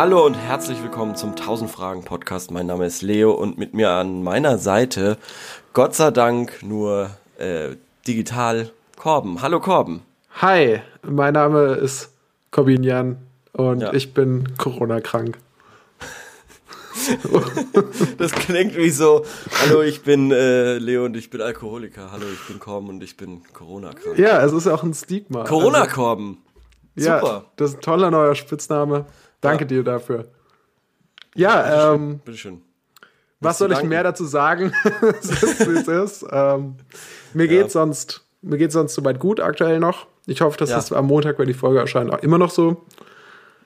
Hallo 0.00 0.24
und 0.24 0.32
herzlich 0.32 0.82
willkommen 0.82 1.14
zum 1.14 1.32
1000 1.32 1.70
Fragen 1.70 2.02
Podcast. 2.06 2.50
Mein 2.50 2.64
Name 2.64 2.86
ist 2.86 3.02
Leo 3.02 3.32
und 3.32 3.58
mit 3.58 3.74
mir 3.74 3.90
an 3.90 4.22
meiner 4.22 4.56
Seite, 4.56 5.18
Gott 5.74 5.94
sei 5.94 6.10
Dank 6.10 6.62
nur 6.62 7.10
äh, 7.36 7.76
digital, 8.08 8.70
Korben. 8.96 9.42
Hallo 9.42 9.60
Korben. 9.60 10.00
Hi, 10.40 10.80
mein 11.02 11.34
Name 11.34 11.74
ist 11.74 12.14
Corbin 12.50 12.82
Jan 12.82 13.18
und 13.52 13.82
ja. 13.82 13.92
ich 13.92 14.14
bin 14.14 14.56
Corona-krank. 14.56 15.36
das 18.16 18.32
klingt 18.32 18.78
wie 18.78 18.88
so, 18.88 19.26
hallo, 19.60 19.82
ich 19.82 20.02
bin 20.02 20.32
äh, 20.32 20.78
Leo 20.78 21.04
und 21.04 21.14
ich 21.14 21.28
bin 21.28 21.42
Alkoholiker. 21.42 22.10
Hallo, 22.10 22.24
ich 22.32 22.48
bin 22.48 22.58
Korben 22.58 22.88
und 22.88 23.02
ich 23.02 23.18
bin 23.18 23.42
Corona-krank. 23.52 24.18
Ja, 24.18 24.42
es 24.42 24.54
ist 24.54 24.66
auch 24.66 24.82
ein 24.82 24.94
Stigma. 24.94 25.44
Corona-Korben. 25.44 26.38
Also, 26.96 27.10
Super. 27.10 27.26
Ja, 27.26 27.44
das 27.56 27.72
ist 27.72 27.76
ein 27.76 27.82
toller 27.82 28.10
neuer 28.10 28.34
Spitzname. 28.34 29.04
Danke 29.40 29.64
ja. 29.64 29.68
dir 29.68 29.84
dafür. 29.84 30.26
Ja, 31.34 31.94
ähm. 31.94 32.20
Bitteschön. 32.24 32.62
Was 33.40 33.58
soll 33.58 33.72
ich 33.72 33.82
mehr 33.82 34.02
dazu 34.02 34.26
sagen? 34.26 34.72
wie 34.84 35.78
es 35.78 35.88
ist. 35.88 36.26
Ähm, 36.30 36.76
mir 37.32 37.46
ja. 37.46 37.62
geht 37.62 37.70
sonst, 37.70 38.22
mir 38.42 38.58
geht 38.58 38.70
sonst 38.70 38.94
soweit 38.94 39.18
gut 39.18 39.40
aktuell 39.40 39.80
noch. 39.80 40.06
Ich 40.26 40.42
hoffe, 40.42 40.58
dass 40.58 40.70
ja. 40.70 40.76
das 40.76 40.92
am 40.92 41.06
Montag, 41.06 41.38
wenn 41.38 41.46
die 41.46 41.54
Folge 41.54 41.80
erscheint, 41.80 42.12
auch 42.12 42.18
immer 42.18 42.36
noch 42.36 42.50
so. 42.50 42.84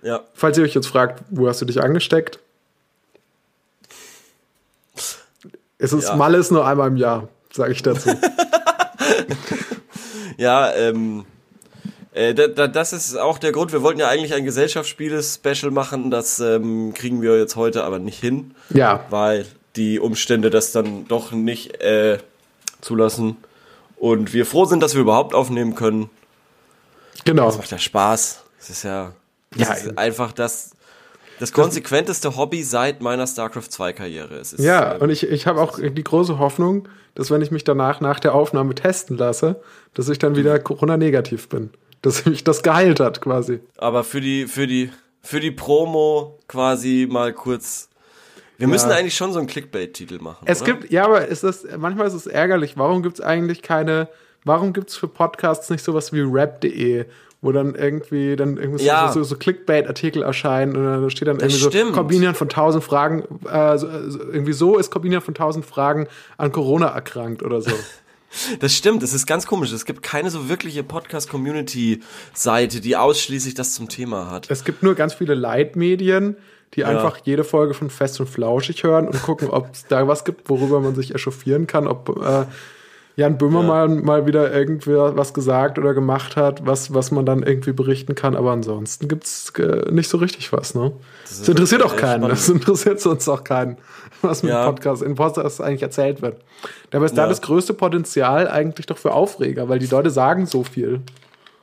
Ja. 0.02 0.22
Falls 0.34 0.56
ihr 0.58 0.64
euch 0.64 0.74
jetzt 0.74 0.86
fragt, 0.86 1.24
wo 1.30 1.48
hast 1.48 1.60
du 1.60 1.64
dich 1.64 1.82
angesteckt? 1.82 2.38
Es 5.78 5.92
ist 5.92 6.08
ja. 6.08 6.16
Malle 6.16 6.38
ist 6.38 6.52
nur 6.52 6.66
einmal 6.66 6.88
im 6.88 6.96
Jahr, 6.96 7.28
sage 7.52 7.72
ich 7.72 7.82
dazu. 7.82 8.10
ja, 10.36 10.72
ähm, 10.72 11.24
äh, 12.14 12.32
da, 12.32 12.68
das 12.68 12.92
ist 12.92 13.16
auch 13.16 13.38
der 13.38 13.50
Grund. 13.50 13.72
Wir 13.72 13.82
wollten 13.82 13.98
ja 13.98 14.08
eigentlich 14.08 14.34
ein 14.34 14.44
Gesellschaftsspiele-Special 14.44 15.72
machen. 15.72 16.12
Das 16.12 16.38
ähm, 16.38 16.94
kriegen 16.94 17.22
wir 17.22 17.36
jetzt 17.38 17.56
heute 17.56 17.82
aber 17.82 17.98
nicht 17.98 18.20
hin. 18.20 18.54
Ja. 18.70 19.04
Weil 19.10 19.46
die 19.74 19.98
Umstände 19.98 20.48
das 20.48 20.70
dann 20.70 21.08
doch 21.08 21.32
nicht 21.32 21.80
äh, 21.80 22.18
zulassen. 22.80 23.36
Und 23.96 24.32
wir 24.32 24.46
froh 24.46 24.64
sind, 24.64 24.80
dass 24.80 24.94
wir 24.94 25.00
überhaupt 25.00 25.34
aufnehmen 25.34 25.74
können. 25.74 26.08
Genau. 27.24 27.46
Das 27.46 27.58
macht 27.58 27.72
ja 27.72 27.78
Spaß. 27.78 28.44
Es 28.60 28.70
ist 28.70 28.84
ja, 28.84 29.12
das 29.50 29.68
ja 29.68 29.74
ist 29.74 29.98
einfach 29.98 30.30
das, 30.30 30.70
das 31.40 31.52
konsequenteste 31.52 32.36
Hobby 32.36 32.62
seit 32.62 33.02
meiner 33.02 33.26
StarCraft 33.26 33.70
2 33.70 33.92
Karriere. 33.92 34.36
Ist, 34.36 34.60
ja, 34.60 34.94
ähm, 34.94 35.02
und 35.02 35.10
ich, 35.10 35.26
ich 35.26 35.48
habe 35.48 35.60
auch 35.60 35.80
die 35.80 36.04
große 36.04 36.38
Hoffnung, 36.38 36.88
dass 37.16 37.32
wenn 37.32 37.42
ich 37.42 37.50
mich 37.50 37.64
danach 37.64 38.00
nach 38.00 38.20
der 38.20 38.36
Aufnahme 38.36 38.76
testen 38.76 39.16
lasse, 39.16 39.60
dass 39.94 40.08
ich 40.08 40.20
dann 40.20 40.36
wieder 40.36 40.60
Corona-negativ 40.60 41.48
bin 41.48 41.70
dass 42.04 42.26
mich 42.26 42.44
das 42.44 42.62
geheilt 42.62 43.00
hat, 43.00 43.20
quasi. 43.20 43.60
Aber 43.78 44.04
für 44.04 44.20
die, 44.20 44.46
für 44.46 44.66
die, 44.66 44.90
für 45.22 45.40
die 45.40 45.50
Promo 45.50 46.38
quasi 46.48 47.08
mal 47.10 47.32
kurz. 47.32 47.88
Wir 48.58 48.66
ja. 48.66 48.72
müssen 48.72 48.90
eigentlich 48.90 49.16
schon 49.16 49.32
so 49.32 49.38
einen 49.38 49.48
Clickbait-Titel 49.48 50.18
machen. 50.20 50.44
Es 50.44 50.62
oder? 50.62 50.74
gibt, 50.74 50.92
ja, 50.92 51.06
aber 51.06 51.26
ist 51.26 51.42
das, 51.44 51.66
manchmal 51.78 52.06
ist 52.06 52.14
es 52.14 52.26
ärgerlich. 52.26 52.76
Warum 52.76 53.02
gibt 53.02 53.18
es 53.18 53.24
eigentlich 53.24 53.62
keine, 53.62 54.08
warum 54.44 54.74
gibt 54.74 54.90
es 54.90 54.96
für 54.96 55.08
Podcasts 55.08 55.70
nicht 55.70 55.82
sowas 55.82 56.12
wie 56.12 56.20
rap.de, 56.20 57.06
wo 57.40 57.52
dann 57.52 57.74
irgendwie 57.74 58.36
dann 58.36 58.58
irgendwie 58.58 58.84
ja. 58.84 59.08
so, 59.08 59.22
so, 59.22 59.30
so 59.30 59.36
Clickbait-Artikel 59.36 60.22
erscheinen 60.22 60.76
und 60.76 61.02
da 61.02 61.10
steht 61.10 61.28
dann 61.28 61.38
das 61.38 61.54
irgendwie 61.54 61.76
stimmt. 61.76 61.94
so 61.94 61.94
Corbinian 61.94 62.34
von 62.34 62.48
1000 62.48 62.84
Fragen, 62.84 63.24
äh, 63.50 63.78
so, 63.78 63.88
irgendwie 63.88 64.52
so 64.52 64.76
ist 64.76 64.90
Corbinian 64.90 65.22
von 65.22 65.34
1000 65.34 65.64
Fragen 65.64 66.06
an 66.36 66.52
Corona 66.52 66.88
erkrankt 66.88 67.42
oder 67.42 67.62
so. 67.62 67.72
Das 68.60 68.74
stimmt, 68.74 69.02
das 69.02 69.12
ist 69.12 69.26
ganz 69.26 69.46
komisch. 69.46 69.72
Es 69.72 69.84
gibt 69.84 70.02
keine 70.02 70.30
so 70.30 70.48
wirkliche 70.48 70.82
Podcast-Community-Seite, 70.82 72.80
die 72.80 72.96
ausschließlich 72.96 73.54
das 73.54 73.74
zum 73.74 73.88
Thema 73.88 74.30
hat. 74.30 74.50
Es 74.50 74.64
gibt 74.64 74.82
nur 74.82 74.94
ganz 74.94 75.14
viele 75.14 75.34
Leitmedien, 75.34 76.36
die 76.74 76.80
ja. 76.80 76.88
einfach 76.88 77.18
jede 77.24 77.44
Folge 77.44 77.74
von 77.74 77.90
Fest 77.90 78.20
und 78.20 78.28
Flauschig 78.28 78.82
hören 78.82 79.06
und 79.08 79.22
gucken, 79.22 79.48
ob 79.50 79.72
es 79.72 79.86
da 79.86 80.06
was 80.08 80.24
gibt, 80.24 80.48
worüber 80.48 80.80
man 80.80 80.94
sich 80.94 81.14
echauffieren 81.14 81.66
kann, 81.66 81.86
ob 81.86 82.08
äh, 82.24 82.46
Jan 83.16 83.38
Böhmermann 83.38 83.96
ja. 83.96 84.02
mal 84.02 84.26
wieder 84.26 84.52
irgendwie 84.52 84.94
was 84.96 85.34
gesagt 85.34 85.78
oder 85.78 85.94
gemacht 85.94 86.34
hat, 86.34 86.66
was, 86.66 86.92
was 86.92 87.12
man 87.12 87.24
dann 87.24 87.44
irgendwie 87.44 87.72
berichten 87.72 88.16
kann. 88.16 88.34
Aber 88.34 88.50
ansonsten 88.50 89.06
gibt 89.06 89.24
es 89.24 89.50
äh, 89.50 89.90
nicht 89.92 90.08
so 90.08 90.18
richtig 90.18 90.52
was. 90.52 90.74
Ne? 90.74 90.92
Das, 91.22 91.38
das 91.38 91.48
interessiert 91.48 91.82
auch 91.82 91.96
keinen. 91.96 92.22
Spannend. 92.22 92.32
Das 92.32 92.48
interessiert 92.48 93.00
sonst 93.00 93.28
auch 93.28 93.44
keinen, 93.44 93.78
was 94.22 94.42
mit 94.42 94.50
ja. 94.50 94.64
Podcast, 94.64 95.02
in 95.02 95.14
Podcast 95.14 95.60
eigentlich 95.60 95.82
erzählt 95.82 96.22
wird. 96.22 96.40
Dabei 96.90 97.06
ist 97.06 97.16
ja. 97.16 97.22
da 97.22 97.28
das 97.28 97.40
größte 97.40 97.72
Potenzial 97.72 98.48
eigentlich 98.48 98.86
doch 98.86 98.98
für 98.98 99.12
Aufreger, 99.12 99.68
weil 99.68 99.78
die 99.78 99.86
Leute 99.86 100.10
sagen 100.10 100.46
so 100.46 100.64
viel. 100.64 101.00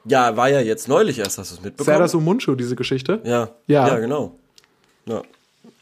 Ja, 0.05 0.37
war 0.37 0.49
ja 0.49 0.61
jetzt 0.61 0.87
neulich 0.87 1.19
erst, 1.19 1.37
hast 1.37 1.51
du 1.51 1.55
es 1.55 1.61
mitbekommen. 1.61 2.07
Serda 2.07 2.17
Mundschuh, 2.17 2.55
diese 2.55 2.77
Geschichte? 2.77 3.19
Ja. 3.25 3.49
Ja, 3.67 3.89
ja 3.89 3.99
genau. 3.99 4.39
Ja. 5.05 5.21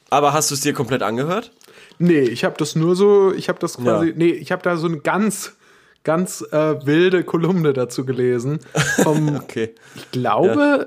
Aber 0.09 0.33
hast 0.33 0.49
du 0.49 0.55
es 0.55 0.61
dir 0.61 0.73
komplett 0.73 1.03
angehört? 1.03 1.51
Nee, 1.99 2.21
ich 2.21 2.43
habe 2.43 2.55
das 2.57 2.75
nur 2.75 2.95
so, 2.95 3.33
ich 3.33 3.49
habe 3.49 3.59
das 3.59 3.77
quasi, 3.77 4.07
ja. 4.07 4.13
nee, 4.15 4.31
ich 4.31 4.51
habe 4.51 4.63
da 4.63 4.77
so 4.77 4.87
eine 4.87 4.97
ganz 4.99 5.57
ganz 6.03 6.45
äh, 6.51 6.85
wilde 6.85 7.23
Kolumne 7.23 7.73
dazu 7.73 8.05
gelesen. 8.05 8.59
Vom, 9.03 9.35
okay. 9.43 9.75
Ich 9.95 10.11
glaube, 10.11 10.59
ja. 10.79 10.85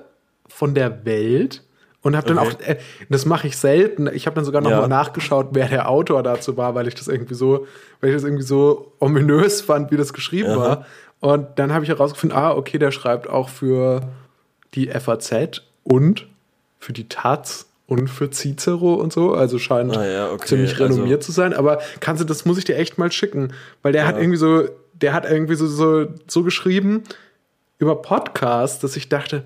von 0.49 0.75
der 0.75 1.05
Welt. 1.05 1.63
Und 2.05 2.17
habe 2.17 2.27
dann 2.27 2.39
okay. 2.39 2.57
auch, 2.57 2.69
äh, 2.69 2.79
das 3.11 3.27
mache 3.27 3.47
ich 3.47 3.57
selten. 3.57 4.11
Ich 4.13 4.27
habe 4.27 4.35
dann 4.35 4.45
sogar 4.45 4.61
noch 4.61 4.71
ja. 4.71 4.81
mal 4.81 4.89
nachgeschaut, 4.89 5.51
wer 5.53 5.69
der 5.69 5.89
Autor 5.89 6.25
dazu 6.25 6.57
war, 6.57 6.75
weil 6.75 6.89
ich 6.89 6.97
das 6.97 7.07
irgendwie 7.07 7.35
so, 7.35 7.67
weil 8.01 8.11
ich 8.11 8.17
das 8.17 8.25
irgendwie 8.25 8.43
so 8.43 8.93
ominös 8.99 9.61
fand, 9.61 9.93
wie 9.93 9.97
das 9.97 10.13
geschrieben 10.13 10.51
Aha. 10.51 10.59
war. 10.59 10.87
Und 11.21 11.47
dann 11.61 11.73
habe 11.73 11.85
ich 11.85 11.89
herausgefunden, 11.89 12.37
ah, 12.37 12.51
okay, 12.51 12.79
der 12.79 12.91
schreibt 12.91 13.29
auch 13.29 13.49
für 13.49 14.01
die 14.75 14.89
FAZ 14.89 15.63
und 15.85 16.27
für 16.81 16.93
die 16.93 17.09
Taz 17.09 17.67
und 17.87 18.09
für 18.09 18.31
Cicero 18.31 18.95
und 18.95 19.13
so. 19.13 19.35
Also 19.35 19.61
scheint 19.61 19.97
ah, 19.97 20.05
ja, 20.05 20.33
okay. 20.33 20.47
ziemlich 20.47 20.81
renommiert 20.81 21.21
also. 21.21 21.27
zu 21.27 21.33
sein. 21.33 21.55
Aber 21.55 21.79
kannst 22.01 22.21
du, 22.21 22.27
das 22.27 22.45
muss 22.45 22.59
ich 22.59 22.65
dir 22.65 22.77
echt 22.77 22.99
mal 22.99 23.13
schicken, 23.13 23.53
weil 23.83 23.93
der 23.93 24.03
ja. 24.03 24.09
hat 24.09 24.17
irgendwie 24.17 24.39
so 24.39 24.65
der 25.03 25.13
hat 25.13 25.29
irgendwie 25.29 25.55
so, 25.55 25.67
so, 25.67 26.07
so 26.27 26.43
geschrieben 26.43 27.03
über 27.79 28.01
Podcasts, 28.01 28.79
dass 28.79 28.97
ich 28.97 29.09
dachte, 29.09 29.45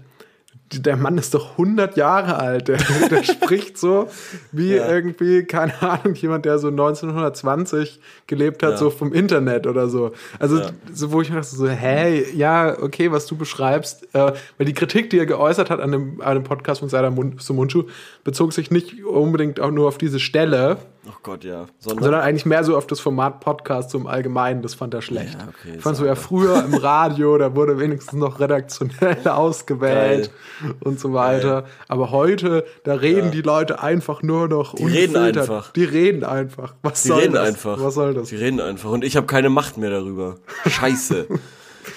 der 0.73 0.97
Mann 0.97 1.17
ist 1.17 1.33
doch 1.33 1.53
100 1.53 1.97
Jahre 1.97 2.37
alt. 2.37 2.69
Der, 2.69 2.79
der 3.11 3.23
spricht 3.25 3.79
so 3.79 4.09
wie 4.53 4.75
ja. 4.75 4.89
irgendwie, 4.89 5.45
keine 5.45 5.81
Ahnung, 5.81 6.15
jemand, 6.15 6.45
der 6.45 6.59
so 6.59 6.69
1920 6.69 8.01
gelebt 8.27 8.63
hat, 8.63 8.73
ja. 8.73 8.77
so 8.77 8.91
vom 8.91 9.13
Internet 9.13 9.67
oder 9.67 9.89
so. 9.89 10.13
Also, 10.39 10.59
ja. 10.59 10.71
so, 10.93 11.13
wo 11.13 11.21
ich 11.21 11.29
dachte, 11.29 11.45
so, 11.45 11.69
hey, 11.69 12.27
ja, 12.35 12.77
okay, 12.81 13.13
was 13.13 13.27
du 13.27 13.37
beschreibst, 13.37 14.15
äh, 14.15 14.33
weil 14.59 14.67
die 14.67 14.75
Kritik, 14.75 15.11
die 15.11 15.19
er 15.19 15.27
geäußert 15.27 15.71
hat 15.71 15.81
an 15.81 15.93
dem, 15.93 16.21
an 16.21 16.35
dem 16.35 16.45
Podcast 16.45 16.81
von 16.81 16.89
Sada 16.89 17.13
Sumunchu, 17.39 17.85
bezog 18.25 18.53
sich 18.53 18.71
nicht 18.71 19.05
unbedingt 19.05 19.61
auch 19.61 19.71
nur 19.71 19.87
auf 19.87 19.99
diese 19.99 20.19
Stelle, 20.19 20.79
Oh 21.09 21.15
Gott, 21.23 21.45
ja. 21.45 21.67
Sondern, 21.79 22.05
sondern, 22.05 22.21
eigentlich 22.23 22.47
mehr 22.47 22.65
so 22.65 22.77
auf 22.77 22.87
das 22.87 22.99
Format 22.99 23.41
Podcast 23.41 23.91
zum 23.91 24.07
Allgemeinen. 24.07 24.63
Das 24.63 24.75
fand 24.75 24.93
er 24.95 25.03
schlecht. 25.03 25.35
Ja, 25.39 25.49
okay, 25.49 25.79
fand 25.79 25.97
so 25.97 26.05
ja 26.05 26.15
früher 26.15 26.65
im 26.65 26.75
Radio, 26.75 27.39
da 27.39 27.55
wurde 27.55 27.79
wenigstens 27.79 28.15
noch 28.15 28.41
redaktionell 28.41 29.19
ausgewählt 29.29 30.31
Geil. 30.61 30.75
und 30.81 30.99
so 30.99 31.13
weiter. 31.13 31.63
Geil. 31.63 31.71
Aber 31.89 32.11
heute, 32.11 32.65
da 32.85 32.95
reden 32.95 33.27
ja. 33.27 33.31
die 33.31 33.43
Leute 33.43 33.81
einfach 33.83 34.23
nur 34.23 34.49
noch. 34.49 34.75
Die 34.75 34.85
reden 34.85 35.17
einfach. 35.17 35.73
Die 35.73 35.85
reden 35.85 36.25
einfach. 36.25 36.75
Was 36.83 37.03
die 37.03 37.09
soll 37.09 37.21
reden 37.21 37.35
das? 37.35 37.49
einfach. 37.49 37.81
Was 37.81 37.95
soll 37.95 38.15
das? 38.15 38.29
Die 38.29 38.37
reden 38.37 38.61
einfach. 38.61 38.91
Und 38.91 39.05
ich 39.05 39.17
habe 39.17 39.27
keine 39.27 39.49
Macht 39.49 39.77
mehr 39.77 39.91
darüber. 39.91 40.37
Scheiße. 40.67 41.27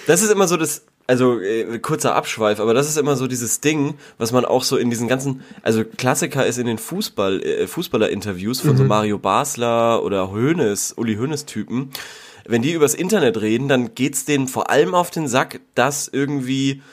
das 0.07 0.21
ist 0.21 0.31
immer 0.31 0.47
so 0.47 0.57
das 0.57 0.83
also 1.09 1.41
äh, 1.41 1.79
kurzer 1.79 2.13
Abschweif, 2.13 2.59
aber 2.59 2.75
das 2.75 2.87
ist 2.87 2.95
immer 2.95 3.15
so 3.15 3.25
dieses 3.25 3.61
Ding, 3.61 3.95
was 4.19 4.31
man 4.31 4.45
auch 4.45 4.61
so 4.61 4.77
in 4.77 4.91
diesen 4.91 5.07
ganzen, 5.07 5.41
also 5.63 5.83
Klassiker 5.83 6.45
ist 6.45 6.59
in 6.59 6.67
den 6.67 6.77
Fußball, 6.77 7.41
äh, 7.41 7.65
Fußballer-Interviews 7.65 8.61
von 8.61 8.73
mhm. 8.73 8.77
so 8.77 8.83
Mario 8.83 9.17
Basler 9.17 10.03
oder 10.03 10.31
Hoeneß, 10.31 10.93
Uli 10.97 11.15
Hoeneß-Typen, 11.15 11.89
wenn 12.47 12.61
die 12.61 12.73
übers 12.73 12.93
Internet 12.93 13.41
reden, 13.41 13.67
dann 13.67 13.95
geht's 13.95 14.25
denen 14.25 14.47
vor 14.47 14.69
allem 14.69 14.93
auf 14.93 15.09
den 15.09 15.27
Sack, 15.27 15.61
dass 15.73 16.07
irgendwie 16.07 16.83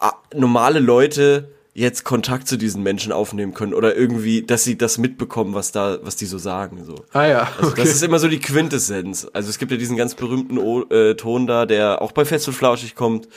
äh, 0.00 0.36
normale 0.36 0.80
Leute 0.80 1.48
jetzt 1.76 2.04
Kontakt 2.04 2.48
zu 2.48 2.56
diesen 2.56 2.82
Menschen 2.82 3.12
aufnehmen 3.12 3.52
können 3.52 3.74
oder 3.74 3.94
irgendwie, 3.94 4.40
dass 4.40 4.64
sie 4.64 4.78
das 4.78 4.96
mitbekommen, 4.96 5.52
was 5.52 5.72
da, 5.72 5.98
was 6.02 6.16
die 6.16 6.24
so 6.24 6.38
sagen. 6.38 6.84
So. 6.86 7.04
Ah 7.12 7.26
ja. 7.26 7.48
Also 7.60 7.72
das 7.72 7.90
ist 7.90 8.02
immer 8.02 8.18
so 8.18 8.28
die 8.28 8.38
Quintessenz. 8.38 9.28
Also 9.34 9.50
es 9.50 9.58
gibt 9.58 9.70
ja 9.72 9.76
diesen 9.76 9.96
ganz 9.96 10.14
berühmten 10.14 10.56
o 10.56 10.84
äh, 10.84 11.16
Ton 11.16 11.46
da, 11.46 11.66
der 11.66 12.00
auch 12.00 12.12
bei 12.12 12.24
Fest 12.24 12.48
und 12.48 12.54
Flauschig 12.54 12.94
kommt, 12.94 13.28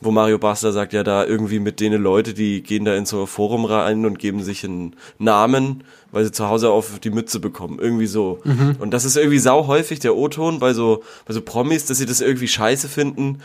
wo 0.00 0.12
Mario 0.12 0.38
Basler 0.38 0.70
sagt, 0.70 0.92
ja 0.92 1.02
da 1.02 1.24
irgendwie 1.24 1.58
mit 1.58 1.80
denen 1.80 2.00
Leute, 2.00 2.34
die 2.34 2.62
gehen 2.62 2.84
da 2.84 2.94
in 2.94 3.04
so 3.04 3.22
ein 3.22 3.26
Forum 3.26 3.64
rein 3.64 4.06
und 4.06 4.20
geben 4.20 4.44
sich 4.44 4.64
einen 4.64 4.94
Namen, 5.18 5.82
weil 6.12 6.24
sie 6.24 6.30
zu 6.30 6.48
Hause 6.48 6.70
auf 6.70 7.00
die 7.00 7.10
Mütze 7.10 7.40
bekommen. 7.40 7.80
Irgendwie 7.80 8.06
so. 8.06 8.38
Mhm. 8.44 8.76
Und 8.78 8.92
das 8.92 9.04
ist 9.04 9.16
irgendwie 9.16 9.40
sau 9.40 9.66
häufig 9.66 9.98
der 9.98 10.14
O-Ton 10.14 10.60
bei 10.60 10.72
so, 10.72 11.02
bei 11.26 11.34
so 11.34 11.42
Promis, 11.42 11.86
dass 11.86 11.98
sie 11.98 12.06
das 12.06 12.20
irgendwie 12.20 12.46
scheiße 12.46 12.88
finden, 12.88 13.40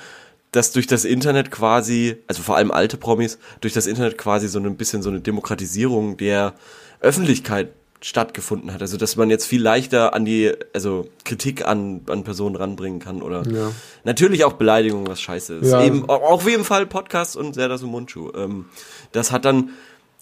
dass 0.54 0.72
durch 0.72 0.88
das 0.88 1.04
Internet 1.04 1.52
quasi, 1.52 2.18
also 2.28 2.42
vor 2.42 2.56
allem 2.56 2.72
alte 2.72 2.98
Promis, 2.98 3.38
durch 3.60 3.74
das 3.74 3.88
Internet 3.88 4.18
quasi 4.18 4.48
so 4.48 4.60
ein 4.60 4.78
bisschen 4.78 5.02
so 5.02 5.10
eine 5.10 5.20
Demokratisierung 5.20 6.16
der 6.16 6.54
Öffentlichkeit 7.02 7.74
stattgefunden 8.02 8.74
hat. 8.74 8.82
Also 8.82 8.98
dass 8.98 9.16
man 9.16 9.30
jetzt 9.30 9.46
viel 9.46 9.62
leichter 9.62 10.14
an 10.14 10.26
die, 10.26 10.52
also 10.74 11.08
Kritik 11.24 11.66
an, 11.66 12.02
an 12.08 12.24
Personen 12.24 12.56
ranbringen 12.56 13.00
kann 13.00 13.22
oder 13.22 13.44
ja. 13.50 13.72
natürlich 14.04 14.44
auch 14.44 14.54
Beleidigungen, 14.54 15.08
was 15.08 15.22
scheiße 15.22 15.56
ist. 15.56 15.72
Ja. 15.72 15.84
Eben, 15.84 16.08
auch 16.10 16.46
wie 16.46 16.54
im 16.54 16.66
Fall 16.66 16.86
Podcast 16.86 17.38
und 17.38 17.56
Serdas 17.56 17.82
und 17.82 17.92
Mundschuh. 17.92 18.32
Ähm, 18.36 18.66
das 19.14 19.32
hat 19.32 19.46
dann, 19.46 19.70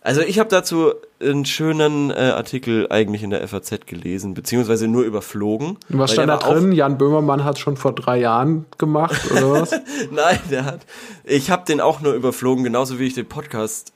Also 0.03 0.21
ich 0.21 0.39
habe 0.39 0.50
dazu 0.50 0.94
einen 1.21 1.45
schönen 1.45 2.09
äh, 2.09 2.15
Artikel 2.36 2.88
eigentlich 2.89 3.21
in 3.21 3.30
der 3.30 3.48
FAZ 3.48 3.86
gelesen, 3.86 4.33
beziehungsweise 4.33 4.88
nur 4.88 5.03
überflogen. 5.03 5.77
Was 5.89 6.13
stand 6.13 6.30
da 6.30 6.38
drin? 6.38 6.71
Jan 6.71 6.98
Böhmermann 6.98 7.44
hat 7.44 7.59
schon 7.59 7.77
vor 7.77 7.94
drei 7.94 8.19
Jahren 8.19 8.65
gemacht, 8.80 9.30
oder 9.30 9.51
was? 9.51 9.71
Nein, 10.12 10.39
der 10.50 10.65
hat. 10.65 10.81
Ich 11.24 11.51
habe 11.51 11.65
den 11.65 11.80
auch 11.80 12.01
nur 12.01 12.13
überflogen, 12.13 12.63
genauso 12.63 12.98
wie 12.98 13.06
ich 13.06 13.13
den 13.13 13.27
Podcast 13.27 13.94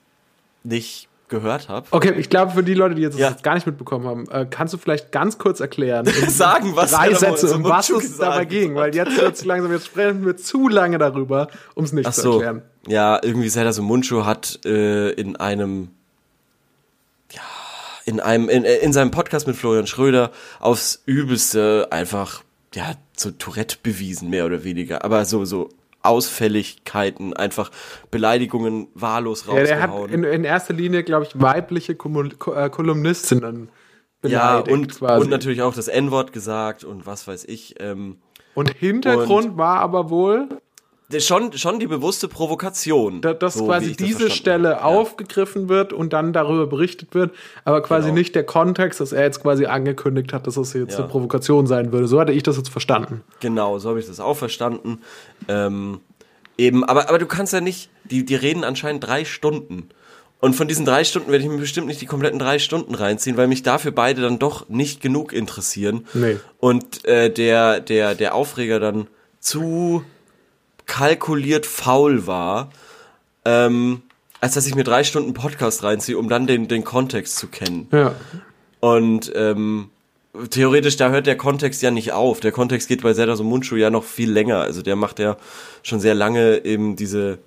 nicht 0.64 1.10
gehört 1.28 1.70
habe. 1.70 1.88
Okay, 1.90 2.14
ich 2.18 2.30
glaube, 2.30 2.52
für 2.52 2.64
die 2.64 2.76
Leute, 2.76 2.94
die 2.94 3.02
jetzt, 3.02 3.18
ja. 3.18 3.32
das 3.32 3.42
gar 3.42 3.56
nicht 3.56 3.66
mitbekommen 3.66 4.06
haben, 4.06 4.30
äh, 4.30 4.46
kannst 4.48 4.76
du 4.76 4.78
vielleicht 4.78 5.12
ganz 5.12 5.40
kurz 5.40 5.60
erklären, 5.60 6.06
sagen, 6.28 6.76
was 6.76 6.92
drei 6.92 7.16
Sätze, 7.16 7.56
um 7.56 7.64
was 7.64 7.90
es 7.90 8.18
dabei 8.18 8.46
ging, 8.46 8.76
weil 8.76 8.94
jetzt 8.94 9.20
wird 9.20 9.34
es 9.34 9.44
langsam, 9.44 9.72
jetzt 9.72 9.88
sprechen 9.88 10.24
wir 10.24 10.38
zu 10.38 10.70
lange 10.70 11.00
darüber, 11.00 11.48
um 11.74 11.84
es 11.84 11.94
nicht 11.94 12.08
Ach 12.08 12.14
zu 12.14 12.34
erklären. 12.34 12.62
Ja, 12.88 13.20
irgendwie 13.22 13.50
Serdar 13.50 13.80
Muncho 13.82 14.26
hat 14.26 14.60
äh, 14.66 15.10
in 15.12 15.36
einem 15.36 15.90
ja, 17.32 17.42
in 18.06 18.20
einem 18.20 18.50
in, 18.50 18.64
in 18.64 18.94
seinem 18.94 19.12
Podcast 19.12 19.48
mit 19.48 19.56
Florian 19.56 19.88
Schröder 19.88 20.32
aufs 20.60 21.02
übelste 21.06 21.88
einfach 21.92 22.44
ja, 22.74 22.94
so 23.16 23.32
Tourette 23.32 23.78
bewiesen 23.82 24.30
mehr 24.30 24.46
oder 24.46 24.64
weniger, 24.64 25.04
aber 25.04 25.26
so 25.26 25.46
so 25.46 25.70
Ausfälligkeiten, 26.06 27.34
einfach 27.34 27.72
Beleidigungen 28.12 28.88
wahllos 28.94 29.48
rausgehauen. 29.48 29.68
Ja, 29.68 29.76
der 29.76 29.82
hat 29.82 30.12
in, 30.12 30.24
in 30.24 30.44
erster 30.44 30.74
Linie, 30.74 31.04
glaube 31.04 31.26
ich, 31.26 31.42
weibliche 31.42 31.94
äh, 31.94 32.70
Kolumnistinnen 32.70 33.70
beleidigt. 34.22 34.68
Ja, 34.68 34.74
und, 34.74 35.00
quasi. 35.00 35.24
und 35.24 35.30
natürlich 35.30 35.62
auch 35.62 35.74
das 35.74 35.88
N-Wort 35.88 36.32
gesagt 36.32 36.84
und 36.84 37.06
was 37.08 37.28
weiß 37.28 37.46
ich. 37.46 37.76
Ähm, 37.80 38.18
und 38.54 38.70
Hintergrund 38.70 39.48
und 39.48 39.58
war 39.58 39.80
aber 39.80 40.10
wohl 40.10 40.48
schon, 41.20 41.54
schon 41.54 41.80
die 41.80 41.88
bewusste 41.88 42.28
Provokation. 42.28 43.22
Da, 43.22 43.34
dass 43.34 43.56
so, 43.56 43.66
quasi 43.66 43.96
diese 43.96 44.30
Stelle 44.30 44.72
ja. 44.72 44.82
aufgegriffen 44.82 45.70
wird 45.70 45.94
und 45.94 46.14
dann 46.14 46.34
darüber 46.34 46.68
berichtet 46.68 47.14
wird, 47.14 47.32
aber 47.64 47.82
quasi 47.82 48.08
genau. 48.08 48.20
nicht 48.20 48.36
der 48.36 48.44
Kontext, 48.44 49.00
dass 49.00 49.12
er 49.12 49.24
jetzt 49.24 49.42
quasi 49.42 49.66
angekündigt 49.66 50.34
hat, 50.34 50.48
dass 50.48 50.56
das 50.56 50.74
jetzt 50.74 50.94
ja. 50.94 51.00
eine 51.00 51.08
Provokation 51.08 51.68
sein 51.68 51.92
würde. 51.92 52.08
So 52.08 52.20
hatte 52.20 52.32
ich 52.32 52.44
das 52.44 52.58
jetzt 52.58 52.70
verstanden. 52.70 53.22
Genau, 53.40 53.78
so 53.80 53.90
habe 53.90 54.00
ich 54.00 54.08
das 54.08 54.20
auch 54.20 54.36
verstanden. 54.36 55.00
Ähm, 55.48 56.00
eben, 56.58 56.84
aber, 56.84 57.10
aber 57.10 57.20
du 57.20 57.28
kannst 57.28 57.54
ja 57.54 57.62
nicht, 57.62 57.90
die, 58.04 58.26
die 58.26 58.36
reden 58.36 58.64
anscheinend 58.64 59.06
drei 59.06 59.26
Stunden. 59.26 59.90
Und 60.42 60.56
von 60.56 60.68
diesen 60.68 60.86
drei 60.86 61.04
Stunden 61.04 61.32
werde 61.32 61.44
ich 61.44 61.50
mir 61.50 61.58
bestimmt 61.58 61.88
nicht 61.88 62.02
die 62.02 62.06
kompletten 62.06 62.40
drei 62.40 62.60
Stunden 62.60 62.94
reinziehen, 62.94 63.38
weil 63.38 63.48
mich 63.48 63.64
dafür 63.64 63.92
beide 63.92 64.22
dann 64.22 64.38
doch 64.38 64.70
nicht 64.70 65.02
genug 65.02 65.34
interessieren. 65.34 66.06
Nee. 66.14 66.38
Und 66.60 67.06
äh, 67.06 67.32
der, 67.32 67.80
der, 67.80 68.16
der 68.16 68.36
Aufreger 68.36 68.80
dann 68.80 69.08
zu 69.40 70.04
kalkuliert 70.86 71.66
faul 71.66 72.28
war, 72.28 72.70
ähm, 73.46 74.02
als 74.42 74.54
dass 74.54 74.68
ich 74.68 74.76
mir 74.76 74.84
drei 74.84 75.04
Stunden 75.04 75.34
Podcast 75.34 75.84
reinziehe, 75.84 76.18
um 76.18 76.30
dann 76.30 76.48
den, 76.48 76.68
den 76.68 76.84
Kontext 76.84 77.38
zu 77.38 77.48
kennen. 77.48 77.88
Ja. 77.92 78.16
Und 78.80 79.32
ähm, 79.36 79.90
theoretisch, 80.50 80.98
da 80.98 81.10
hört 81.10 81.28
der 81.28 81.38
Kontext 81.38 81.82
ja 81.82 81.92
nicht 81.92 82.12
auf. 82.12 82.40
Der 82.40 82.52
Kontext 82.52 82.88
geht 82.88 83.02
bei 83.02 83.14
Zelda 83.14 83.36
so 83.36 83.44
Mundschuh 83.44 83.76
ja 83.78 83.90
noch 83.90 84.04
viel 84.04 84.32
länger. 84.32 84.60
Also 84.60 84.82
der 84.82 84.96
macht 84.96 85.20
ja 85.20 85.38
schon 85.82 86.00
sehr 86.00 86.14
lange 86.14 86.64
eben 86.66 86.96
diese 86.96 87.40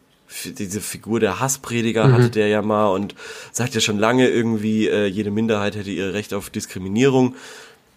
diese 0.45 0.81
Figur 0.81 1.21
der 1.21 1.41
Hassprediger 1.41 2.07
mhm. 2.07 2.13
hatte 2.13 2.31
der 2.31 2.49
ja 2.49 2.63
mal 2.63 2.89
und 2.89 3.15
sagt 3.53 3.75
ja 3.75 3.81
schon 3.81 3.99
lange 3.99 4.29
irgendwie, 4.29 4.89
äh, 4.89 5.07
jede 5.07 5.31
Minderheit 5.31 5.75
hätte 5.75 5.91
ihr 5.91 6.13
Recht 6.13 6.35
auf 6.35 6.51
Diskriminierung. 6.51 7.35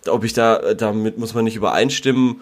Ob 0.08 0.24
ich 0.24 0.34
da, 0.34 0.74
damit 0.74 1.18
muss 1.18 1.34
man 1.34 1.44
nicht 1.44 1.56
übereinstimmen. 1.56 2.42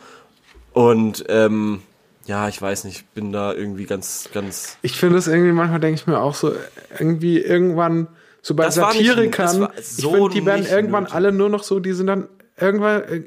Und 0.74 1.25
ähm, 1.28 1.81
ja, 2.29 2.47
ich 2.47 2.61
weiß 2.61 2.83
nicht, 2.83 3.11
bin 3.15 3.31
da 3.31 3.53
irgendwie 3.53 3.85
ganz, 3.85 4.29
ganz. 4.31 4.77
Ich 4.83 4.99
finde 4.99 5.17
es 5.17 5.27
irgendwie, 5.27 5.51
manchmal 5.51 5.79
denke 5.79 5.99
ich 5.99 6.05
mir 6.05 6.19
auch 6.19 6.35
so, 6.35 6.53
irgendwie 6.99 7.39
irgendwann, 7.39 8.07
so 8.43 8.53
bei 8.53 8.65
das 8.65 8.75
Satirikern, 8.75 9.61
nicht, 9.61 9.83
so 9.83 10.09
ich 10.09 10.15
finde, 10.15 10.29
die 10.29 10.45
werden 10.45 10.65
irgendwann 10.67 11.03
nötig. 11.05 11.15
alle 11.15 11.31
nur 11.31 11.49
noch 11.49 11.63
so, 11.63 11.79
die 11.79 11.91
sind 11.91 12.05
dann 12.05 12.29
irgendwann, 12.55 13.01
äh, 13.01 13.23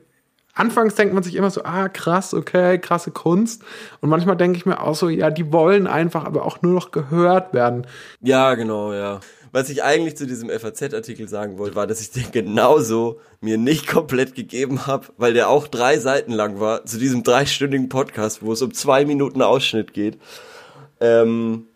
anfangs 0.54 0.94
denkt 0.94 1.14
man 1.14 1.24
sich 1.24 1.34
immer 1.34 1.50
so, 1.50 1.64
ah, 1.64 1.88
krass, 1.88 2.32
okay, 2.32 2.78
krasse 2.78 3.10
Kunst. 3.10 3.64
Und 4.00 4.08
manchmal 4.08 4.36
denke 4.36 4.56
ich 4.56 4.66
mir 4.66 4.80
auch 4.80 4.94
so, 4.94 5.08
ja, 5.08 5.30
die 5.30 5.52
wollen 5.52 5.88
einfach 5.88 6.24
aber 6.24 6.46
auch 6.46 6.62
nur 6.62 6.72
noch 6.72 6.92
gehört 6.92 7.54
werden. 7.54 7.88
Ja, 8.20 8.54
genau, 8.54 8.92
ja. 8.92 9.18
Was 9.52 9.68
ich 9.68 9.84
eigentlich 9.84 10.16
zu 10.16 10.26
diesem 10.26 10.48
FAZ-Artikel 10.48 11.28
sagen 11.28 11.58
wollte, 11.58 11.76
war, 11.76 11.86
dass 11.86 12.00
ich 12.00 12.10
den 12.10 12.32
genauso 12.32 13.20
mir 13.42 13.58
nicht 13.58 13.86
komplett 13.86 14.34
gegeben 14.34 14.86
habe, 14.86 15.08
weil 15.18 15.34
der 15.34 15.50
auch 15.50 15.68
drei 15.68 15.98
Seiten 15.98 16.32
lang 16.32 16.58
war, 16.58 16.86
zu 16.86 16.98
diesem 16.98 17.22
dreistündigen 17.22 17.90
Podcast, 17.90 18.42
wo 18.42 18.52
es 18.52 18.62
um 18.62 18.72
zwei 18.72 19.04
Minuten 19.04 19.42
Ausschnitt 19.42 19.92
geht. 19.92 20.18
Ähm, 21.00 21.66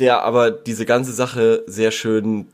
der 0.00 0.22
aber 0.22 0.50
diese 0.50 0.86
ganze 0.86 1.12
Sache 1.12 1.62
sehr 1.68 1.92
schön 1.92 2.48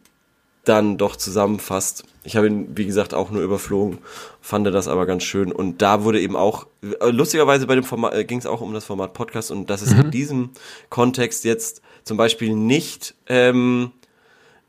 dann 0.65 0.99
doch 0.99 1.17
zusammenfasst. 1.17 2.05
Ich 2.23 2.37
habe 2.37 2.47
ihn, 2.47 2.77
wie 2.77 2.85
gesagt, 2.85 3.15
auch 3.15 3.31
nur 3.31 3.43
überflogen, 3.43 3.99
fand 4.43 4.67
das 4.67 4.89
aber 4.89 5.07
ganz 5.07 5.23
schön. 5.23 5.53
Und 5.53 5.81
da 5.81 6.05
wurde 6.05 6.21
eben 6.21 6.37
auch, 6.37 6.67
lustigerweise 7.01 7.67
bei 7.67 7.77
dem 7.77 7.85
Format 7.85 8.15
äh, 8.15 8.25
ging 8.25 8.39
es 8.39 8.47
auch 8.47 8.61
um 8.61 8.75
das 8.75 8.85
Format 8.85 9.15
Podcast 9.15 9.51
und 9.51 9.71
dass 9.71 9.81
es 9.81 9.95
mhm. 9.95 10.01
in 10.03 10.11
diesem 10.11 10.51
Kontext 10.91 11.45
jetzt 11.45 11.81
zum 12.05 12.19
Beispiel 12.19 12.55
nicht 12.55 13.15
ähm, 13.27 13.93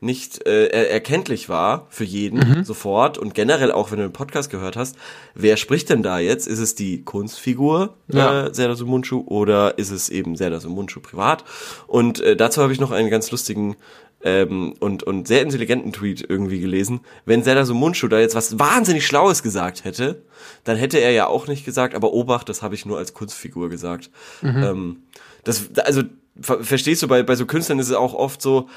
nicht 0.02 0.46
äh, 0.46 0.66
erkenntlich 0.66 1.48
war 1.48 1.86
für 1.88 2.04
jeden 2.04 2.38
mhm. 2.38 2.64
sofort 2.64 3.18
und 3.18 3.34
generell 3.34 3.70
auch 3.70 3.90
wenn 3.90 3.98
du 3.98 4.04
den 4.04 4.12
Podcast 4.12 4.50
gehört 4.50 4.76
hast, 4.76 4.96
wer 5.34 5.56
spricht 5.56 5.90
denn 5.90 6.02
da 6.02 6.18
jetzt? 6.18 6.48
Ist 6.48 6.58
es 6.58 6.74
die 6.74 7.04
Kunstfigur 7.04 7.94
ja. 8.08 8.46
äh, 8.46 8.54
Serdar 8.54 8.76
Sumunchu 8.76 9.22
oder 9.26 9.78
ist 9.78 9.90
es 9.90 10.08
eben 10.08 10.36
Serdar 10.36 10.60
Sumunchu 10.60 11.00
privat? 11.00 11.44
Und 11.86 12.20
äh, 12.20 12.36
dazu 12.36 12.62
habe 12.62 12.72
ich 12.72 12.80
noch 12.80 12.90
einen 12.90 13.10
ganz 13.10 13.30
lustigen 13.30 13.76
ähm, 14.24 14.74
und, 14.80 15.04
und 15.04 15.28
sehr 15.28 15.42
intelligenten 15.42 15.92
Tweet 15.92 16.24
irgendwie 16.28 16.60
gelesen. 16.60 17.00
Wenn 17.24 17.44
Serdar 17.44 17.64
Sumunchu 17.64 18.08
da 18.08 18.18
jetzt 18.18 18.34
was 18.34 18.58
wahnsinnig 18.58 19.06
Schlaues 19.06 19.42
gesagt 19.42 19.84
hätte, 19.84 20.22
dann 20.64 20.76
hätte 20.76 20.98
er 20.98 21.12
ja 21.12 21.28
auch 21.28 21.46
nicht 21.46 21.64
gesagt, 21.64 21.94
aber 21.94 22.12
Obacht, 22.12 22.48
das 22.48 22.62
habe 22.62 22.74
ich 22.74 22.86
nur 22.86 22.98
als 22.98 23.14
Kunstfigur 23.14 23.68
gesagt. 23.68 24.10
Mhm. 24.40 24.62
Ähm, 24.62 24.96
das, 25.44 25.70
also 25.84 26.02
verstehst 26.40 27.02
du, 27.02 27.08
bei, 27.08 27.22
bei 27.22 27.36
so 27.36 27.46
Künstlern 27.46 27.78
ist 27.78 27.88
es 27.88 27.94
auch 27.94 28.14
oft 28.14 28.40
so, 28.40 28.68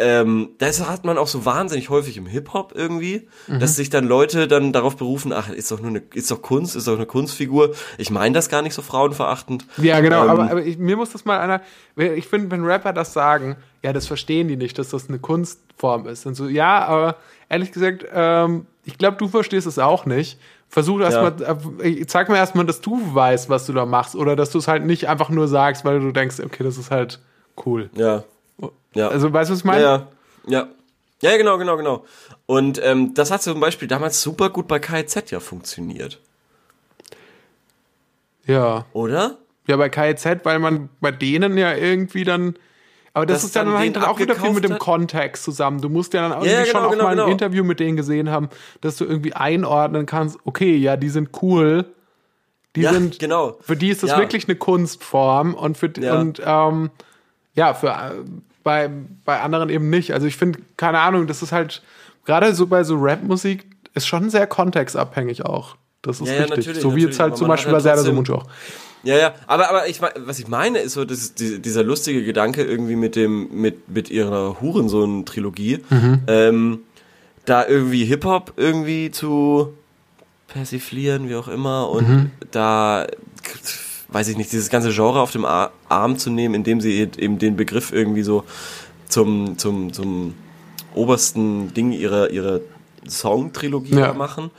ähm, 0.00 0.50
das 0.58 0.88
hat 0.88 1.04
man 1.04 1.18
auch 1.18 1.26
so 1.26 1.44
wahnsinnig 1.44 1.90
häufig 1.90 2.16
im 2.16 2.26
Hip-Hop 2.26 2.72
irgendwie, 2.74 3.28
mhm. 3.48 3.58
dass 3.58 3.74
sich 3.74 3.90
dann 3.90 4.06
Leute 4.06 4.46
dann 4.46 4.72
darauf 4.72 4.96
berufen, 4.96 5.32
ach, 5.32 5.50
ist 5.50 5.72
doch 5.72 5.80
nur 5.80 5.90
eine, 5.90 6.02
ist 6.14 6.30
doch 6.30 6.40
Kunst, 6.40 6.76
ist 6.76 6.86
doch 6.86 6.94
eine 6.94 7.06
Kunstfigur. 7.06 7.74
Ich 7.98 8.10
meine 8.10 8.34
das 8.34 8.48
gar 8.48 8.62
nicht 8.62 8.74
so 8.74 8.82
frauenverachtend. 8.82 9.66
Ja, 9.76 9.98
genau, 10.00 10.22
ähm, 10.24 10.30
aber, 10.30 10.50
aber 10.50 10.64
ich, 10.64 10.78
mir 10.78 10.96
muss 10.96 11.10
das 11.10 11.24
mal 11.24 11.40
einer, 11.40 11.62
ich 11.96 12.28
finde, 12.28 12.52
wenn 12.52 12.64
Rapper 12.64 12.92
das 12.92 13.12
sagen, 13.12 13.56
ja, 13.82 13.92
das 13.92 14.06
verstehen 14.06 14.46
die 14.46 14.56
nicht, 14.56 14.78
dass 14.78 14.90
das 14.90 15.08
eine 15.08 15.18
Kunstform 15.18 16.06
ist. 16.06 16.26
Und 16.26 16.36
so, 16.36 16.46
ja, 16.46 16.84
aber 16.84 17.16
ehrlich 17.48 17.72
gesagt, 17.72 18.06
ähm, 18.12 18.66
ich 18.84 18.98
glaube, 18.98 19.16
du 19.16 19.26
verstehst 19.26 19.66
es 19.66 19.80
auch 19.80 20.06
nicht. 20.06 20.38
Versuch 20.68 21.00
erstmal, 21.00 21.34
ja. 21.40 21.84
Äh, 21.84 22.06
zeig 22.06 22.28
mir 22.28 22.36
erstmal, 22.36 22.66
dass 22.66 22.80
du 22.80 23.00
weißt, 23.14 23.48
was 23.48 23.66
du 23.66 23.72
da 23.72 23.84
machst, 23.84 24.14
oder 24.14 24.36
dass 24.36 24.50
du 24.50 24.58
es 24.58 24.68
halt 24.68 24.84
nicht 24.84 25.08
einfach 25.08 25.30
nur 25.30 25.48
sagst, 25.48 25.84
weil 25.84 25.98
du 25.98 26.12
denkst, 26.12 26.36
okay, 26.40 26.62
das 26.62 26.78
ist 26.78 26.90
halt 26.90 27.20
cool. 27.64 27.90
Ja, 27.94 28.22
ja. 28.98 29.08
Also 29.08 29.32
weißt 29.32 29.50
du, 29.50 29.52
was 29.52 29.60
ich 29.60 29.64
meine? 29.64 29.82
Ja, 29.82 30.08
ja. 30.46 30.68
Ja, 31.20 31.36
genau, 31.36 31.58
genau, 31.58 31.76
genau. 31.76 32.04
Und 32.46 32.80
ähm, 32.82 33.12
das 33.14 33.30
hat 33.30 33.42
zum 33.42 33.58
Beispiel 33.58 33.88
damals 33.88 34.22
super 34.22 34.50
gut 34.50 34.68
bei 34.68 34.78
KZ 34.78 35.30
ja 35.30 35.40
funktioniert. 35.40 36.20
Ja. 38.44 38.86
Oder? 38.92 39.38
Ja, 39.66 39.76
bei 39.76 39.88
KZ, 39.88 40.44
weil 40.44 40.58
man 40.58 40.88
bei 41.00 41.10
denen 41.10 41.58
ja 41.58 41.74
irgendwie 41.74 42.24
dann. 42.24 42.54
Aber 43.14 43.26
das, 43.26 43.38
das 43.38 43.44
ist 43.46 43.56
dann, 43.56 43.72
dann, 43.72 43.92
dann 43.92 44.04
auch 44.04 44.20
wieder 44.20 44.36
viel 44.36 44.52
mit 44.52 44.62
dem 44.64 44.78
Kontext 44.78 45.42
zusammen. 45.42 45.80
Du 45.80 45.88
musst 45.88 46.14
ja 46.14 46.22
dann 46.22 46.32
irgendwie 46.32 46.50
ja, 46.50 46.62
genau, 46.62 46.72
schon 46.72 46.84
auch 46.84 46.90
genau, 46.92 47.04
mal 47.04 47.10
ein 47.10 47.16
genau. 47.16 47.30
Interview 47.30 47.64
mit 47.64 47.80
denen 47.80 47.96
gesehen 47.96 48.30
haben, 48.30 48.48
dass 48.80 48.96
du 48.96 49.04
irgendwie 49.04 49.32
einordnen 49.32 50.06
kannst, 50.06 50.38
okay, 50.44 50.76
ja, 50.76 50.96
die 50.96 51.08
sind 51.08 51.30
cool. 51.42 51.84
Die 52.76 52.82
ja, 52.82 52.92
sind, 52.92 53.18
genau. 53.18 53.58
Für 53.60 53.76
die 53.76 53.88
ist 53.88 54.02
das 54.02 54.10
ja. 54.10 54.18
wirklich 54.18 54.46
eine 54.46 54.56
Kunstform 54.56 55.54
und 55.54 55.76
für 55.76 55.90
ja. 55.98 56.18
und 56.18 56.40
ähm, 56.44 56.90
ja, 57.54 57.74
für 57.74 58.24
bei, 58.68 58.90
bei 59.24 59.40
anderen 59.40 59.70
eben 59.70 59.88
nicht. 59.88 60.12
Also 60.12 60.26
ich 60.26 60.36
finde, 60.36 60.58
keine 60.76 60.98
Ahnung, 60.98 61.26
das 61.26 61.42
ist 61.42 61.52
halt, 61.52 61.82
gerade 62.26 62.54
so 62.54 62.66
bei 62.66 62.84
so 62.84 62.96
Rap-Musik, 62.96 63.64
ist 63.94 64.06
schon 64.06 64.28
sehr 64.28 64.46
kontextabhängig 64.46 65.46
auch. 65.46 65.76
Das 66.02 66.20
ist 66.20 66.28
ja, 66.28 66.42
richtig. 66.42 66.66
Ja, 66.66 66.74
so 66.74 66.94
wie 66.94 67.04
jetzt 67.04 67.18
halt 67.18 67.38
zum 67.38 67.48
Beispiel 67.48 67.72
halt 67.72 67.82
bei 67.82 67.94
Serda 67.96 68.34
auch. 68.34 68.44
Ja, 69.04 69.16
ja, 69.16 69.34
aber, 69.46 69.70
aber 69.70 69.88
ich, 69.88 70.02
was 70.02 70.38
ich 70.38 70.48
meine, 70.48 70.80
ist 70.80 70.92
so, 70.92 71.06
dass 71.06 71.34
dieser 71.34 71.82
lustige 71.82 72.22
Gedanke 72.24 72.62
irgendwie 72.62 72.96
mit 72.96 73.16
dem, 73.16 73.48
mit, 73.58 73.88
mit 73.88 74.10
ihrer 74.10 74.60
Hurensohn-Trilogie, 74.60 75.78
mhm. 75.88 76.20
ähm, 76.26 76.78
da 77.46 77.66
irgendwie 77.66 78.04
Hip-Hop 78.04 78.52
irgendwie 78.56 79.10
zu 79.10 79.72
persiflieren, 80.48 81.30
wie 81.30 81.36
auch 81.36 81.48
immer, 81.48 81.88
und 81.88 82.08
mhm. 82.08 82.30
da 82.50 83.06
weiß 84.08 84.28
ich 84.28 84.36
nicht, 84.36 84.52
dieses 84.52 84.70
ganze 84.70 84.90
Genre 84.90 85.20
auf 85.20 85.30
dem 85.30 85.44
Arm 85.44 86.18
zu 86.18 86.30
nehmen, 86.30 86.54
indem 86.54 86.80
sie 86.80 87.08
eben 87.18 87.38
den 87.38 87.56
Begriff 87.56 87.92
irgendwie 87.92 88.22
so 88.22 88.44
zum, 89.08 89.58
zum, 89.58 89.92
zum 89.92 90.34
obersten 90.94 91.72
Ding 91.74 91.92
ihrer, 91.92 92.30
ihrer 92.30 92.60
Song-Trilogie 93.06 93.96
ja. 93.96 94.12
machen. 94.12 94.50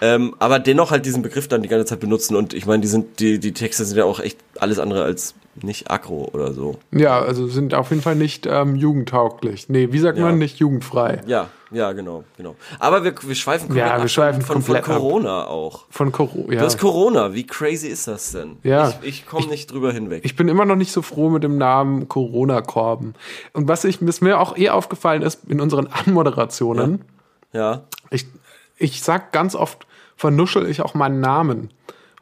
Ähm, 0.00 0.34
aber 0.38 0.58
dennoch 0.58 0.90
halt 0.90 1.06
diesen 1.06 1.22
Begriff 1.22 1.48
dann 1.48 1.62
die 1.62 1.68
ganze 1.68 1.86
Zeit 1.86 2.00
benutzen 2.00 2.36
und 2.36 2.52
ich 2.52 2.66
meine, 2.66 2.82
die 2.82 2.88
sind, 2.88 3.20
die, 3.20 3.38
die 3.38 3.52
Texte 3.52 3.84
sind 3.84 3.96
ja 3.96 4.04
auch 4.04 4.20
echt 4.20 4.38
alles 4.58 4.78
andere 4.78 5.04
als 5.04 5.34
nicht 5.62 5.90
aggro 5.90 6.28
oder 6.32 6.52
so. 6.52 6.78
Ja, 6.90 7.20
also 7.20 7.46
sind 7.46 7.74
auf 7.74 7.90
jeden 7.90 8.02
Fall 8.02 8.16
nicht 8.16 8.46
ähm, 8.46 8.76
jugendtauglich. 8.76 9.68
Nee, 9.68 9.92
wie 9.92 9.98
sagt 9.98 10.18
Ja. 10.18 10.24
man 10.24 10.38
nicht 10.38 10.58
jugendfrei? 10.58 11.20
Ja, 11.26 11.48
ja, 11.70 11.92
genau, 11.92 12.24
genau. 12.36 12.56
Aber 12.78 13.04
wir, 13.04 13.14
wir 13.22 13.34
schweifen 13.34 13.74
Ja, 13.74 13.84
komplett 13.84 13.98
wir 13.98 14.02
ab 14.04 14.10
schweifen 14.10 14.42
von, 14.42 14.62
von 14.62 14.74
komplett 14.74 14.88
ab. 14.88 14.96
Corona 15.00 15.46
auch. 15.46 15.84
Von 15.90 16.12
Corona. 16.12 16.52
Ja. 16.52 16.60
Du 16.60 16.66
hast 16.66 16.78
Corona, 16.78 17.34
wie 17.34 17.46
crazy 17.46 17.88
ist 17.88 18.06
das 18.08 18.32
denn? 18.32 18.56
Ja. 18.62 18.88
Ich, 19.02 19.08
ich 19.08 19.26
komme 19.26 19.46
nicht 19.46 19.72
drüber 19.72 19.92
hinweg. 19.92 20.24
Ich 20.24 20.36
bin 20.36 20.48
immer 20.48 20.64
noch 20.64 20.76
nicht 20.76 20.92
so 20.92 21.02
froh 21.02 21.30
mit 21.30 21.42
dem 21.44 21.58
Namen 21.58 22.08
Corona-Korben. 22.08 23.14
Und 23.52 23.68
was 23.68 23.84
ich, 23.84 24.04
was 24.06 24.20
mir 24.20 24.40
auch 24.40 24.56
eh 24.56 24.70
aufgefallen 24.70 25.22
ist 25.22 25.40
in 25.48 25.60
unseren 25.60 25.86
Anmoderationen, 25.92 27.04
ja, 27.52 27.82
ich, 28.10 28.26
ich 28.76 29.02
sag 29.02 29.32
ganz 29.32 29.54
oft, 29.54 29.86
vernuschel 30.16 30.68
ich 30.68 30.82
auch 30.82 30.94
meinen 30.94 31.20
Namen. 31.20 31.70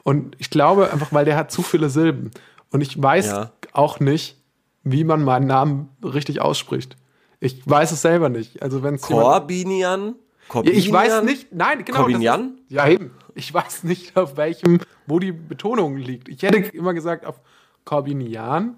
Und 0.04 0.34
ich 0.38 0.50
glaube 0.50 0.90
einfach, 0.92 1.12
weil 1.12 1.24
der 1.24 1.36
hat 1.36 1.52
zu 1.52 1.62
viele 1.62 1.88
Silben. 1.88 2.30
Und 2.72 2.80
ich 2.80 3.00
weiß 3.00 3.26
Ja. 3.26 3.52
auch 3.72 4.00
nicht, 4.00 4.36
wie 4.82 5.04
man 5.04 5.22
meinen 5.22 5.46
Namen 5.46 5.90
richtig 6.02 6.40
ausspricht. 6.40 6.96
Ich 7.38 7.62
weiß 7.68 7.92
es 7.92 8.02
selber 8.02 8.28
nicht. 8.28 8.62
Also 8.62 8.82
wenn 8.82 8.96
jemand- 8.96 9.02
Corbinian? 9.02 10.06
Ja, 10.08 10.14
Corbinian? 10.48 10.78
ich 10.78 10.92
weiß 10.92 11.22
nicht, 11.22 11.52
nein, 11.52 11.84
genau. 11.84 11.98
Corbinian? 12.00 12.54
Ist, 12.68 12.70
ja, 12.72 12.88
eben. 12.88 13.10
Ich 13.34 13.52
weiß 13.52 13.84
nicht, 13.84 14.16
auf 14.16 14.36
welchem, 14.36 14.80
wo 15.06 15.18
die 15.18 15.32
Betonung 15.32 15.96
liegt. 15.96 16.28
Ich 16.28 16.42
hätte 16.42 16.58
immer 16.76 16.94
gesagt, 16.94 17.24
auf 17.26 17.40
Corbinian. 17.84 18.76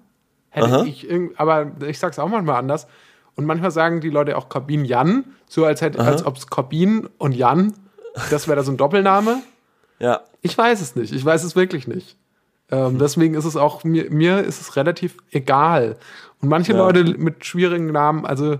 Hätte 0.49 0.67
Aha. 0.67 0.83
ich 0.83 1.09
irgend, 1.09 1.37
aber 1.39 1.71
ich 1.85 1.99
sag's 1.99 2.17
auch 2.19 2.29
manchmal 2.29 2.55
anders. 2.57 2.87
Und 3.35 3.45
manchmal 3.45 3.71
sagen 3.71 3.99
die 3.99 4.09
Leute 4.09 4.37
auch 4.37 4.47
Corbinian, 4.47 5.25
so 5.47 5.65
als, 5.65 5.81
hätte, 5.81 5.99
als 5.99 6.25
ob 6.25 6.37
es 6.37 6.47
Corbin 6.47 7.09
und 7.17 7.33
Jan, 7.35 7.73
das 8.29 8.47
wäre 8.47 8.55
da 8.55 8.63
so 8.63 8.71
ein 8.71 8.77
Doppelname. 8.77 9.41
Ja, 9.99 10.21
Ich 10.41 10.57
weiß 10.57 10.79
es 10.81 10.95
nicht. 10.95 11.13
Ich 11.13 11.23
weiß 11.25 11.43
es 11.43 11.55
wirklich 11.55 11.87
nicht. 11.87 12.15
Hm. 12.75 12.93
Ähm, 12.93 12.99
deswegen 12.99 13.33
ist 13.35 13.45
es 13.45 13.55
auch, 13.55 13.83
mir, 13.83 14.09
mir 14.11 14.39
ist 14.39 14.61
es 14.61 14.75
relativ 14.75 15.17
egal. 15.31 15.97
Und 16.41 16.49
manche 16.49 16.73
Ja. 16.73 16.77
Leute 16.79 17.03
mit 17.17 17.45
schwierigen 17.45 17.91
Namen, 17.91 18.25
also 18.25 18.57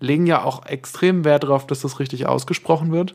legen 0.00 0.26
ja 0.26 0.42
auch 0.42 0.66
extrem 0.66 1.24
Wert 1.24 1.44
darauf, 1.44 1.66
dass 1.66 1.80
das 1.80 1.98
richtig 2.00 2.26
ausgesprochen 2.26 2.92
wird. 2.92 3.14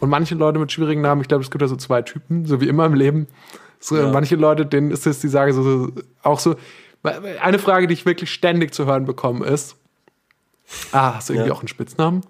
Und 0.00 0.08
manche 0.10 0.34
Leute 0.34 0.58
mit 0.58 0.70
schwierigen 0.72 1.00
Namen, 1.02 1.20
ich 1.20 1.28
glaube, 1.28 1.42
es 1.42 1.50
gibt 1.50 1.60
ja 1.60 1.68
so 1.68 1.76
zwei 1.76 2.02
Typen, 2.02 2.46
so 2.46 2.60
wie 2.60 2.68
immer 2.68 2.86
im 2.86 2.94
Leben. 2.94 3.26
So, 3.80 3.96
Ja. 3.96 4.10
Manche 4.10 4.36
Leute, 4.36 4.64
denen 4.64 4.90
ist 4.90 5.06
es, 5.06 5.20
die 5.20 5.28
sagen 5.28 5.52
so, 5.52 5.62
so, 5.62 5.92
auch 6.22 6.38
so, 6.40 6.56
eine 7.40 7.58
Frage, 7.58 7.86
die 7.86 7.94
ich 7.94 8.06
wirklich 8.06 8.32
ständig 8.32 8.74
zu 8.74 8.86
hören 8.86 9.04
bekomme, 9.04 9.46
ist, 9.46 9.76
ah, 10.92 11.14
hast 11.16 11.28
du 11.28 11.34
irgendwie 11.34 11.48
Ja. 11.48 11.54
auch 11.54 11.60
einen 11.60 11.68
Spitznamen? 11.68 12.22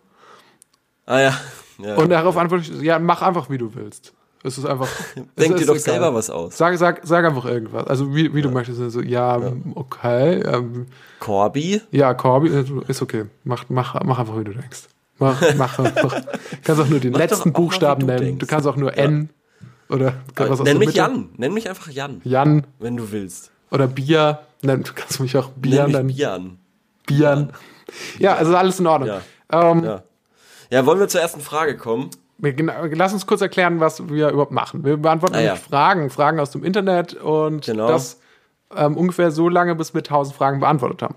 ah 1.07 1.21
ja. 1.21 1.41
ja. 1.79 1.95
Und 1.97 2.11
darauf 2.11 2.37
antworte 2.37 2.65
ich, 2.73 2.83
ja, 2.83 2.99
mach 2.99 3.23
einfach, 3.23 3.49
wie 3.51 3.59
du 3.59 3.75
willst. 3.75 4.13
Es 4.45 4.57
ist 4.59 4.65
einfach. 4.67 4.89
Denk 5.39 5.57
dir 5.57 5.67
doch 5.67 5.75
egal. 5.75 5.81
selber 5.81 6.15
was 6.15 6.31
aus. 6.31 6.57
Sag, 6.57 6.77
sag, 6.79 7.01
sag 7.05 7.25
einfach 7.25 7.45
irgendwas. 7.45 7.87
Also 7.87 8.15
wie, 8.15 8.33
wie 8.35 8.43
du 8.43 8.51
möchtest. 8.51 8.81
Also, 8.81 9.01
ja, 9.03 9.41
okay. 9.75 10.41
Ähm, 10.43 10.87
Corby? 11.21 11.81
ja, 11.91 12.15
Corby, 12.15 12.49
äh, 12.51 12.65
ist 12.87 13.03
okay. 13.03 13.25
Mach, 13.45 13.65
mach, 13.69 13.95
mach 14.05 14.19
einfach, 14.19 14.39
wie 14.39 14.45
du 14.45 14.53
denkst. 14.53 14.83
Mach, 15.19 15.41
mach 15.57 15.79
einfach. 15.81 16.23
Kannst 16.63 16.81
auch 16.81 16.87
nur 16.89 17.01
den 17.01 17.13
Mach 17.13 17.19
letzten 17.19 17.53
Buchstaben 17.53 18.07
nennen. 18.07 18.21
denkst. 18.21 18.39
Du 18.39 18.47
kannst 18.47 18.67
auch 18.69 18.77
nur 18.77 18.97
N 18.97 19.31
oder 19.89 20.15
was 20.37 20.51
aus 20.61 20.63
Nenn 20.63 20.79
mich 20.79 20.89
Mitte. 20.89 20.99
Jan. 20.99 21.29
Nenn 21.37 21.53
mich 21.55 21.69
einfach 21.69 21.91
Jan, 21.91 22.21
Jan 22.25 22.67
wenn 22.79 22.97
du 22.97 23.11
willst. 23.11 23.51
oder 23.73 23.87
Bier. 23.89 24.41
Nenn, 24.63 24.83
du 24.85 24.93
kannst 24.95 25.19
mich 25.21 25.37
auch 25.37 25.49
Nenn 25.57 25.61
Bier 25.63 25.85
mich 25.87 25.93
nennen. 25.97 26.09
Bian. 26.09 26.59
Bieren. 27.07 27.53
Ja, 28.19 28.35
also 28.37 28.55
alles 28.57 28.79
in 28.79 28.87
Ordnung. 28.87 29.09
Ja. 29.51 29.71
Ähm, 29.71 29.83
Ja. 29.83 30.03
Ja, 30.71 30.85
wollen 30.85 31.01
wir 31.01 31.09
zur 31.09 31.23
ersten 31.23 31.41
Frage 31.41 31.77
kommen? 31.79 32.11
Lass 32.41 33.13
uns 33.13 33.27
kurz 33.27 33.41
erklären, 33.41 33.81
was 33.81 34.09
wir 34.09 34.29
überhaupt 34.31 34.53
machen. 34.53 34.85
Wir 34.85 34.97
beantworten 34.97 35.35
Ah, 35.35 35.41
ja. 35.41 35.57
Fragen, 35.57 36.09
Fragen 36.11 36.39
aus 36.39 36.51
dem 36.53 36.63
Internet 36.65 37.15
und 37.15 37.65
Genau. 37.67 37.89
das 37.89 38.21
ähm, 38.77 38.97
ungefähr 38.97 39.31
so 39.31 39.49
lange, 39.49 39.75
bis 39.75 39.93
wir 39.95 40.01
1000 40.03 40.37
Fragen 40.37 40.61
beantwortet 40.61 41.03
haben. 41.03 41.17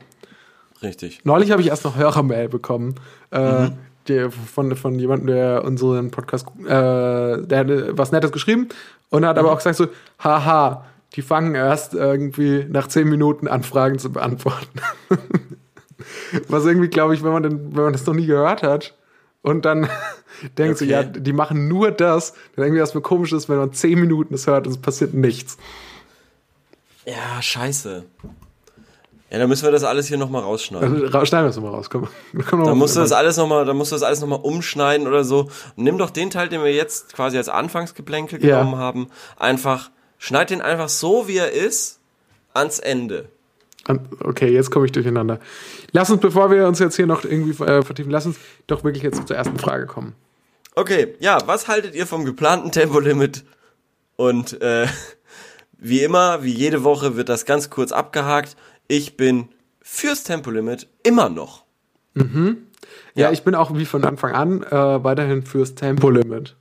Richtig. 0.82 1.24
Neulich 1.26 1.52
habe 1.52 1.62
ich 1.62 1.68
erst 1.68 1.84
noch 1.86 1.96
Hörermail 1.96 2.50
bekommen, 2.50 2.96
äh, 3.32 3.66
Mhm. 3.68 3.72
die, 4.08 4.30
von, 4.32 4.76
von 4.76 4.98
jemandem, 4.98 5.28
der 5.28 5.64
unseren 5.64 6.10
Podcast, 6.10 6.48
äh, 6.66 6.68
der 6.68 7.60
hat 7.60 7.68
was 7.98 8.12
Nettes 8.12 8.32
geschrieben 8.32 8.70
und 9.10 9.24
hat 9.26 9.36
Mhm. 9.36 9.42
aber 9.42 9.52
auch 9.52 9.58
gesagt 9.58 9.76
so, 9.76 9.88
haha, 10.24 10.86
die 11.16 11.22
fangen 11.22 11.54
erst 11.54 11.94
irgendwie 11.94 12.66
nach 12.70 12.88
10 12.88 13.08
Minuten 13.08 13.48
an, 13.48 13.62
Fragen 13.64 14.00
zu 14.00 14.12
beantworten. 14.12 14.80
was 16.48 16.66
irgendwie, 16.66 16.88
glaube 16.88 17.14
ich, 17.14 17.24
wenn 17.24 17.34
man, 17.34 17.44
den, 17.44 17.76
wenn 17.76 17.84
man 17.84 17.94
das 17.94 18.06
noch 18.06 18.14
nie 18.16 18.26
gehört 18.26 18.64
hat 18.64 18.96
und 19.42 19.66
dann 19.66 19.90
denkt 20.58 20.78
so, 20.78 20.86
Okay. 20.86 20.92
ja, 20.94 21.04
die 21.04 21.34
machen 21.34 21.68
nur 21.68 21.92
das, 21.92 22.34
dann 22.56 22.66
irgendwie 22.66 22.80
erstmal 22.80 23.02
komisch 23.02 23.32
ist, 23.34 23.50
wenn 23.50 23.58
man 23.58 23.74
10 23.74 24.00
Minuten 24.00 24.34
es 24.34 24.48
hört 24.48 24.66
und 24.68 24.74
es 24.74 24.80
passiert 24.82 25.14
nichts. 25.14 25.58
Ja, 27.06 27.42
scheiße. 27.42 28.04
Ja, 29.32 29.38
dann 29.40 29.48
müssen 29.48 29.64
wir 29.64 29.72
das 29.72 29.84
alles 29.86 30.08
hier 30.08 30.18
nochmal 30.18 30.42
rausschneiden. 30.42 31.06
Also 31.06 31.26
schneiden 31.26 31.46
wir 31.46 31.50
es 31.52 31.60
mal 31.60 31.70
raus. 31.70 31.90
Komm, 31.90 32.08
komm 32.50 32.66
Dann 32.66 32.78
musst 32.78 32.96
du 32.98 33.00
das 33.00 33.14
alles 33.14 33.38
nochmal, 33.38 33.66
dann 33.66 33.78
musst 33.78 33.92
du 33.92 33.96
das 33.96 34.04
alles 34.04 34.20
nochmal 34.20 34.40
umschneiden 34.42 35.08
oder 35.08 35.24
so. 35.24 35.50
Und 35.76 35.84
nimm 35.86 35.98
doch 35.98 36.10
den 36.10 36.30
Teil, 36.30 36.50
den 36.50 36.62
wir 36.64 36.74
jetzt 36.74 37.14
quasi 37.14 37.38
als 37.38 37.48
Anfangsgeplänkel 37.48 38.44
Ja. 38.44 38.60
genommen 38.60 38.78
haben, 38.78 39.08
einfach, 39.38 39.90
schneid 40.18 40.50
den 40.50 40.62
einfach 40.62 40.90
so, 40.90 41.28
wie 41.30 41.38
er 41.38 41.52
ist, 41.52 42.00
ans 42.54 42.80
Ende. 42.80 43.30
An- 43.86 44.08
Okay, 44.20 44.50
jetzt 44.52 44.70
komme 44.72 44.86
ich 44.86 44.92
durcheinander. 44.92 45.40
Lass 45.92 46.10
uns, 46.10 46.22
bevor 46.22 46.52
wir 46.52 46.68
uns 46.68 46.80
jetzt 46.80 46.96
hier 46.96 47.08
noch 47.08 47.24
irgendwie 47.24 47.52
äh, 47.64 47.82
vertiefen, 47.84 48.12
lass 48.12 48.26
uns 48.26 48.38
doch 48.68 48.84
wirklich 48.84 49.04
jetzt 49.04 49.28
zur 49.28 49.36
ersten 49.36 49.58
Frage 49.60 49.86
kommen. 49.88 50.14
Okay, 50.76 51.16
ja, 51.20 51.40
was 51.48 51.68
haltet 51.68 51.96
ihr 51.96 52.06
vom 52.08 52.24
geplanten 52.26 52.72
Tempolimit? 52.72 53.44
Und 54.16 54.62
äh, 54.62 54.88
wie 55.78 56.02
immer, 56.04 56.44
wie 56.44 56.52
jede 56.54 56.84
Woche 56.84 57.16
wird 57.18 57.28
das 57.30 57.46
ganz 57.46 57.70
kurz 57.70 57.92
abgehakt. 57.92 58.56
Ich 58.88 59.18
bin 59.18 59.50
fürs 59.82 60.24
Tempolimit 60.24 60.88
immer 61.04 61.30
noch. 61.30 61.64
Ja, 62.16 62.24
Ja. 63.16 63.32
ich 63.32 63.44
bin 63.44 63.56
auch 63.56 63.76
wie 63.76 63.86
von 63.86 64.04
Anfang 64.06 64.34
an 64.34 64.64
äh, 64.64 65.04
weiterhin 65.04 65.44
fürs 65.44 65.76
Tempolimit. 65.76 66.56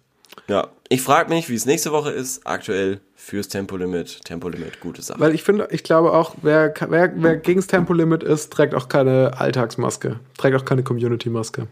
Ja, 0.49 0.69
ich 0.89 1.03
frage 1.03 1.29
mich, 1.29 1.49
wie 1.49 1.55
es 1.55 1.67
nächste 1.67 1.93
Woche 1.93 2.11
ist. 2.11 2.47
Aktuell 2.47 3.01
fürs 3.31 3.47
Tempolimit. 3.47 4.25
Tempolimit, 4.25 4.81
gute 4.81 5.03
Sache. 5.03 5.21
Weil 5.21 5.35
ich 5.37 5.45
finde, 5.45 5.69
ich 5.71 5.85
glaube 5.85 6.13
auch, 6.13 6.35
wer, 6.43 6.75
wer, 6.89 7.13
wer 7.15 7.37
gegens 7.37 7.69
Tempolimit 7.69 8.25
ist, 8.25 8.53
trägt 8.53 8.75
auch 8.75 8.89
keine 8.89 9.39
Alltagsmaske. 9.39 10.19
Trägt 10.37 10.57
auch 10.57 10.65
keine 10.65 10.83
Community-Maske. 10.83 11.69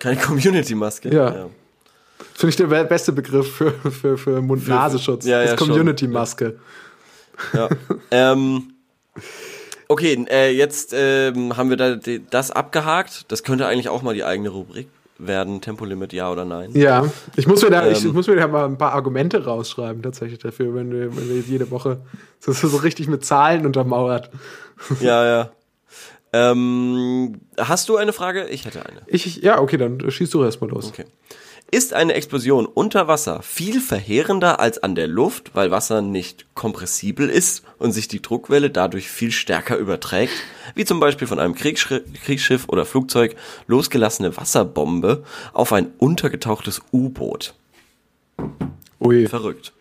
Keine 0.00 0.20
Community-Maske. 0.20 1.14
Ja. 1.14 1.48
Finde 2.34 2.48
ich 2.48 2.56
der 2.56 2.66
be- 2.66 2.84
beste 2.84 3.12
Begriff 3.12 3.54
für, 3.54 3.70
für, 3.70 4.18
für 4.18 4.42
Mund-Nasenschutz. 4.42 5.24
Ja, 5.24 5.44
ja, 5.44 5.52
ist. 5.52 5.56
Community-Maske. 5.56 6.58
Ja. 7.52 7.68
ähm, 8.10 8.72
okay, 9.86 10.26
äh, 10.28 10.50
jetzt 10.50 10.92
ähm, 10.96 11.56
haben 11.56 11.70
wir 11.70 11.76
da 11.76 11.96
das 12.30 12.50
abgehakt. 12.50 13.26
Das 13.28 13.44
könnte 13.44 13.68
eigentlich 13.68 13.88
auch 13.88 14.02
mal 14.02 14.14
die 14.14 14.24
eigene 14.24 14.48
Rubrik 14.48 14.88
werden. 15.18 15.60
Tempolimit, 15.60 16.12
ja 16.12 16.30
oder 16.30 16.44
nein. 16.44 16.70
Ja, 16.74 17.04
ich 17.36 17.46
muss 17.46 17.62
mir 17.62 17.70
da, 17.70 17.88
ich 17.88 18.04
Ähm. 18.04 18.12
muss 18.12 18.26
mir 18.26 18.36
da 18.36 18.48
mal 18.48 18.64
ein 18.64 18.78
paar 18.78 18.92
Argumente 18.92 19.44
rausschreiben, 19.44 20.02
tatsächlich 20.02 20.38
dafür, 20.38 20.74
wenn 20.74 20.90
wir, 20.90 21.16
wenn 21.16 21.28
wir 21.28 21.40
jede 21.40 21.70
Woche 21.70 22.00
das 22.44 22.60
so 22.60 22.76
richtig 22.78 23.08
mit 23.08 23.24
Zahlen 23.24 23.66
untermauert. 23.66 24.30
Ja, 25.00 25.24
ja. 25.24 25.50
Ähm, 26.32 27.40
hast 27.56 27.88
du 27.88 27.96
eine 27.96 28.12
Frage? 28.12 28.48
Ich 28.48 28.64
hätte 28.64 28.84
eine. 28.84 29.02
Ich, 29.06 29.26
ich, 29.26 29.36
ja, 29.42 29.60
okay, 29.60 29.76
dann 29.76 30.10
schießt 30.10 30.32
du 30.34 30.42
erstmal 30.42 30.70
los. 30.70 30.88
Okay. 30.88 31.04
Ist 31.74 31.94
eine 31.94 32.12
Explosion 32.12 32.66
unter 32.66 33.08
Wasser 33.08 33.40
viel 33.40 33.80
verheerender 33.80 34.60
als 34.60 34.82
an 34.82 34.94
der 34.94 35.06
Luft, 35.06 35.52
weil 35.54 35.70
Wasser 35.70 36.02
nicht 36.02 36.44
kompressibel 36.54 37.30
ist 37.30 37.64
und 37.78 37.92
sich 37.92 38.08
die 38.08 38.20
Druckwelle 38.20 38.68
dadurch 38.68 39.08
viel 39.08 39.32
stärker 39.32 39.78
überträgt, 39.78 40.34
wie 40.74 40.84
zum 40.84 41.00
Beispiel 41.00 41.26
von 41.26 41.40
einem 41.40 41.54
Kriegsschiff, 41.54 42.68
oder 42.68 42.84
Flugzeug 42.84 43.36
losgelassene 43.68 44.36
Wasserbombe 44.36 45.24
auf 45.54 45.72
ein 45.72 45.92
untergetauchtes 45.96 46.82
U-Boot? 46.92 47.54
Ui. 49.00 49.26
Verrückt. 49.26 49.72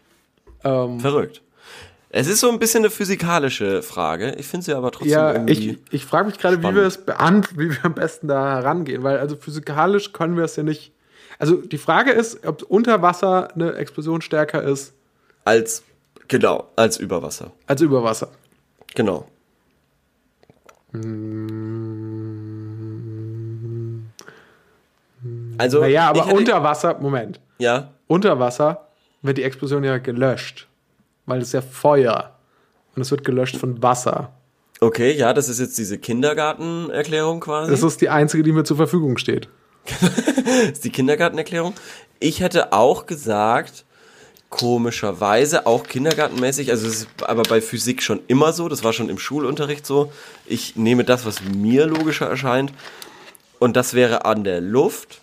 Ähm, 0.63 0.97
Verrückt. 1.01 1.41
Es 2.09 2.27
ist 2.27 2.39
so 2.39 2.49
ein 2.49 2.59
bisschen 2.59 2.85
eine 2.85 2.89
physikalische 2.89 3.83
Frage. 3.83 4.35
Ich 4.35 4.47
finde 4.47 4.65
sie 4.65 4.73
aber 4.73 4.91
trotzdem 4.91 5.11
ja, 5.11 5.33
irgendwie. 5.33 5.71
ich, 5.71 5.79
ich 5.91 6.05
frage 6.05 6.29
mich 6.29 6.37
gerade, 6.37 6.63
wie 6.63 6.73
wir 6.73 6.83
es 6.83 6.99
wie 7.57 7.69
wir 7.69 7.83
am 7.83 7.95
besten 7.95 8.29
da 8.29 8.61
herangehen, 8.61 9.03
weil 9.03 9.17
also 9.17 9.35
physikalisch 9.35 10.13
können 10.13 10.37
wir 10.37 10.45
es 10.45 10.55
ja 10.55 10.63
nicht. 10.63 10.93
Also 11.41 11.55
die 11.57 11.79
Frage 11.79 12.11
ist, 12.11 12.45
ob 12.45 12.61
unter 12.63 13.01
Wasser 13.01 13.51
eine 13.55 13.73
Explosion 13.73 14.21
stärker 14.21 14.61
ist 14.61 14.93
als, 15.43 15.83
genau, 16.27 16.67
als 16.75 16.97
über 16.97 17.23
Wasser. 17.23 17.51
als 17.65 17.81
über 17.81 18.03
Wasser. 18.03 18.29
Genau. 18.93 19.25
Also, 25.57 25.79
Naja, 25.81 26.09
aber 26.09 26.25
hätte- 26.25 26.35
unter 26.35 26.63
Wasser, 26.63 26.97
Moment, 26.99 27.39
Ja, 27.59 27.91
unter 28.07 28.39
Wasser 28.39 28.87
wird 29.21 29.37
die 29.37 29.43
Explosion 29.43 29.83
ja 29.83 29.97
gelöscht, 29.99 30.67
weil 31.25 31.41
es 31.41 31.51
ja 31.51 31.61
Feuer 31.61 32.35
und 32.95 33.01
es 33.03 33.11
wird 33.11 33.23
gelöscht 33.23 33.57
von 33.57 33.81
Wasser. 33.83 34.31
okay, 34.79 35.11
ja, 35.15 35.31
das 35.33 35.47
ist 35.47 35.59
jetzt 35.59 35.77
diese 35.77 35.99
Kindergartenerklärung 35.99 37.39
quasi. 37.39 37.69
Das 37.71 37.83
ist 37.83 38.01
die 38.01 38.09
einzige, 38.09 38.41
die 38.43 38.51
mir 38.51 38.63
zur 38.63 38.77
Verfügung 38.77 39.17
steht. 39.17 39.47
Ist 40.71 40.83
die 40.83 40.91
Kindergartenerklärung. 40.91 41.73
Ich 42.19 42.39
hätte 42.39 42.73
auch 42.73 43.05
gesagt, 43.05 43.85
komischerweise 44.49 45.65
auch 45.65 45.87
kindergartenmäßig, 45.87 46.71
also 46.71 46.85
es 46.85 47.03
ist 47.03 47.07
aber 47.23 47.43
bei 47.43 47.61
Physik 47.61 48.03
schon 48.03 48.19
immer 48.27 48.51
so, 48.53 48.67
das 48.67 48.83
war 48.83 48.93
schon 48.93 49.09
im 49.09 49.17
Schulunterricht 49.17 49.85
so. 49.85 50.11
Ich 50.45 50.75
nehme 50.75 51.03
das, 51.03 51.25
was 51.25 51.41
mir 51.41 51.85
logischer 51.87 52.27
erscheint, 52.27 52.73
und 53.59 53.77
das 53.77 53.93
wäre 53.93 54.25
an 54.25 54.43
der 54.43 54.59
Luft, 54.59 55.21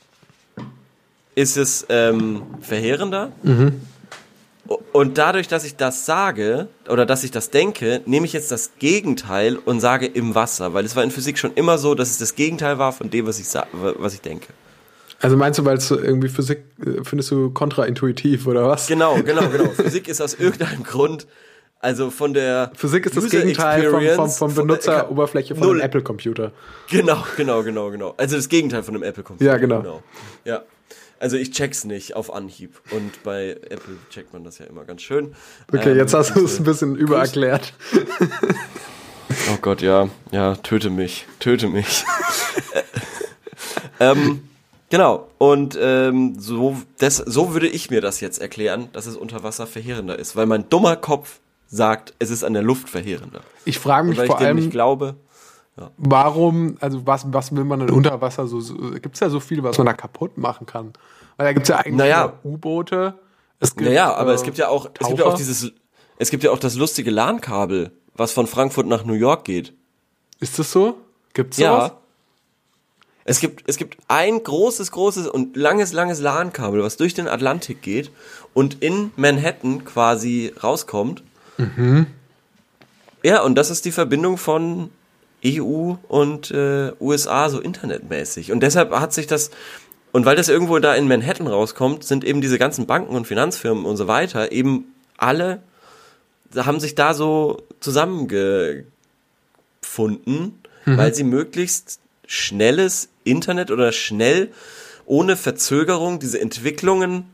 ist 1.34 1.56
es 1.56 1.86
ähm, 1.88 2.42
verheerender. 2.60 3.32
Und 4.92 5.16
dadurch, 5.16 5.48
dass 5.48 5.64
ich 5.64 5.76
das 5.76 6.04
sage 6.04 6.68
oder 6.88 7.06
dass 7.06 7.24
ich 7.24 7.30
das 7.30 7.50
denke, 7.50 8.02
nehme 8.04 8.26
ich 8.26 8.32
jetzt 8.34 8.50
das 8.52 8.72
Gegenteil 8.78 9.56
und 9.56 9.80
sage 9.80 10.06
im 10.06 10.34
Wasser, 10.34 10.74
weil 10.74 10.84
es 10.84 10.94
war 10.96 11.02
in 11.04 11.10
Physik 11.10 11.38
schon 11.38 11.54
immer 11.54 11.78
so, 11.78 11.94
dass 11.94 12.10
es 12.10 12.18
das 12.18 12.34
Gegenteil 12.34 12.78
war 12.78 12.92
von 12.92 13.08
dem, 13.08 13.26
was 13.26 13.38
ich, 13.38 13.46
was 13.72 14.14
ich 14.14 14.20
denke. 14.20 14.48
Also 15.20 15.36
meinst 15.36 15.58
du, 15.58 15.64
weil 15.64 15.78
es 15.78 15.90
irgendwie 15.90 16.28
Physik 16.28 16.62
äh, 16.84 17.02
findest 17.02 17.30
du 17.30 17.50
kontraintuitiv 17.50 18.46
oder 18.46 18.68
was? 18.68 18.86
Genau, 18.86 19.16
genau, 19.22 19.48
genau. 19.52 19.70
Physik 19.70 20.06
ist 20.06 20.20
aus 20.20 20.34
irgendeinem 20.34 20.84
Grund, 20.84 21.26
also 21.80 22.10
von 22.10 22.34
der 22.34 22.70
Physik 22.76 23.06
ist 23.06 23.16
das 23.16 23.28
Gegenteil 23.30 23.82
vom, 23.84 23.90
vom, 23.92 24.00
Experience, 24.02 24.38
vom 24.38 24.50
von 24.50 24.68
der- 24.68 24.74
Benutzeroberfläche 24.74 25.54
von 25.54 25.66
Null. 25.66 25.76
einem 25.76 25.86
Apple-Computer. 25.86 26.52
Genau, 26.90 27.24
genau, 27.36 27.62
genau, 27.62 27.90
genau. 27.90 28.14
Also 28.16 28.36
das 28.36 28.48
Gegenteil 28.48 28.82
von 28.82 28.94
einem 28.94 29.02
Apple-Computer. 29.02 29.50
Ja, 29.52 29.58
genau. 29.58 30.02
Ja. 30.44 30.62
Also 31.20 31.36
ich 31.36 31.50
check's 31.50 31.84
nicht 31.84 32.14
auf 32.14 32.32
Anhieb. 32.32 32.80
Und 32.90 33.22
bei 33.22 33.50
Apple 33.70 33.96
checkt 34.10 34.32
man 34.32 34.44
das 34.44 34.58
ja 34.58 34.66
immer 34.66 34.84
ganz 34.84 35.02
schön. 35.02 35.34
Okay, 35.72 35.90
Ähm, 35.90 35.98
jetzt 35.98 36.14
hast 36.14 36.36
du 36.36 36.44
es 36.44 36.58
ein 36.58 36.64
bisschen 36.64 36.96
übererklärt. 36.96 37.72
Oh 39.52 39.58
Gott, 39.60 39.82
ja. 39.82 40.08
Ja, 40.30 40.54
töte 40.56 40.90
mich. 40.90 41.26
Töte 41.40 41.68
mich. 41.68 42.04
ähm, 44.00 44.42
genau. 44.90 45.28
Und 45.38 45.78
ähm, 45.80 46.36
so, 46.38 46.76
das, 46.98 47.16
so 47.16 47.52
würde 47.52 47.68
ich 47.68 47.90
mir 47.90 48.00
das 48.00 48.20
jetzt 48.20 48.40
erklären, 48.40 48.88
dass 48.92 49.06
es 49.06 49.16
unter 49.16 49.42
Wasser 49.42 49.66
verheerender 49.66 50.18
ist. 50.18 50.36
Weil 50.36 50.46
mein 50.46 50.68
dummer 50.68 50.96
Kopf 50.96 51.40
sagt, 51.66 52.14
es 52.18 52.30
ist 52.30 52.44
an 52.44 52.54
der 52.54 52.62
Luft 52.62 52.88
verheerender. 52.88 53.40
Ich 53.64 53.78
frage 53.78 54.08
mich 54.08 54.18
weil 54.18 54.24
ich 54.24 54.30
vor 54.30 54.38
dem 54.38 54.46
allem, 54.46 54.56
nicht 54.56 54.70
glaube. 54.70 55.16
Warum, 55.96 56.76
also 56.80 57.06
was, 57.06 57.26
was 57.32 57.54
will 57.54 57.64
man 57.64 57.80
denn 57.80 57.90
unter 57.90 58.20
Wasser 58.20 58.46
so, 58.46 58.60
so 58.60 58.74
gibt 58.92 59.14
es 59.14 59.20
ja 59.20 59.30
so 59.30 59.40
viel, 59.40 59.62
was 59.62 59.78
man 59.78 59.86
da 59.86 59.92
kaputt 59.92 60.38
machen 60.38 60.66
kann. 60.66 60.92
Weil 61.36 61.46
da 61.46 61.52
gibt 61.52 61.64
es 61.64 61.68
ja 61.68 61.76
eigentlich 61.76 61.96
Naja. 61.96 62.32
U-Boote. 62.44 63.14
Naja, 63.76 64.14
aber 64.14 64.32
äh, 64.32 64.34
es 64.34 64.42
gibt 64.42 64.58
ja 64.58 64.68
auch, 64.68 64.90
es 65.00 65.06
gibt 65.08 65.18
ja 65.20 65.26
auch 65.26 65.34
dieses, 65.34 65.72
es 66.18 66.30
gibt 66.30 66.44
ja 66.44 66.50
auch 66.50 66.58
das 66.58 66.76
lustige 66.76 67.10
LAN-Kabel, 67.10 67.92
was 68.14 68.32
von 68.32 68.46
Frankfurt 68.46 68.86
nach 68.86 69.04
New 69.04 69.14
York 69.14 69.44
geht. 69.44 69.72
Ist 70.40 70.58
das 70.58 70.70
so? 70.70 70.98
Gibt's 71.34 71.56
sowas? 71.56 71.90
Ja. 71.90 71.98
Es 73.24 73.40
gibt, 73.40 73.68
es 73.68 73.76
gibt 73.76 73.98
ein 74.08 74.42
großes, 74.42 74.90
großes 74.90 75.26
und 75.28 75.56
langes, 75.56 75.92
langes 75.92 76.20
LAN-Kabel, 76.20 76.82
was 76.82 76.96
durch 76.96 77.14
den 77.14 77.28
Atlantik 77.28 77.82
geht 77.82 78.10
und 78.54 78.82
in 78.82 79.10
Manhattan 79.16 79.84
quasi 79.84 80.52
rauskommt. 80.62 81.22
Ja, 83.22 83.42
und 83.42 83.56
das 83.56 83.70
ist 83.70 83.84
die 83.84 83.92
Verbindung 83.92 84.38
von 84.38 84.90
EU 85.44 85.94
und 86.08 86.50
äh, 86.50 86.92
USA 87.00 87.48
so 87.48 87.60
internetmäßig. 87.60 88.52
Und 88.52 88.60
deshalb 88.60 88.92
hat 88.92 89.12
sich 89.12 89.26
das, 89.26 89.50
und 90.12 90.24
weil 90.26 90.36
das 90.36 90.48
irgendwo 90.48 90.78
da 90.78 90.94
in 90.94 91.08
Manhattan 91.08 91.46
rauskommt, 91.46 92.04
sind 92.04 92.24
eben 92.24 92.40
diese 92.40 92.58
ganzen 92.58 92.86
Banken 92.86 93.14
und 93.14 93.26
Finanzfirmen 93.26 93.84
und 93.84 93.96
so 93.96 94.08
weiter 94.08 94.52
eben 94.52 94.92
alle, 95.16 95.62
haben 96.56 96.80
sich 96.80 96.94
da 96.94 97.14
so 97.14 97.62
zusammengefunden, 97.80 98.86
weil 100.84 101.14
sie 101.14 101.24
möglichst 101.24 102.00
schnelles 102.26 103.08
Internet 103.24 103.70
oder 103.70 103.92
schnell 103.92 104.50
ohne 105.04 105.36
Verzögerung 105.36 106.18
diese 106.18 106.40
Entwicklungen 106.40 107.24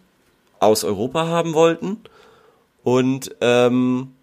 aus 0.60 0.84
Europa 0.84 1.26
haben 1.26 1.54
wollten. 1.54 1.98
Und 2.82 3.34
ähm, 3.40 4.13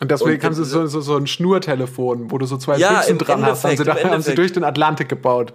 Und 0.00 0.10
deswegen 0.10 0.34
Und- 0.36 0.44
haben 0.44 0.54
sie 0.54 0.64
so, 0.64 0.86
so, 0.86 1.00
so 1.00 1.16
ein 1.16 1.26
Schnurtelefon, 1.26 2.30
wo 2.30 2.38
du 2.38 2.46
so 2.46 2.56
zwei 2.56 2.76
Ja, 2.78 2.94
Büchsen 2.98 3.18
dran 3.18 3.44
hast. 3.44 3.64
Haben 3.64 3.76
sie, 3.76 3.82
Endeffekt, 3.82 3.88
da, 3.88 3.92
haben 3.92 4.22
sie 4.22 4.30
Endeffekt. 4.30 4.38
durch 4.38 4.52
den 4.52 4.64
Atlantik 4.64 5.08
gebaut. 5.08 5.52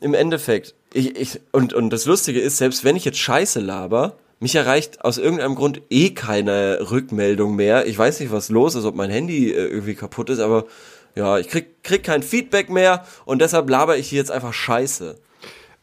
Im 0.00 0.14
Endeffekt, 0.14 0.74
ich, 0.92 1.16
ich, 1.16 1.40
und, 1.52 1.72
und 1.72 1.90
das 1.90 2.04
Lustige 2.06 2.40
ist, 2.40 2.58
selbst 2.58 2.84
wenn 2.84 2.96
ich 2.96 3.04
jetzt 3.04 3.18
Scheiße 3.18 3.60
laber, 3.60 4.16
mich 4.40 4.56
erreicht 4.56 5.04
aus 5.04 5.16
irgendeinem 5.16 5.54
Grund 5.54 5.80
eh 5.90 6.10
keine 6.10 6.90
Rückmeldung 6.90 7.54
mehr. 7.54 7.86
Ich 7.86 7.96
weiß 7.96 8.18
nicht, 8.20 8.32
was 8.32 8.48
los 8.48 8.74
ist, 8.74 8.84
ob 8.84 8.96
mein 8.96 9.10
Handy 9.10 9.52
äh, 9.52 9.66
irgendwie 9.68 9.94
kaputt 9.94 10.28
ist, 10.28 10.40
aber 10.40 10.64
ja, 11.14 11.38
ich 11.38 11.48
krieg, 11.48 11.82
krieg 11.84 12.02
kein 12.02 12.24
Feedback 12.24 12.68
mehr 12.70 13.04
und 13.24 13.40
deshalb 13.40 13.70
laber 13.70 13.96
ich 13.96 14.08
hier 14.08 14.18
jetzt 14.18 14.32
einfach 14.32 14.52
Scheiße. 14.52 15.14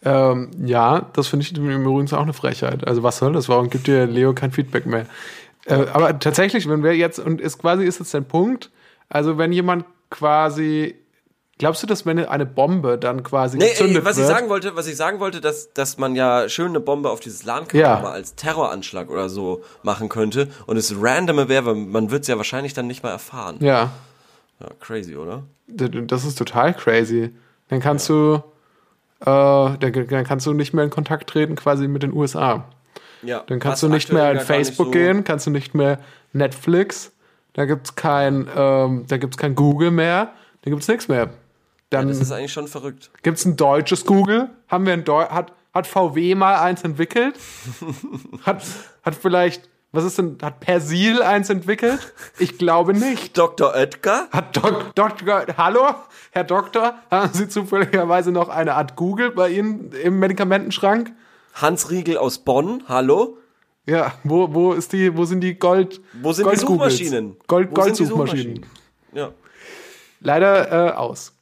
Ähm, 0.04 0.50
ja, 0.66 1.10
das 1.14 1.28
finde 1.28 1.46
ich 1.46 1.56
übrigens 1.58 2.12
auch 2.12 2.24
eine 2.24 2.34
Frechheit. 2.34 2.86
Also 2.86 3.04
was 3.04 3.18
soll 3.18 3.34
das? 3.34 3.48
Warum 3.48 3.70
gibt 3.70 3.88
dir 3.88 4.06
Leo 4.08 4.34
kein 4.34 4.52
Feedback 4.52 4.86
mehr? 4.86 5.06
Äh, 5.66 5.86
aber 5.94 6.18
tatsächlich, 6.20 6.68
wenn 6.70 6.84
wir 6.84 6.96
jetzt, 6.96 7.20
und 7.20 7.40
ist 7.42 7.58
quasi 7.60 7.84
ist 7.86 8.00
jetzt 8.00 8.14
der 8.14 8.22
Punkt, 8.22 8.72
also 9.10 9.38
wenn 9.38 9.52
jemand 9.52 9.86
quasi, 10.10 10.96
glaubst 11.60 11.84
du, 11.84 11.88
dass 11.88 12.06
wenn 12.06 12.18
eine 12.26 12.46
Bombe 12.46 12.98
dann 12.98 13.24
quasi 13.24 13.58
Nee, 13.58 13.70
gezündet 13.70 13.98
ey, 13.98 14.06
was 14.06 14.18
wird? 14.18 14.28
ich 14.28 14.34
sagen 14.36 14.50
wollte, 14.50 14.76
was 14.76 14.88
ich 14.88 14.96
sagen 14.96 15.20
wollte, 15.20 15.40
dass, 15.42 15.72
dass 15.74 15.98
man 15.98 16.16
ja 16.16 16.50
schön 16.50 16.68
eine 16.70 16.80
Bombe 16.80 17.10
auf 17.10 17.20
dieses 17.20 17.44
LAN-Kabel 17.44 17.80
Ja. 17.80 18.00
mal 18.00 18.12
als 18.14 18.36
Terroranschlag 18.36 19.10
oder 19.10 19.30
so 19.30 19.64
machen 19.84 20.10
könnte 20.10 20.48
und 20.66 20.78
es 20.78 20.94
random 21.00 21.48
wäre, 21.50 21.76
man 21.76 22.10
wird 22.12 22.24
es 22.24 22.28
ja 22.28 22.38
wahrscheinlich 22.38 22.74
dann 22.74 22.88
nicht 22.88 23.04
mal 23.04 23.12
erfahren. 23.12 23.58
ja, 23.60 23.92
Ja, 24.60 24.68
crazy, 24.80 25.16
oder? 25.16 25.44
das 25.68 26.26
ist 26.26 26.38
total 26.38 26.74
crazy. 26.74 27.32
Dann 27.70 27.80
kannst 27.80 28.10
du, 28.10 28.36
äh, 29.22 29.26
dann, 29.26 29.78
dann 29.80 30.24
kannst 30.26 30.46
du 30.46 30.54
nicht 30.54 30.74
mehr 30.74 30.84
in 30.84 30.90
Kontakt 30.90 31.30
treten 31.30 31.56
quasi 31.56 31.88
mit 31.88 32.04
den 32.04 32.12
USA. 32.14 32.66
Ja. 33.24 33.44
Dann 33.48 33.60
kannst 33.60 33.84
du 33.84 33.88
nicht 33.90 34.12
mehr 34.12 34.32
in 34.32 34.38
ja 34.38 34.44
Facebook 34.44 34.88
so- 34.88 34.92
gehen, 34.92 35.24
kannst 35.24 35.46
du 35.48 35.52
nicht 35.52 35.74
mehr 35.76 36.00
Netflix, 36.34 37.12
da 37.54 37.66
gibt's 37.66 37.96
kein, 37.96 38.48
ähm, 38.56 39.06
da 39.08 39.18
gibt's 39.18 39.38
kein 39.38 39.56
Google 39.56 39.92
mehr, 39.92 40.32
da 40.64 40.72
gibt's 40.72 40.88
nichts 40.88 41.08
mehr. 41.08 41.30
Dann 41.90 42.08
Das 42.08 42.20
ist 42.20 42.32
eigentlich 42.32 42.54
schon 42.54 42.68
verrückt. 42.68 43.12
gibt's 43.22 43.44
ein 43.46 43.58
deutsches 43.58 44.06
Google, 44.06 44.50
haben 44.70 44.86
wir 44.86 44.94
ein 44.94 45.04
Deu 45.04 45.26
hat, 45.26 45.52
hat 45.74 45.88
VW 45.88 46.36
mal 46.36 46.56
eins 46.56 46.84
entwickelt? 46.84 47.36
hat, 48.46 48.64
hat 49.04 49.16
vielleicht, 49.16 49.68
was 49.92 50.06
ist 50.06 50.18
denn, 50.18 50.38
hat 50.42 50.62
Persil 50.62 51.22
eins 51.22 51.50
entwickelt? 51.50 52.14
Ich 52.40 52.58
glaube 52.58 52.94
nicht. 52.94 53.38
Dr. 53.38 53.74
Oetker? 53.76 54.28
Hat 54.32 54.56
Dok 54.56 54.96
Doktor, 54.96 55.46
hallo, 55.58 55.96
Herr 56.32 56.46
Doktor, 56.46 56.96
haben 57.12 57.34
Sie 57.34 57.50
zufälligerweise 57.50 58.32
noch 58.32 58.48
eine 58.48 58.76
Art 58.76 58.96
Google 58.96 59.32
bei 59.32 59.50
Ihnen 59.50 59.92
im 59.92 60.18
Medikamentenschrank? 60.20 61.12
Hans 61.54 61.90
Riegel 61.90 62.18
aus 62.18 62.40
Bonn? 62.40 62.84
Hallo? 62.88 63.38
Ja, 63.86 64.14
wo, 64.24 64.54
wo 64.54 64.74
ist 64.74 64.94
die, 64.94 65.16
wo 65.18 65.26
sind 65.26 65.42
die 65.42 65.56
Gold, 65.56 66.02
Wo 66.22 66.34
sind 66.34 66.46
die 66.46 66.56
Gold-Googles? 66.56 66.98
Suchmaschinen? 66.98 67.38
Gold, 67.48 67.70
die 67.72 67.74
Goldsuchmaschinen. 67.74 68.56
Suchmaschinen? 68.56 68.66
Ja. 69.14 69.32
Leider 70.20 70.90
äh, 70.90 70.92
aus. 70.92 71.34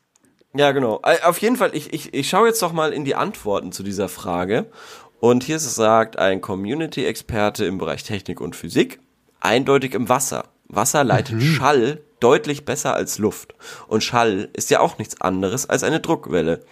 Ja, 0.54 0.72
genau. 0.72 1.02
Äh, 1.04 1.22
Auf 1.24 1.40
jeden 1.40 1.58
Fall, 1.58 1.72
ich, 1.76 1.94
ich, 1.94 2.14
ich 2.14 2.30
schaue 2.30 2.48
jetzt 2.48 2.62
doch 2.62 2.72
mal 2.72 2.94
in 2.94 3.06
die 3.06 3.16
Antworten 3.16 3.72
zu 3.72 3.84
dieser 3.84 4.10
Frage. 4.10 4.68
Und 5.20 5.44
hier 5.44 5.60
sagt 5.60 6.18
ein 6.18 6.40
Community-Experte 6.40 7.66
im 7.66 7.78
Bereich 7.78 8.04
Technik 8.04 8.40
und 8.40 8.56
Physik, 8.56 9.00
eindeutig 9.42 9.94
im 9.94 10.08
Wasser. 10.08 10.46
Wasser 10.70 11.04
leitet 11.04 11.42
Schall 11.42 12.02
deutlich 12.22 12.64
besser 12.64 12.94
als 12.94 13.18
Luft. 13.18 13.54
Und 13.88 14.04
Schall 14.04 14.50
ist 14.54 14.70
ja 14.70 14.80
auch 14.80 14.98
nichts 14.98 15.20
anderes 15.20 15.68
als 15.70 15.84
eine 15.84 16.00
Druckwelle. 16.00 16.64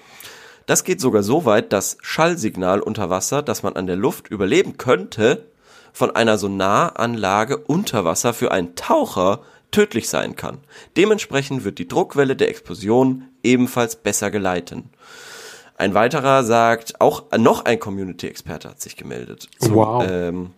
Das 0.67 0.83
geht 0.83 1.01
sogar 1.01 1.23
so 1.23 1.45
weit, 1.45 1.73
dass 1.73 1.97
Schallsignal 2.01 2.81
unter 2.81 3.09
Wasser, 3.09 3.41
das 3.41 3.63
man 3.63 3.75
an 3.77 3.87
der 3.87 3.95
Luft 3.95 4.27
überleben 4.27 4.77
könnte, 4.77 5.47
von 5.93 6.11
einer 6.11 6.37
Sonaranlage 6.37 7.57
unter 7.57 8.05
Wasser 8.05 8.33
für 8.33 8.51
einen 8.51 8.75
Taucher 8.75 9.39
tödlich 9.71 10.09
sein 10.09 10.35
kann. 10.35 10.59
Dementsprechend 10.95 11.63
wird 11.63 11.79
die 11.79 11.87
Druckwelle 11.87 12.35
der 12.35 12.49
Explosion 12.49 13.23
ebenfalls 13.43 13.95
besser 13.95 14.29
geleiten. 14.29 14.89
Ein 15.77 15.93
weiterer 15.93 16.43
sagt, 16.43 16.99
auch 16.99 17.23
noch 17.37 17.63
ein 17.65 17.79
Community-Experte 17.79 18.69
hat 18.69 18.81
sich 18.81 18.97
gemeldet 18.97 19.47
zum 19.59 19.75
Wow. 19.75 20.05
ähm, 20.09 20.49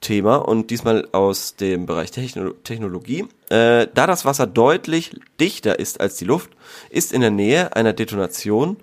Thema 0.00 0.36
und 0.36 0.70
diesmal 0.70 1.08
aus 1.12 1.56
dem 1.56 1.86
Bereich 1.86 2.10
Techno 2.10 2.50
Technologie. 2.50 3.26
Äh, 3.48 3.86
da 3.94 4.06
das 4.06 4.24
Wasser 4.24 4.46
deutlich 4.46 5.18
dichter 5.40 5.78
ist 5.78 6.00
als 6.00 6.16
die 6.16 6.24
Luft, 6.24 6.50
ist 6.90 7.12
in 7.12 7.22
der 7.22 7.30
Nähe 7.30 7.74
einer 7.74 7.92
Detonation 7.94 8.76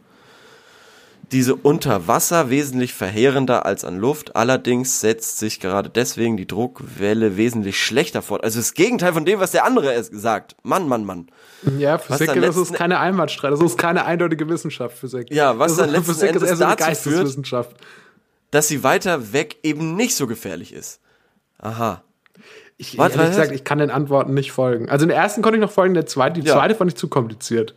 diese 1.32 1.56
unter 1.56 2.08
Wasser 2.08 2.50
wesentlich 2.50 2.94
verheerender 2.94 3.66
als 3.66 3.84
an 3.86 3.98
Luft. 3.98 4.36
Allerdings 4.36 5.00
setzt 5.02 5.40
sich 5.40 5.60
gerade 5.60 5.90
deswegen 5.90 6.38
die 6.38 6.48
Druckwelle 6.48 7.38
wesentlich 7.38 7.82
schlechter 7.82 8.22
fort. 8.22 8.44
Also 8.44 8.60
das 8.60 8.74
Gegenteil 8.74 9.14
von 9.14 9.26
dem, 9.26 9.40
was 9.40 9.52
der 9.52 9.66
andere 9.66 9.94
es 9.94 10.08
sagt. 10.08 10.56
Mann, 10.64 10.88
Mann, 10.88 11.06
Mann. 11.06 11.28
Ja, 11.78 11.98
Physik, 11.98 12.40
das 12.42 12.58
ist 12.58 12.74
keine 12.74 13.00
Einwandstreit, 13.00 13.52
das 13.52 13.62
ist 13.62 13.78
keine 13.78 14.06
eindeutige 14.06 14.48
Wissenschaft, 14.50 14.98
Physik. 14.98 15.32
Ja, 15.32 15.58
was 15.58 15.76
das 15.76 15.78
dann 15.78 15.90
ist, 15.90 15.96
letzten 15.96 16.14
Physik 16.14 16.30
Endes 16.30 16.60
dazu 16.60 17.10
führt-. 17.10 17.76
Dass 18.52 18.68
sie 18.68 18.84
weiter 18.84 19.34
weg 19.34 19.58
eben 19.64 19.96
nicht 19.96 20.16
so 20.16 20.28
gefährlich 20.28 20.74
ist. 20.74 21.00
Aha. 21.58 22.04
Ich, 22.78 22.98
Was, 22.98 23.16
ehrlich 23.16 23.30
gesagt, 23.30 23.52
ich 23.54 23.64
kann 23.64 23.80
den 23.80 23.90
Antworten 23.90 24.34
nicht 24.34 24.52
folgen. 24.52 24.90
Also 24.90 25.06
den 25.06 25.16
ersten 25.16 25.42
konnte 25.42 25.58
ich 25.58 25.62
noch 25.62 25.72
folgen, 25.72 25.94
der 25.94 26.06
zweite, 26.06 26.42
die 26.42 26.48
Ja. 26.48 26.56
zweite 26.56 26.76
fand 26.76 26.92
ich 26.92 26.98
zu 26.98 27.08
kompliziert. 27.08 27.74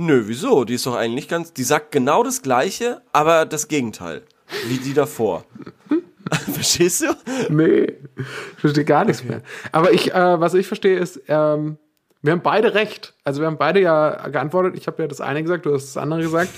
Nö, 0.00 0.22
wieso? 0.26 0.64
Die 0.64 0.74
ist 0.74 0.86
doch 0.86 0.94
eigentlich 0.94 1.26
ganz, 1.26 1.52
die 1.52 1.64
sagt 1.64 1.90
genau 1.90 2.22
das 2.22 2.42
Gleiche, 2.42 3.02
aber 3.12 3.46
das 3.46 3.66
Gegenteil. 3.66 4.22
Wie 4.68 4.78
die 4.78 4.94
davor. 4.94 5.44
Verstehst 6.52 7.02
du? 7.02 7.06
Nee, 7.48 7.94
ich 8.16 8.60
verstehe 8.60 8.84
gar 8.84 9.04
nichts 9.04 9.24
mehr. 9.24 9.42
Aber 9.72 9.92
ich, 9.92 10.14
äh, 10.14 10.40
was 10.40 10.54
ich 10.54 10.68
verstehe, 10.68 10.96
ist, 10.96 11.20
ähm, 11.26 11.78
wir 12.22 12.30
haben 12.30 12.42
beide 12.42 12.74
recht. 12.74 13.14
Also 13.24 13.40
wir 13.40 13.48
haben 13.48 13.58
beide 13.58 13.80
ja 13.80 14.28
geantwortet. 14.28 14.76
Ich 14.76 14.86
habe 14.86 15.02
ja 15.02 15.08
das 15.08 15.20
eine 15.20 15.42
gesagt, 15.42 15.66
du 15.66 15.74
hast 15.74 15.86
das 15.86 15.96
andere 15.96 16.20
gesagt. 16.20 16.50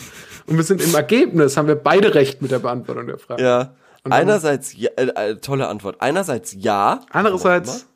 Und 0.46 0.56
wir 0.56 0.64
sind 0.64 0.82
im 0.82 0.94
Ergebnis, 0.94 1.56
haben 1.56 1.68
wir 1.68 1.76
beide 1.76 2.14
recht 2.14 2.42
mit 2.42 2.50
der 2.50 2.58
Beantwortung 2.58 3.06
der 3.06 3.18
Frage. 3.18 3.42
Ja. 3.42 3.74
Einerseits, 4.04 4.76
ja, 4.76 4.90
äh, 4.96 5.30
äh, 5.30 5.36
tolle 5.36 5.68
Antwort. 5.68 5.96
Einerseits 6.00 6.54
ja. 6.58 7.00
Andererseits, 7.10 7.86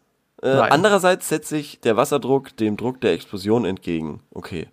Äh, 0.42 0.48
andererseits 0.48 1.28
setzt 1.28 1.48
sich 1.48 1.80
der 1.80 1.96
Wasserdruck 1.96 2.56
dem 2.56 2.76
Druck 2.76 3.00
der 3.00 3.12
Explosion 3.12 3.64
entgegen. 3.64 4.20
Okay. 4.30 4.68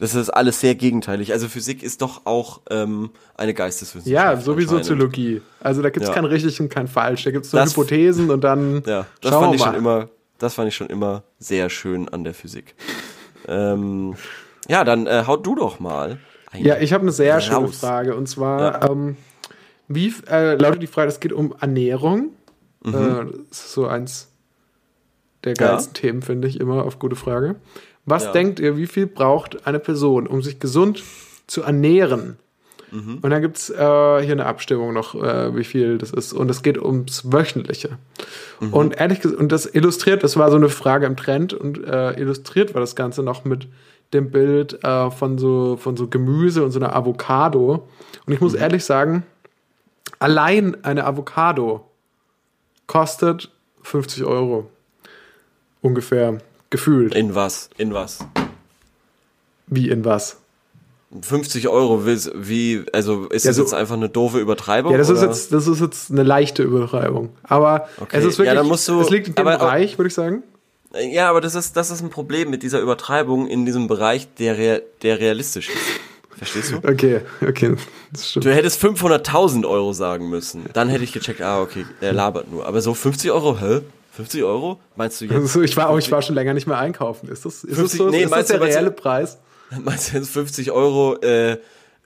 Das 0.00 0.14
ist 0.14 0.30
alles 0.30 0.58
sehr 0.60 0.74
gegenteilig. 0.74 1.32
Also 1.32 1.46
Physik 1.46 1.82
ist 1.82 2.00
doch 2.02 2.22
auch 2.24 2.62
ähm, 2.70 3.10
eine 3.36 3.52
Geisteswissenschaft. 3.54 4.06
ja, 4.12 4.40
so 4.40 4.56
wie. 4.58 4.64
Soziologie. 4.64 5.42
Also 5.60 5.82
da 5.82 5.90
gibt 5.90 6.02
es 6.04 6.08
Ja. 6.08 6.14
kein 6.14 6.24
richtig 6.24 6.58
und 6.60 6.70
kein 6.70 6.88
falsch. 6.88 7.24
Da 7.24 7.30
gibt 7.30 7.44
es 7.46 7.52
nur 7.52 7.60
Das- 7.62 7.72
Hypothesen 7.72 8.30
und 8.30 8.42
dann 8.42 8.82
Ja, 8.86 9.06
das 9.20 9.32
fand 9.34 9.54
ich 9.54 9.60
mal. 9.60 9.66
schon 9.66 9.74
immer, 9.76 10.08
das 10.38 10.54
fand 10.54 10.68
ich 10.68 10.74
schon 10.74 10.88
immer 10.88 11.22
sehr 11.38 11.68
schön 11.70 12.08
an 12.08 12.24
der 12.24 12.32
Physik. 12.34 12.74
ähm, 13.46 14.14
ja, 14.68 14.84
dann 14.84 15.06
äh, 15.06 15.24
haut 15.26 15.46
du 15.46 15.54
doch 15.54 15.80
mal. 15.80 16.18
Ja, 16.58 16.78
ich 16.78 16.92
habe 16.92 17.02
eine 17.02 17.12
sehr 17.12 17.40
schöne 17.40 17.66
raus. 17.66 17.78
Frage. 17.78 18.16
Und 18.16 18.26
zwar, 18.28 18.90
ähm, 18.90 19.16
wie 19.88 20.12
äh, 20.28 20.54
lautet 20.54 20.82
die 20.82 20.86
Frage, 20.88 21.08
es 21.08 21.20
geht 21.20 21.32
um 21.32 21.54
Ernährung. 21.60 22.30
Äh, 22.84 22.90
das 23.50 23.66
ist 23.66 23.72
so 23.72 23.86
eins 23.86 24.28
der 25.44 25.52
Mhm. 25.52 25.56
Ja. 25.60 25.68
geilsten 25.72 25.94
Themen, 25.94 26.22
finde 26.22 26.48
ich, 26.48 26.58
immer 26.60 26.84
auf 26.84 26.98
gute 26.98 27.16
Frage. 27.16 27.56
Was 28.10 28.24
Ja. 28.24 28.32
denkt 28.32 28.60
ihr, 28.60 28.76
wie 28.76 28.86
viel 28.86 29.06
braucht 29.06 29.66
eine 29.66 29.78
Person, 29.78 30.26
um 30.26 30.42
sich 30.42 30.58
gesund 30.60 31.02
zu 31.46 31.62
ernähren? 31.62 32.36
Mhm. 32.90 33.18
Und 33.22 33.30
dann 33.30 33.40
gibt 33.40 33.56
es 33.56 33.70
äh, 33.70 33.74
hier 33.76 34.32
eine 34.32 34.46
Abstimmung 34.46 34.92
noch, 34.92 35.14
äh, 35.14 35.54
wie 35.56 35.62
viel 35.64 35.96
das 35.96 36.10
ist. 36.10 36.32
Und 36.32 36.50
es 36.50 36.62
geht 36.62 36.76
ums 36.76 37.32
Wöchentliche. 37.32 37.98
Mhm. 38.58 38.72
Und 38.74 39.00
ehrlich 39.00 39.20
gesagt, 39.20 39.40
und 39.40 39.52
das 39.52 39.66
illustriert, 39.72 40.24
das 40.24 40.36
war 40.36 40.50
so 40.50 40.56
eine 40.56 40.68
Frage 40.68 41.06
im 41.06 41.16
Trend 41.16 41.54
und 41.54 41.82
äh, 41.84 42.18
illustriert 42.20 42.74
war 42.74 42.80
das 42.80 42.96
Ganze 42.96 43.22
noch 43.22 43.44
mit 43.44 43.68
dem 44.12 44.30
Bild 44.32 44.82
äh, 44.82 45.10
von, 45.12 45.38
so, 45.38 45.76
von 45.76 45.96
so 45.96 46.08
Gemüse 46.08 46.64
und 46.64 46.72
so 46.72 46.80
einer 46.80 46.96
Avocado. 46.96 47.86
Und 48.26 48.32
ich 48.32 48.40
muss 48.40 48.54
Mhm. 48.54 48.58
ehrlich 48.58 48.84
sagen, 48.84 49.22
allein 50.18 50.76
eine 50.84 51.04
Avocado 51.04 51.86
kostet 52.88 53.50
50 53.82 54.24
Euro. 54.24 54.68
Ungefähr. 55.80 56.38
Gefühlt. 56.70 57.14
In 57.14 57.34
was? 57.34 57.68
In 57.76 57.92
was? 57.94 58.18
Wie 59.66 59.88
in 59.90 60.04
was? 60.04 60.36
50 61.22 61.66
Euro, 61.68 62.06
wie, 62.06 62.84
also 62.92 63.26
ist 63.26 63.44
Ja, 63.44 63.50
das 63.50 63.56
so- 63.56 63.62
jetzt 63.62 63.74
einfach 63.74 63.96
eine 63.96 64.08
doofe 64.08 64.38
Übertreibung? 64.38 64.92
Ja, 64.92 64.98
das 64.98 65.08
ist, 65.10 65.18
oder? 65.18 65.26
jetzt, 65.28 65.52
das 65.52 65.66
ist 65.66 65.80
jetzt 65.80 66.10
eine 66.12 66.22
leichte 66.22 66.62
Übertreibung. 66.62 67.30
Aber 67.42 67.88
Okay. 68.00 68.18
es 68.18 68.24
ist 68.24 68.38
Ja, 68.38 68.44
wirklich, 68.44 68.68
musst 68.68 68.86
du- 68.88 69.00
es 69.00 69.10
liegt 69.10 69.26
in 69.26 69.34
dem 69.34 69.46
aber- 69.48 69.58
Bereich, 69.58 69.98
würde 69.98 70.06
ich 70.08 70.14
sagen. 70.14 70.44
Ja, 71.10 71.28
aber 71.28 71.40
das 71.40 71.54
ist, 71.56 71.76
das 71.76 71.90
ist 71.90 72.00
ein 72.02 72.10
Problem 72.10 72.50
mit 72.50 72.62
dieser 72.62 72.80
Übertreibung 72.80 73.48
in 73.48 73.64
diesem 73.66 73.88
Bereich, 73.88 74.28
der, 74.38 74.82
der 75.02 75.18
realistisch 75.18 75.68
ist. 75.68 75.78
Verstehst 76.36 76.72
du? 76.72 76.76
Okay, 76.88 77.20
okay, 77.46 77.74
das 78.12 78.30
stimmt. 78.30 78.44
Du 78.46 78.54
hättest 78.54 78.80
500.000 78.82 79.66
Euro 79.68 79.92
sagen 79.92 80.30
müssen. 80.30 80.64
Dann 80.72 80.88
hätte 80.88 81.02
ich 81.04 81.12
gecheckt, 81.12 81.42
ah, 81.42 81.60
okay, 81.60 81.84
er 82.00 82.12
labert 82.12 82.50
nur. 82.50 82.66
Aber 82.66 82.80
so 82.82 82.94
50 82.94 83.30
Euro, 83.32 83.58
hä? 83.60 83.80
50 84.12 84.42
Euro? 84.44 84.80
Meinst 84.96 85.20
du 85.20 85.24
jetzt? 85.26 85.34
Also 85.34 85.62
ich 85.62 85.76
war 85.76 85.88
auch, 85.90 85.98
ich 85.98 86.10
war 86.10 86.20
schon 86.22 86.34
länger 86.34 86.54
nicht 86.54 86.66
mehr 86.66 86.78
einkaufen. 86.78 87.28
Ist 87.28 87.44
das, 87.44 87.64
ist 87.64 87.70
das 87.72 87.78
50 87.78 87.98
so? 87.98 88.08
nee, 88.10 88.22
ist 88.24 88.32
das 88.32 88.46
der 88.48 88.58
du- 88.58 88.64
reelle 88.64 88.90
Preis? 88.90 89.38
Meinst 89.84 90.12
du 90.12 90.16
jetzt 90.18 90.30
50 90.30 90.72
Euro 90.72 91.16
äh, 91.20 91.58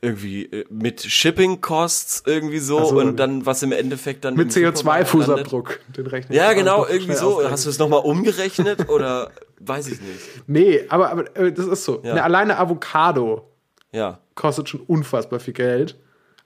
irgendwie 0.02 0.44
äh, 0.44 0.64
mit 0.68 1.00
Shipping 1.00 1.62
Costs 1.62 2.22
irgendwie 2.26 2.58
so, 2.58 2.78
Ach 2.78 2.84
so. 2.86 2.98
und 2.98 3.16
dann 3.16 3.46
was 3.46 3.62
im 3.62 3.72
Endeffekt 3.72 4.24
dann 4.26 4.34
Mit 4.34 4.54
im 4.54 4.74
Supermarkt 4.74 5.12
landet? 5.14 5.46
CO2-Fußabdruck. 5.48 5.78
Den 5.96 6.06
rechne 6.06 6.34
ich 6.34 6.40
Ja, 6.40 6.52
genau, 6.52 6.86
irgendwie 6.86 7.14
so. 7.14 7.28
ausrechnen. 7.28 7.52
Hast 7.52 7.64
du 7.64 7.70
es 7.70 7.78
nochmal 7.78 8.00
umgerechnet 8.00 8.88
oder 8.90 9.30
weiß 9.60 9.86
ich 9.86 10.00
nicht. 10.02 10.20
Nee, 10.46 10.84
aber, 10.90 11.10
aber 11.10 11.36
äh, 11.38 11.52
das 11.52 11.66
ist 11.66 11.84
so. 11.86 12.02
Ja. 12.04 12.10
Eine 12.12 12.22
alleine 12.24 12.58
Avocado 12.58 13.48
Ja. 13.92 14.18
kostet 14.34 14.68
schon 14.68 14.80
unfassbar 14.80 15.40
viel 15.40 15.54
Geld. 15.54 15.96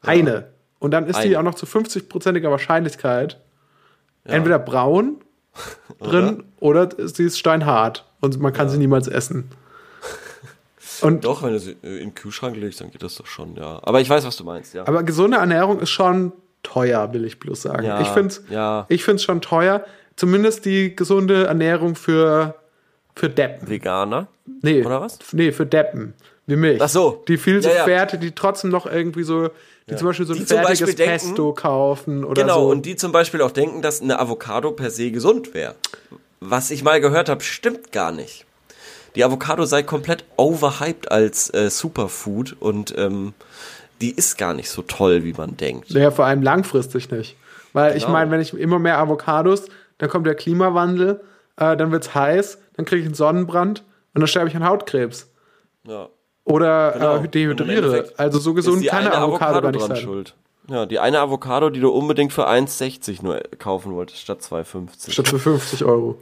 Eine. 0.03 0.53
Und 0.79 0.93
dann 0.93 1.09
ist 1.09 1.17
die 1.25 1.29
Eine. 1.37 1.41
auch 1.41 1.43
noch 1.43 1.55
zu 1.57 1.67
50-prozentiger 1.67 2.53
Wahrscheinlichkeit 2.53 3.41
entweder 4.23 4.61
braun 4.61 5.17
drin 6.01 6.45
oder 6.61 6.89
sie 6.97 7.25
ist 7.25 7.39
steinhart 7.39 8.05
und 8.21 8.41
man 8.41 8.53
kann 8.53 8.69
sie 8.69 8.79
niemals 8.79 9.09
essen. 9.09 9.51
Und 11.01 11.25
Doch, 11.25 11.45
wenn 11.45 11.53
du 11.53 11.61
sie 11.61 11.77
in 11.83 11.99
den 11.99 12.15
Kühlschrank 12.15 12.57
legst, 12.57 12.81
dann 12.81 12.91
geht 12.91 13.05
das 13.05 13.15
doch 13.15 13.27
schon, 13.27 13.55
ja. 13.55 13.79
Aber 13.85 14.01
ich 14.01 14.11
weiß, 14.11 14.27
was 14.27 14.37
du 14.37 14.43
meinst, 14.43 14.75
ja. 14.75 14.85
Aber 14.85 15.05
gesunde 15.05 15.37
Ernährung 15.37 15.79
ist 15.79 15.91
schon 15.91 16.33
teuer, 16.65 17.13
will 17.13 17.25
ich 17.25 17.39
bloß 17.39 17.63
sagen. 17.63 17.85
Ja, 17.85 18.01
ich 18.01 18.09
finde 18.09 18.29
es 18.29 18.43
ja. 18.51 18.85
ich 18.89 19.05
find's 19.05 19.23
schon 19.23 19.41
teuer. 19.41 19.85
Zumindest 20.17 20.65
die 20.65 20.97
gesunde 20.97 21.47
Ernährung 21.47 21.95
für, 21.95 22.57
für 23.15 23.29
Deppen. 23.29 23.69
Veganer? 23.69 24.27
Nee, 24.63 24.85
Oder 24.85 25.01
was? 25.01 25.19
Nee, 25.33 25.53
für 25.53 25.67
Deppen. 25.67 26.15
Wie 26.47 26.57
mich. 26.57 26.83
Ach 26.83 26.89
so. 26.89 27.23
Die 27.29 27.37
viel 27.37 27.63
so 27.63 27.69
Ja, 27.69 27.77
ja. 27.77 27.85
Fährte, 27.85 28.19
die 28.19 28.33
trotzdem 28.33 28.71
noch 28.71 28.87
irgendwie 28.87 29.23
so, 29.23 29.51
die 29.91 29.97
zum 29.97 30.07
Beispiel 30.09 30.27
so 30.27 30.33
ein 30.35 30.39
Die 30.39 30.45
fertiges 30.47 30.95
denken- 30.97 31.13
Pesto 31.13 31.53
kaufen 31.55 32.25
oder 32.25 32.43
Genau, 32.43 32.63
so. 32.65 32.71
und 32.71 32.85
die 32.87 32.97
zum 32.97 33.13
Beispiel 33.13 33.41
auch 33.43 33.51
denken, 33.51 33.83
dass 33.83 34.01
eine 34.01 34.19
Avocado 34.19 34.71
per 34.73 34.91
se 34.91 35.11
gesund 35.11 35.55
wäre. 35.55 35.75
Was 36.41 36.71
ich 36.71 36.83
mal 36.85 37.01
gehört 37.01 37.29
habe, 37.29 37.43
stimmt 37.43 37.91
gar 37.93 38.13
nicht. 38.13 38.45
Die 39.17 39.25
Avocado 39.25 39.65
sei 39.65 39.83
komplett 39.83 40.25
overhyped 40.37 41.11
als 41.11 41.53
äh, 41.53 41.71
Superfood 41.71 42.57
und 42.61 42.95
ähm, 42.97 43.33
die 44.01 44.13
ist 44.13 44.39
gar 44.39 44.55
nicht 44.55 44.71
so 44.71 44.83
toll, 44.83 45.25
wie 45.25 45.33
man 45.33 45.57
denkt. 45.57 45.91
ja, 45.91 46.11
vor 46.11 46.27
allem 46.27 46.43
langfristig 46.43 47.11
nicht. 47.11 47.37
Weil 47.73 47.97
ich 47.97 48.03
Genau. 48.05 48.13
meine, 48.13 48.31
wenn 48.31 48.41
ich 48.41 48.55
immer 48.55 48.79
mehr 48.79 48.99
Avocados, 48.99 49.65
dann 49.99 50.09
kommt 50.09 50.27
der 50.27 50.35
Klimawandel, 50.37 51.21
äh, 51.57 51.77
dann 51.77 51.91
wird's 51.91 52.15
heiß, 52.15 52.59
dann 52.77 52.85
kriege 52.85 53.01
ich 53.01 53.07
einen 53.07 53.15
Sonnenbrand 53.15 53.81
und 54.15 54.21
dann 54.21 54.29
sterbe 54.29 54.49
ich 54.49 54.55
an 54.57 54.65
Hautkrebs. 54.65 55.29
Ja. 55.87 56.09
Oder 56.49 56.93
Genau. 56.93 57.15
äh, 57.15 57.19
Und 57.19 57.25
im 57.25 57.31
dehydriere. 57.31 58.13
Also 58.17 58.39
so 58.39 58.55
gesund 58.55 58.85
kann 58.87 59.01
eine 59.01 59.13
eine 59.13 59.23
Avocado, 59.25 59.61
gar 59.61 59.71
nicht 59.73 59.87
sein. 59.87 59.97
schuld. 59.97 60.35
Ja, 60.69 60.85
die 60.87 60.99
eine 60.99 61.21
Avocado, 61.21 61.71
die 61.71 61.81
du 61.81 61.91
unbedingt 61.91 62.33
für 62.33 62.47
1,60 62.49 63.23
nur 63.23 63.41
kaufen 63.59 63.95
wolltest, 63.95 64.21
statt 64.21 64.41
2,50. 64.43 65.13
Statt 65.13 65.29
für 65.29 65.39
50 65.39 65.85
Euro. 65.85 66.19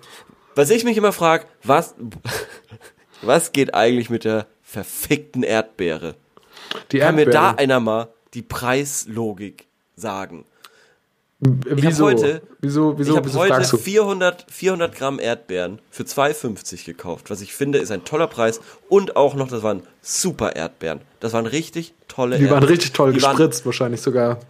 Was 0.55 0.71
ich 0.71 0.85
mich 0.85 0.97
immer 0.97 1.13
frage, 1.13 1.47
was, 1.65 1.95
was 3.23 3.53
geht 3.53 3.75
eigentlich 3.75 4.09
mit 4.11 4.25
der 4.25 4.47
verfickten 4.63 5.43
Erdbeere? 5.43 6.15
Die 6.93 6.99
Kann 6.99 7.15
mir 7.17 7.27
da 7.27 7.49
Erdbeere. 7.49 7.59
einer 7.59 7.81
mal 7.81 8.09
die 8.35 8.43
Preislogik 8.43 9.67
sagen? 9.97 10.45
Wieso? 11.41 12.07
heute- 12.07 12.43
wieso, 12.61 12.99
wieso, 12.99 13.11
ich 13.13 13.17
habe 13.17 13.27
wieso 13.29 13.39
heute 13.41 13.55
fragst 13.55 13.73
du? 13.73 13.77
400, 13.77 14.47
400 14.51 14.95
Gramm 14.95 15.19
Erdbeeren 15.21 15.81
für 15.91 16.05
2,50 16.05 16.85
gekauft, 16.87 17.31
was 17.31 17.41
ich 17.43 17.55
finde 17.55 17.79
ist 17.79 17.91
ein 17.91 18.05
toller 18.05 18.27
Preis 18.27 18.61
und 18.89 19.17
auch 19.17 19.35
noch, 19.35 19.49
das 19.49 19.63
waren 19.63 19.83
super 20.01 20.57
Erdbeeren. 20.57 21.01
Das 21.21 21.33
waren 21.33 21.47
richtig 21.47 21.95
tolle 22.09 22.37
Die 22.39 22.45
waren 22.45 22.55
Erdbeeren. 22.55 22.69
richtig 22.71 22.93
toll 22.93 23.13
die 23.13 23.23
waren, 23.23 23.37
gespritzt, 23.37 23.67
wahrscheinlich 23.67 24.01
sogar. 24.01 24.41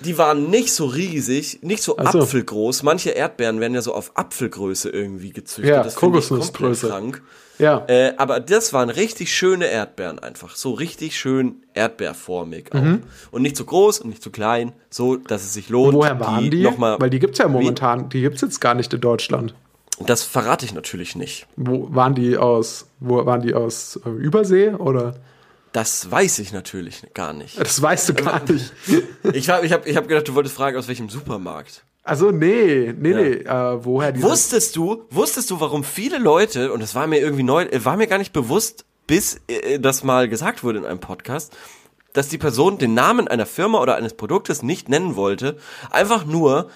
Die 0.00 0.16
waren 0.18 0.50
nicht 0.50 0.72
so 0.72 0.86
riesig, 0.86 1.58
nicht 1.62 1.82
so 1.82 1.96
Ach 1.98 2.12
so. 2.12 2.20
apfelgroß. 2.20 2.82
Manche 2.82 3.10
Erdbeeren 3.10 3.60
werden 3.60 3.74
ja 3.74 3.82
so 3.82 3.94
auf 3.94 4.12
Apfelgröße 4.16 4.88
irgendwie 4.90 5.30
gezüchtet. 5.30 5.74
Ja, 5.74 5.82
das 5.82 5.96
Kokosnussgröße. 5.96 6.88
krank. 6.88 7.22
Ja. 7.58 7.84
Äh, 7.88 8.14
aber 8.18 8.38
das 8.38 8.72
waren 8.72 8.88
richtig 8.88 9.34
schöne 9.34 9.66
Erdbeeren 9.66 10.20
einfach. 10.20 10.54
So 10.54 10.70
richtig 10.72 11.18
schön 11.18 11.56
erdbeerformig 11.74 12.72
auch. 12.72 12.98
Und 13.32 13.42
nicht 13.42 13.56
zu 13.56 13.64
groß 13.64 13.98
und 14.00 14.10
nicht 14.10 14.22
zu 14.22 14.30
klein, 14.30 14.72
so 14.90 15.16
dass 15.16 15.42
es 15.42 15.54
sich 15.54 15.68
lohnt. 15.68 15.94
Mhm. 15.94 15.98
Woher 15.98 16.20
waren 16.20 16.50
die? 16.50 16.62
Noch 16.62 16.78
mal, 16.78 17.00
Weil 17.00 17.10
die 17.10 17.18
gibt's 17.18 17.38
ja 17.38 17.48
momentan, 17.48 18.08
die 18.10 18.20
gibt's 18.20 18.40
jetzt 18.42 18.60
gar 18.60 18.74
nicht 18.74 18.92
in 18.94 19.00
Deutschland. 19.00 19.54
das 20.06 20.22
verrate 20.22 20.64
ich 20.66 20.72
natürlich 20.74 21.16
nicht. 21.16 21.48
Wo 21.56 21.88
waren 21.92 22.14
die 22.14 22.36
aus, 22.36 22.86
wo 23.00 23.26
waren 23.26 23.42
die 23.42 23.54
aus 23.54 23.98
äh, 24.06 24.10
Übersee 24.10 24.70
oder? 24.70 25.16
Das 25.72 26.10
weiß 26.10 26.38
ich 26.38 26.52
natürlich 26.52 27.02
gar 27.14 27.32
nicht. 27.32 27.60
Das 27.60 27.80
weißt 27.80 28.08
du 28.08 28.14
gar 28.14 28.42
nicht. 28.50 28.72
Ich 29.32 29.50
habe 29.50 29.66
ich 29.66 29.72
hab, 29.72 29.86
ich 29.86 29.96
hab 29.96 30.08
gedacht, 30.08 30.26
du 30.28 30.34
wolltest 30.34 30.56
fragen, 30.56 30.76
aus 30.76 30.88
welchem 30.88 31.08
Supermarkt. 31.08 31.84
Also 32.02 32.30
nee, 32.30 32.94
nee, 32.96 33.12
nee, 33.12 33.32
äh, 33.42 33.84
woher 33.84 34.12
die 34.12 34.22
Wusstest 34.22 34.76
du, 34.76 35.04
wusstest 35.10 35.50
du, 35.50 35.60
warum 35.60 35.84
viele 35.84 36.18
Leute, 36.18 36.72
und 36.72 36.82
das 36.82 36.94
war 36.94 37.06
mir 37.06 37.18
irgendwie 37.18 37.42
neu, 37.42 37.64
äh, 37.64 37.84
war 37.84 37.98
mir 37.98 38.06
gar 38.06 38.16
nicht 38.16 38.32
bewusst, 38.32 38.86
bis 39.06 39.42
äh, 39.48 39.78
das 39.78 40.04
mal 40.04 40.26
gesagt 40.28 40.64
wurde 40.64 40.78
in 40.78 40.86
einem 40.86 41.00
Podcast, 41.00 41.54
dass 42.14 42.28
die 42.28 42.38
Person 42.38 42.78
den 42.78 42.94
Namen 42.94 43.28
einer 43.28 43.44
Firma 43.44 43.80
oder 43.80 43.96
eines 43.96 44.14
Produktes 44.14 44.62
nicht 44.62 44.88
nennen 44.88 45.16
wollte, 45.16 45.58
einfach 45.90 46.24
nur, 46.24 46.70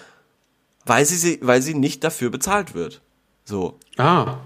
weil 0.85 1.05
sie, 1.05 1.15
sie, 1.15 1.39
weil 1.41 1.63
sie 1.63 1.73
nicht 1.73 2.03
dafür 2.03 2.29
bezahlt 2.29 2.75
wird. 2.75 3.01
So. 3.43 3.79
Ah, 3.97 4.37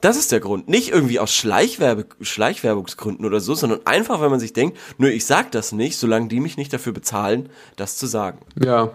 Das 0.00 0.16
ist 0.16 0.30
der 0.30 0.38
Grund. 0.40 0.68
Nicht 0.68 0.90
irgendwie 0.90 1.18
aus 1.18 1.32
Schleichwerbe, 1.34 2.06
Schleichwerbungsgründen 2.20 3.26
oder 3.26 3.40
so, 3.40 3.54
sondern 3.54 3.80
einfach, 3.84 4.20
weil 4.20 4.30
man 4.30 4.38
sich 4.40 4.52
denkt, 4.52 4.78
nö, 4.98 5.08
ich 5.08 5.26
sag 5.26 5.50
das 5.52 5.72
nicht, 5.72 5.98
solange 5.98 6.28
die 6.28 6.38
mich 6.40 6.56
nicht 6.56 6.72
dafür 6.72 6.92
bezahlen, 6.92 7.48
das 7.76 7.96
zu 7.96 8.06
sagen. 8.06 8.38
ja. 8.62 8.90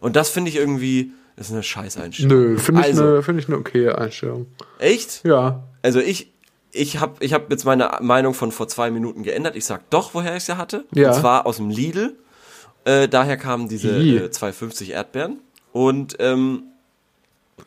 Und 0.00 0.16
das 0.16 0.28
finde 0.28 0.50
ich 0.50 0.56
irgendwie, 0.56 1.12
das 1.34 1.46
ist 1.46 1.54
eine 1.54 1.62
Scheißeinstellung. 1.62 2.28
Nö, 2.38 2.58
finde 2.58 2.82
ich, 2.82 2.86
Also- 2.88 3.04
eine 3.04 3.22
finde 3.22 3.40
ich 3.42 3.48
eine 3.48 3.56
okay 3.56 3.88
Einstellung. 3.88 4.46
Echt? 4.78 5.24
Ja. 5.24 5.62
Also 5.80 5.98
ich, 5.98 6.30
ich 6.72 6.98
habe 7.00 7.14
ich 7.24 7.32
hab 7.32 7.50
jetzt 7.50 7.64
meine 7.64 7.90
Meinung 8.02 8.34
von 8.34 8.52
vor 8.52 8.68
zwei 8.68 8.90
Minuten 8.90 9.22
geändert. 9.22 9.56
Ich 9.56 9.64
sag 9.64 9.88
doch, 9.88 10.12
woher 10.12 10.36
ich 10.36 10.44
sie 10.44 10.58
hatte. 10.58 10.84
Ja. 10.94 11.08
Und 11.08 11.14
zwar 11.20 11.46
aus 11.46 11.56
dem 11.56 11.70
Lidl. 11.70 12.16
Äh, 12.84 13.08
daher 13.08 13.38
kamen 13.38 13.66
diese 13.66 13.88
äh, 13.96 14.26
2,50 14.28 14.90
Erdbeeren. 14.90 15.38
Und 15.72 16.16
ähm, 16.18 16.64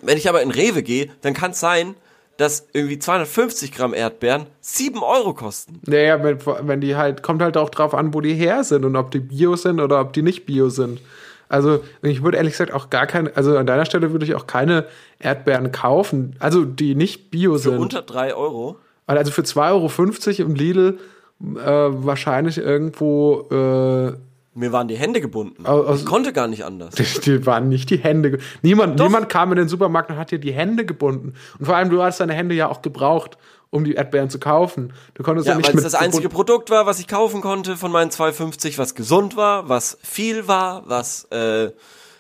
wenn 0.04 0.18
ich 0.20 0.30
aber 0.30 0.44
in 0.44 0.52
Rewe 0.52 0.84
gehe, 0.84 1.10
dann 1.22 1.34
kann 1.34 1.52
es 1.52 1.60
sein, 1.60 1.96
dass 2.38 2.68
irgendwie 2.74 3.00
250 3.00 3.72
Gramm 3.72 3.94
Erdbeeren 3.94 4.46
7 4.62 5.02
Euro 5.04 5.34
kosten. 5.34 5.82
Naja, 5.86 6.24
wenn, 6.24 6.40
wenn 6.46 6.82
die 6.82 6.96
halt, 6.96 7.24
kommt 7.24 7.42
halt 7.42 7.58
auch 7.58 7.70
drauf 7.70 7.94
an, 7.94 8.14
wo 8.14 8.22
die 8.22 8.34
her 8.34 8.64
sind 8.64 8.86
und 8.86 8.96
ob 8.96 9.12
die 9.12 9.20
Bio 9.20 9.56
sind 9.56 9.80
oder 9.80 10.00
ob 10.00 10.14
die 10.14 10.22
nicht 10.22 10.46
Bio 10.46 10.70
sind. 10.70 11.02
Also, 11.50 11.80
ich 12.02 12.24
würde 12.24 12.38
ehrlich 12.38 12.54
gesagt 12.54 12.74
auch 12.74 12.90
gar 12.90 13.08
keine, 13.08 13.36
also 13.36 13.58
an 13.58 13.66
deiner 13.66 13.86
Stelle 13.86 14.12
würde 14.12 14.26
ich 14.26 14.36
auch 14.36 14.48
keine 14.48 14.86
Erdbeeren 15.20 15.72
kaufen, 15.72 16.36
also 16.40 16.66
die 16.66 16.94
nicht 16.94 17.32
Bio 17.32 17.54
Für 17.54 17.60
sind. 17.60 17.78
unter 17.78 18.02
3 18.02 18.34
Euro. 18.34 18.78
Also 19.06 19.32
für 19.32 19.44
2,50 19.44 20.40
Euro 20.40 20.50
im 20.50 20.56
Lidl 20.56 21.00
äh, 21.42 21.56
wahrscheinlich 21.66 22.58
irgendwo, 22.58 23.48
äh, 23.50 24.14
Mir 24.58 24.72
waren 24.72 24.88
die 24.88 24.98
Hände 24.98 25.22
gebunden. 25.22 25.68
Au- 25.68 25.84
aus- 25.84 26.00
ich 26.00 26.06
konnte 26.08 26.34
gar 26.34 26.48
nicht 26.48 26.66
anders. 26.66 26.96
die, 27.26 27.46
waren 27.46 27.70
nicht 27.70 27.92
die 27.92 27.98
Hände. 27.98 28.40
Niemand, 28.64 29.00
niemand 29.00 29.30
kam 29.30 29.52
in 29.52 29.58
den 29.60 29.68
Supermarkt 29.70 30.10
und 30.10 30.18
hat 30.18 30.32
dir 30.32 30.40
die 30.40 30.52
Hände 30.52 30.84
gebunden. 30.84 31.36
Und 31.60 31.66
vor 31.68 31.76
allem, 31.76 31.92
du 31.92 32.02
hast 32.02 32.20
deine 32.20 32.34
Hände 32.34 32.56
ja 32.56 32.68
auch 32.68 32.82
gebraucht, 32.82 33.38
um 33.70 33.84
die 33.84 33.94
Erdbeeren 33.94 34.32
zu 34.32 34.40
kaufen. 34.40 34.94
Du 35.14 35.22
konntest 35.22 35.48
ja, 35.48 35.54
Ja, 35.54 35.58
nicht 35.58 35.68
weil 35.68 35.72
es 35.72 35.76
mit 35.76 35.86
das 35.86 35.94
einzige 35.94 36.30
Produkt 36.30 36.72
war, 36.72 36.88
was 36.88 37.00
ich 37.00 37.08
kaufen 37.08 37.42
konnte 37.42 37.78
von 37.78 37.92
meinen 37.92 38.10
2,50, 38.10 38.80
was 38.80 38.96
gesund 38.96 39.38
war, 39.38 39.70
was 39.70 40.00
viel 40.02 40.48
war, 40.48 40.90
was, 40.90 41.26
äh, 41.26 41.72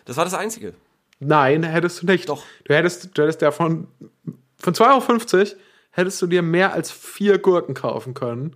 das 0.05 0.15
war 0.15 0.23
das 0.23 0.35
einzige. 0.35 0.75
Nein, 1.19 1.63
hättest 1.63 2.03
du 2.03 2.05
nicht. 2.05 2.29
Doch. 2.29 2.43
Du 2.65 2.75
hättest, 2.75 3.17
du 3.17 3.23
hättest 3.23 3.41
ja 3.41 3.49
von, 3.49 3.87
von 4.59 4.75
2,50 4.75 5.33
Euro 5.33 5.45
hättest 5.89 6.21
du 6.21 6.27
dir 6.27 6.43
mehr 6.43 6.73
als 6.73 6.91
vier 6.91 7.39
Gurken 7.39 7.73
kaufen 7.73 8.13
können. 8.13 8.55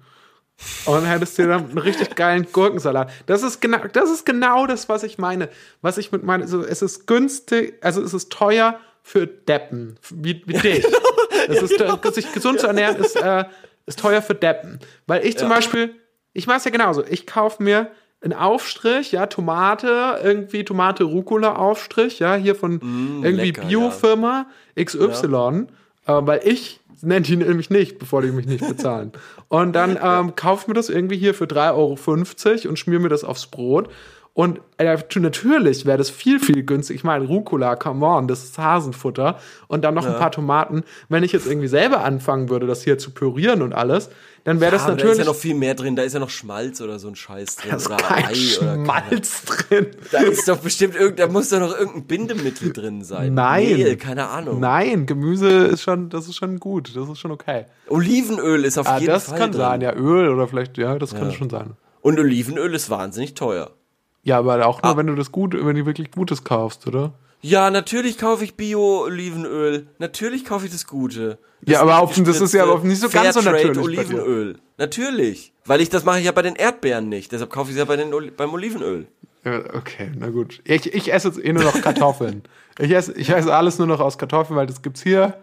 Und 0.86 1.06
hättest 1.06 1.38
dir 1.38 1.48
dann 1.48 1.70
einen 1.70 1.78
richtig 1.78 2.16
geilen 2.16 2.48
Gurkensalat. 2.52 3.12
Das 3.26 3.44
ist 3.44 3.62
genau, 3.62 3.80
das 3.92 4.10
ist 4.10 4.26
genau 4.26 4.68
das, 4.68 4.90
was 4.90 5.04
ich 5.04 5.18
meine. 5.18 5.50
Was 5.82 5.98
ich 5.98 6.12
mit 6.12 6.24
meine, 6.24 6.48
so, 6.48 6.64
es 6.64 6.82
ist 6.82 7.08
günstig, 7.08 7.78
also 7.82 8.02
es 8.02 8.14
ist 8.14 8.32
teuer 8.32 8.80
für 9.04 9.28
Deppen, 9.28 9.98
wie, 10.10 10.44
wie 10.46 10.54
dich. 10.54 10.86
Es 11.48 11.60
ist, 11.60 11.82
äh, 11.82 12.12
sich 12.12 12.32
gesund 12.34 12.60
zu 12.60 12.68
ernähren 12.68 12.98
ist, 12.98 13.16
äh, 13.16 13.46
ist 13.88 13.98
teuer 14.00 14.22
für 14.22 14.36
Deppen. 14.36 14.80
Weil 15.08 15.26
ich 15.26 15.40
zum 15.40 15.50
Beispiel, 15.50 15.96
ich 16.34 16.46
mache 16.46 16.58
es 16.58 16.66
ja 16.66 16.72
genauso. 16.72 17.04
Ich 17.04 17.26
kaufe 17.26 17.64
mir 17.64 17.90
einen 18.22 18.34
Aufstrich, 18.34 19.12
ja, 19.12 19.26
Tomate, 19.26 20.20
irgendwie 20.24 20.64
Tomate 20.64 21.04
Rucola 21.04 21.56
Aufstrich, 21.56 22.20
ja, 22.20 22.36
hier 22.36 22.56
von 22.56 22.74
irgendwie 23.24 23.48
lecker, 23.48 23.66
Biofirma 23.66 24.46
XY, 24.80 25.68
äh, 26.06 26.14
weil 26.14 26.42
ich 26.44 26.81
nenne 27.02 27.22
die 27.22 27.36
nämlich 27.36 27.70
nicht, 27.70 28.00
bevor 28.00 28.22
die 28.22 28.32
mich 28.32 28.46
nicht 28.46 28.68
bezahlen. 28.68 29.12
Und 29.48 29.74
dann 29.74 29.98
ähm, 30.04 30.36
kaufe 30.36 30.64
ich 30.64 30.68
mir 30.68 30.74
das 30.74 30.90
irgendwie 30.90 31.18
hier 31.18 31.34
für 31.34 31.46
3,50 31.46 32.50
Euro 32.50 32.70
und 32.70 32.80
schmier 32.80 33.00
mir 33.00 33.10
das 33.10 33.24
aufs 33.24 33.48
Brot. 33.48 33.90
Und 34.34 34.62
äh, 34.78 34.98
natürlich 35.20 35.86
wäre 35.86 35.98
das 35.98 36.10
viel, 36.10 36.40
viel 36.40 36.64
günstig. 36.64 36.96
Ich 36.96 37.04
meine, 37.04 37.26
Rucola, 37.26 37.76
come 37.76 38.06
on, 38.06 38.30
das 38.30 38.46
ist 38.46 38.58
Hasenfutter. 38.58 39.38
Und 39.68 39.84
dann 39.84 39.94
noch 39.94 40.06
ein 40.06 40.16
paar 40.16 40.32
Tomaten. 40.32 40.84
Wenn 41.10 41.24
ich 41.24 41.34
jetzt 41.34 41.48
irgendwie 41.48 41.68
selber 41.68 42.04
anfangen 42.06 42.48
würde, 42.50 42.66
das 42.66 42.82
hier 42.82 42.98
zu 42.98 43.12
pürieren 43.12 43.62
und 43.62 43.74
alles, 43.74 44.10
dann 44.46 44.62
wäre 44.62 44.72
das 44.72 44.84
Aber 44.84 44.92
da 44.92 44.96
ist 44.96 45.04
natürlich. 45.04 45.20
ja 45.20 45.26
noch 45.26 45.36
viel 45.38 45.54
mehr 45.54 45.76
drin, 45.76 45.98
da 45.98 46.04
ist 46.04 46.14
ja 46.14 46.20
noch 46.22 46.30
Schmalz 46.30 46.80
oder 46.80 46.98
so 46.98 47.10
ein 47.10 47.16
Scheiß 47.16 47.58
drin. 47.58 47.72
da 47.72 47.76
ist 47.76 47.88
oder 47.88 47.98
kein 47.98 48.26
Ei 48.26 48.34
Schmalz 48.36 49.44
drin. 49.46 49.88
Da 50.14 50.20
ist 50.22 50.48
doch 50.48 50.58
bestimmt 50.60 50.96
irgend, 50.96 51.20
da 51.20 51.28
muss 51.28 51.50
doch 51.50 51.60
noch 51.60 51.78
irgendein 51.78 52.06
Bindemittel 52.08 52.72
drin 52.72 53.04
sein. 53.04 53.34
Nein. 53.34 53.66
Mehl, 53.66 53.98
keine 53.98 54.30
Ahnung. 54.30 54.62
Nein, 54.62 55.08
Gemüse 55.08 55.50
ist 55.66 55.82
schon, 55.82 56.10
das 56.10 56.28
ist 56.30 56.38
schon 56.38 56.58
gut. 56.60 56.96
Das 56.96 57.10
ist 57.10 57.20
schon 57.20 57.32
okay. 57.32 57.66
Olivenöl 57.90 58.64
ist 58.64 58.78
auf 58.78 58.88
Ah, 58.88 58.98
jeden 58.98 59.12
das 59.12 59.26
Fall 59.26 59.38
kann 59.40 59.52
drin. 59.52 59.60
sein, 59.62 59.82
ja, 59.82 59.94
Öl 59.94 60.30
oder 60.30 60.48
vielleicht, 60.48 60.78
ja, 60.78 60.98
das 60.98 61.14
kann 61.14 61.34
schon 61.34 61.50
sein. 61.50 61.72
Und 62.02 62.18
Olivenöl 62.18 62.74
ist 62.74 62.90
wahnsinnig 62.90 63.34
teuer. 63.36 63.72
Ja, 64.24 64.38
aber 64.38 64.66
auch 64.68 64.80
Ah. 64.84 64.88
nur, 64.90 64.98
wenn 64.98 65.08
du 65.08 65.16
das 65.16 65.32
gut, 65.32 65.54
wenn 65.54 65.76
du 65.76 65.86
wirklich 65.86 66.12
Gutes 66.12 66.44
kaufst, 66.44 66.88
oder? 66.88 67.14
Ja, 67.42 67.72
natürlich 67.72 68.18
kaufe 68.20 68.44
ich 68.44 68.56
Bio-Olivenöl. 68.56 69.88
Natürlich 69.98 70.46
kaufe 70.46 70.66
ich 70.68 70.72
das 70.72 70.86
Gute. 70.86 71.40
Das 71.62 71.74
Ja, 71.74 71.82
aber 71.82 72.00
auf- 72.00 72.14
das 72.16 72.40
ist 72.42 72.54
ja 72.54 72.64
aber 72.64 72.80
nicht 72.80 73.02
so 73.02 73.10
ganz 73.10 73.34
so 73.36 73.42
natürlich 73.42 73.78
dir. 73.78 73.82
Olivenöl. 73.84 74.58
Natürlich. 74.78 75.54
Weil 75.66 75.82
ich 75.82 75.90
das 75.90 76.06
mache 76.06 76.20
ich 76.20 76.26
ja 76.26 76.32
bei 76.32 76.42
den 76.42 76.56
Erdbeeren 76.56 77.10
nicht. 77.10 77.32
Deshalb 77.32 77.50
kaufe 77.52 77.70
ich 77.70 77.76
es 77.76 77.80
ja 77.80 77.86
bei 77.86 77.96
den, 77.98 78.12
beim 78.36 78.54
Olivenöl. 78.54 79.08
Ja, 79.44 79.60
okay, 79.76 80.12
na 80.16 80.30
gut. 80.30 80.62
Ich, 80.66 80.94
ich 80.94 81.12
esse 81.12 81.30
jetzt 81.30 81.44
eh 81.44 81.52
nur 81.54 81.64
noch 81.64 81.80
Kartoffeln. 81.82 82.44
ich, 82.80 82.92
esse, 82.92 83.14
ich 83.14 83.30
esse 83.30 83.54
alles 83.56 83.80
nur 83.80 83.88
noch 83.88 84.00
aus 84.00 84.18
Kartoffeln, 84.20 84.56
weil 84.58 84.68
das 84.68 84.82
gibt's 84.84 85.02
hier. 85.02 85.36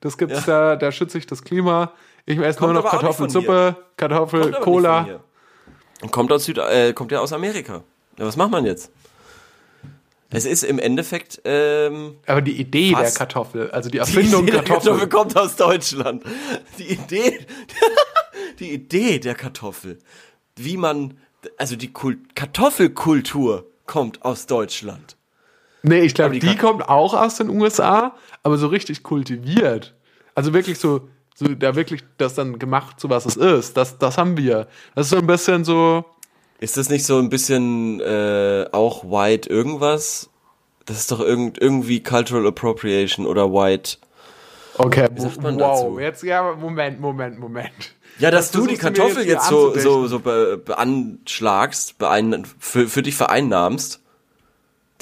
Das 0.00 0.18
gibt's 0.18 0.44
da, 0.44 0.74
da 0.76 0.90
schütze 0.92 1.18
ich 1.18 1.26
das 1.26 1.44
Klima. 1.44 1.92
Ich 2.26 2.38
esse 2.38 2.58
Kommt 2.58 2.72
nur 2.72 2.82
noch 2.82 2.90
Kartoffelsuppe, 2.90 3.76
Kartoffel, 3.96 4.52
Cola. 4.60 5.20
kommt 6.10 6.32
aus 6.32 6.44
Süd 6.44 6.58
äh, 6.58 6.92
kommt 6.92 7.12
ja 7.12 7.20
aus 7.20 7.32
Amerika. 7.32 7.84
Ja, 8.18 8.26
was 8.26 8.36
macht 8.36 8.50
man 8.50 8.64
jetzt? 8.64 8.90
Es 10.30 10.46
ist 10.46 10.64
im 10.64 10.78
Endeffekt 10.80 11.40
ähm, 11.44 12.16
Aber 12.26 12.42
die 12.42 12.58
Idee 12.60 12.92
Was? 12.92 13.12
der 13.12 13.18
Kartoffel, 13.18 13.70
also 13.70 13.88
die 13.88 13.98
Erfindung 13.98 14.46
die 14.46 14.52
Idee 14.52 14.58
der 14.58 14.64
Kartoffel. 14.64 15.08
Kartoffel 15.08 15.08
kommt 15.08 15.36
aus 15.36 15.56
Deutschland. 15.56 16.24
Die 16.78 16.92
Idee, 16.92 17.46
die 18.58 18.72
Idee 18.72 19.18
der 19.20 19.34
Kartoffel, 19.34 19.98
wie 20.56 20.76
man, 20.76 21.18
also 21.56 21.76
die 21.76 21.92
Kult, 21.92 22.34
Kartoffelkultur 22.34 23.66
kommt 23.86 24.24
aus 24.24 24.46
Deutschland. 24.46 25.16
Nee, 25.82 26.00
ich 26.00 26.14
glaube, 26.14 26.38
die, 26.38 26.40
die 26.40 26.56
kommt 26.56 26.88
auch 26.88 27.12
aus 27.14 27.36
den 27.36 27.50
USA, 27.50 28.16
aber 28.42 28.56
so 28.56 28.68
richtig 28.68 29.02
kultiviert. 29.02 29.94
Also 30.34 30.54
wirklich 30.54 30.78
so, 30.78 31.08
so 31.34 31.46
da 31.46 31.76
wirklich 31.76 32.02
das 32.16 32.34
dann 32.34 32.58
gemacht, 32.58 32.98
so 32.98 33.10
was 33.10 33.26
es 33.26 33.36
ist. 33.36 33.76
Das, 33.76 33.98
das 33.98 34.16
haben 34.16 34.36
wir. 34.36 34.66
Das 34.94 35.06
ist 35.06 35.10
so 35.10 35.18
ein 35.18 35.26
bisschen 35.26 35.64
so. 35.64 36.06
Ist 36.64 36.78
das 36.78 36.88
nicht 36.88 37.04
so 37.04 37.18
ein 37.18 37.28
bisschen 37.28 38.00
äh, 38.00 38.64
auch 38.72 39.04
White 39.04 39.50
irgendwas? 39.50 40.30
Das 40.86 40.96
ist 40.96 41.12
doch 41.12 41.20
irgend, 41.20 41.60
irgendwie 41.60 42.02
Cultural 42.02 42.46
Appropriation 42.46 43.26
oder 43.26 43.52
White. 43.52 43.98
Okay, 44.78 45.10
sagt 45.14 45.42
man 45.42 45.60
wow. 45.60 45.82
dazu? 45.82 45.98
Jetzt, 46.00 46.22
ja, 46.22 46.54
Moment, 46.54 47.00
Moment, 47.00 47.38
Moment. 47.38 47.94
Ja, 48.18 48.30
dass 48.30 48.50
Das 48.50 48.62
du 48.62 48.66
die 48.66 48.78
Kartoffel 48.78 49.26
jetzt 49.26 49.28
jetzt, 49.28 49.48
so, 49.48 49.78
so, 49.78 50.06
so 50.06 50.20
be, 50.20 50.56
beanschlagst, 50.56 51.98
beein, 51.98 52.46
für, 52.58 52.88
für 52.88 53.02
dich 53.02 53.14
vereinnahmst. 53.14 54.00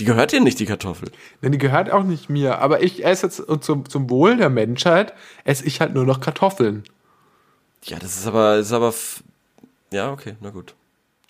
Die 0.01 0.05
gehört 0.05 0.33
dir 0.33 0.41
nicht, 0.41 0.59
die 0.59 0.67
Kartoffel. 0.67 1.13
Denn 1.45 1.53
die 1.53 1.59
gehört 1.59 1.93
auch 1.93 2.03
nicht 2.03 2.29
mir. 2.29 2.59
Aber 2.59 2.83
ich 2.83 3.05
esse 3.05 3.27
jetzt 3.27 3.39
und 3.39 3.63
zum, 3.63 3.89
zum 3.89 4.11
Wohl 4.11 4.37
der 4.37 4.51
Menschheit 4.51 5.15
esse 5.45 5.65
ich 5.65 5.81
halt 5.81 5.95
nur 5.95 6.07
noch 6.07 6.19
Kartoffeln. 6.19 6.83
Ja, 7.85 8.01
das 8.01 8.17
ist 8.17 8.27
aber, 8.27 8.57
ist 8.57 8.73
aber, 8.73 8.93
ja, 9.93 10.11
okay, 10.11 10.35
na 10.41 10.51
gut. 10.51 10.75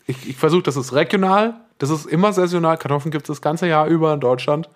Ich, 0.06 0.28
ich 0.28 0.36
versuche, 0.36 0.62
das 0.62 0.76
ist 0.76 0.92
regional, 0.92 1.54
das 1.78 1.90
ist 1.90 2.06
immer 2.06 2.32
saisonal. 2.32 2.76
Kartoffeln 2.76 3.10
gibt 3.12 3.24
es 3.24 3.28
das 3.36 3.42
ganze 3.42 3.66
Jahr 3.66 3.86
über 3.86 4.14
in 4.14 4.20
Deutschland, 4.20 4.68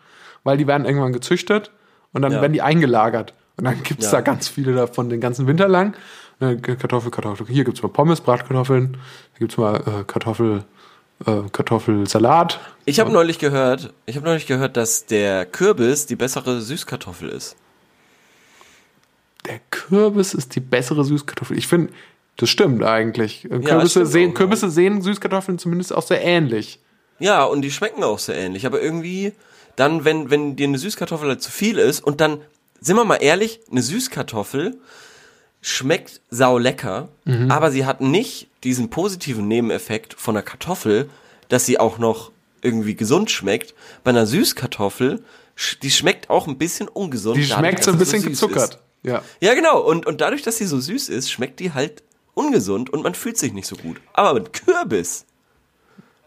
weil 0.45 0.57
die 0.57 0.67
werden 0.67 0.85
irgendwann 0.87 1.13
gezüchtet 1.13 1.71
und 2.13 2.23
dann 2.23 2.33
Ja. 2.33 2.41
werden 2.41 2.53
die 2.53 2.63
eingelagert. 2.63 3.35
Und 3.57 3.65
dann 3.65 3.83
gibt 3.83 4.01
es 4.03 4.07
Ja. 4.07 4.19
da 4.19 4.21
ganz 4.21 4.49
viele 4.49 4.75
davon 4.75 5.09
den 5.09 5.21
ganzen 5.21 5.47
Winter 5.47 5.67
lang. 5.69 5.95
Äh, 6.41 6.57
Kartoffel, 6.57 7.11
Kartoffel. 7.11 7.47
Hier 7.49 7.65
gibt 7.65 7.79
es 7.79 7.83
mal 7.83 7.89
Pommes, 7.89 8.21
Bratkartoffeln. 8.21 8.99
Hier 9.33 9.39
gibt 9.39 9.53
es 9.53 9.59
mal 9.59 9.77
äh, 9.77 10.05
Kartoffel, 10.07 10.65
äh, 11.27 11.33
Kartoffelsalat. 11.51 12.61
Ich 12.85 13.01
habe 13.01 13.11
neulich 13.11 13.39
gehört, 13.39 13.95
ich 14.05 14.17
habe 14.17 14.27
neulich 14.27 14.47
gehört, 14.47 14.77
dass 14.77 15.07
der 15.07 15.47
Kürbis 15.47 16.05
die 16.07 16.17
bessere 16.17 16.61
Süßkartoffel 16.61 17.31
ist. 17.31 17.57
Der 19.47 19.61
Kürbis 19.71 20.35
ist 20.35 20.55
die 20.57 20.61
bessere 20.61 21.05
Süßkartoffel. 21.05 21.57
Ich 21.57 21.69
finde, 21.69 21.93
das 22.37 22.51
stimmt 22.51 22.83
eigentlich. 22.83 23.45
Äh, 23.45 23.61
Kürbisse, 23.61 23.91
stimmt 23.91 24.09
sehen, 24.09 24.31
auch. 24.31 24.35
Kürbisse 24.35 24.71
sehen 24.71 25.03
Süßkartoffeln 25.03 25.59
zumindest 25.59 25.95
auch 25.95 26.03
sehr 26.03 26.23
ähnlich. 26.23 26.81
Ja, 27.19 27.45
und 27.45 27.63
die 27.63 27.71
schmecken 27.71 28.05
auch 28.05 28.19
sehr 28.19 28.37
ähnlich, 28.37 28.67
aber 28.67 28.81
irgendwie 28.81 29.33
dann, 29.75 30.05
wenn, 30.05 30.31
wenn 30.31 30.57
dir 30.57 30.67
eine 30.67 30.79
Süßkartoffel 30.79 31.29
halt 31.29 31.43
zu 31.43 31.51
viel 31.51 31.79
ist 31.79 32.01
und 32.01 32.21
dann, 32.21 32.41
sind 32.81 32.97
wir 32.97 33.05
mal 33.05 33.17
ehrlich, 33.17 33.61
eine 33.71 33.83
Süßkartoffel 33.83 34.79
schmeckt 35.63 36.21
sau 36.31 36.59
lecker, 36.59 37.09
aber 37.49 37.71
sie 37.71 37.87
hat 37.87 38.01
nicht 38.01 38.49
diesen 38.63 38.89
positiven 38.89 39.49
Nebeneffekt 39.49 40.15
von 40.15 40.35
der 40.35 40.45
Kartoffel, 40.45 41.11
dass 41.49 41.67
sie 41.67 41.81
auch 41.81 41.99
noch 41.99 42.31
irgendwie 42.63 42.95
gesund 42.95 43.31
schmeckt. 43.31 43.75
Bei 44.05 44.11
einer 44.11 44.27
Süßkartoffel, 44.27 45.25
die 45.83 45.91
schmeckt 45.91 46.31
auch 46.31 46.47
ein 46.47 46.59
bisschen 46.59 46.89
ungesund. 46.89 47.37
Die 47.39 47.49
dadurch, 47.49 47.59
schmeckt 47.59 47.85
so 47.85 47.91
ein 47.91 47.99
bisschen 47.99 48.21
süß 48.21 48.31
gezuckert. 48.31 48.75
Ist. 48.75 48.81
Ja. 49.03 49.23
Ja, 49.41 49.55
genau. 49.55 49.81
Und, 49.81 50.07
und 50.07 50.21
dadurch, 50.21 50.43
dass 50.43 50.59
sie 50.59 50.67
so 50.67 50.79
süß 50.79 51.09
ist, 51.09 51.31
schmeckt 51.31 51.61
die 51.61 51.73
halt 51.73 52.03
ungesund 52.37 52.91
und 52.91 53.03
man 53.03 53.15
fühlt 53.15 53.39
sich 53.39 53.53
nicht 53.53 53.67
so 53.67 53.77
gut. 53.77 54.01
Aber 54.13 54.35
mit 54.35 54.53
Kürbis, 54.53 55.25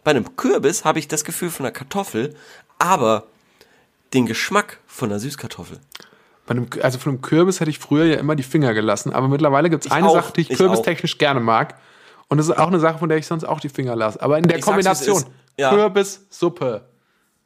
bei 0.04 0.12
einem 0.12 0.36
Kürbis 0.36 0.84
habe 0.84 1.00
ich 1.00 1.08
das 1.08 1.24
Gefühl 1.24 1.50
von 1.50 1.66
einer 1.66 1.72
Kartoffel, 1.74 2.36
aber 2.80 3.24
den 4.14 4.26
Geschmack 4.26 4.80
von 4.88 5.10
einer 5.10 5.20
Süßkartoffel. 5.20 5.80
Bei 6.48 6.52
einem, 6.56 6.68
also 6.82 6.98
von 6.98 7.14
einem 7.14 7.22
Kürbis 7.22 7.60
hätte 7.60 7.70
ich 7.70 7.78
früher 7.80 8.06
ja 8.06 8.16
immer 8.18 8.36
die 8.36 8.44
Finger 8.44 8.74
gelassen, 8.74 9.14
aber 9.14 9.28
mittlerweile 9.28 9.70
gibt 9.70 9.86
es 9.86 9.92
eine 9.92 10.08
auch, 10.08 10.16
Sache, 10.16 10.34
die 10.34 10.42
ich, 10.42 10.50
ich 10.52 10.58
kürbistechnisch 10.58 11.18
gerne 11.20 11.40
mag. 11.40 11.76
Und 12.28 12.38
das 12.38 12.48
ist 12.48 12.58
auch 12.58 12.68
eine 12.68 12.80
Sache, 12.80 12.98
von 13.00 13.10
der 13.10 13.18
ich 13.20 13.28
sonst 13.28 13.44
auch 13.44 13.60
die 13.60 13.70
Finger 13.70 13.96
lasse. 13.96 14.22
Aber 14.22 14.38
in 14.38 14.48
der 14.48 14.58
Ich 14.58 14.66
sag's, 14.66 14.74
Kombination 14.76 15.18
ist. 15.18 15.28
Ja. 15.58 15.70
Kürbissuppe. 15.72 16.86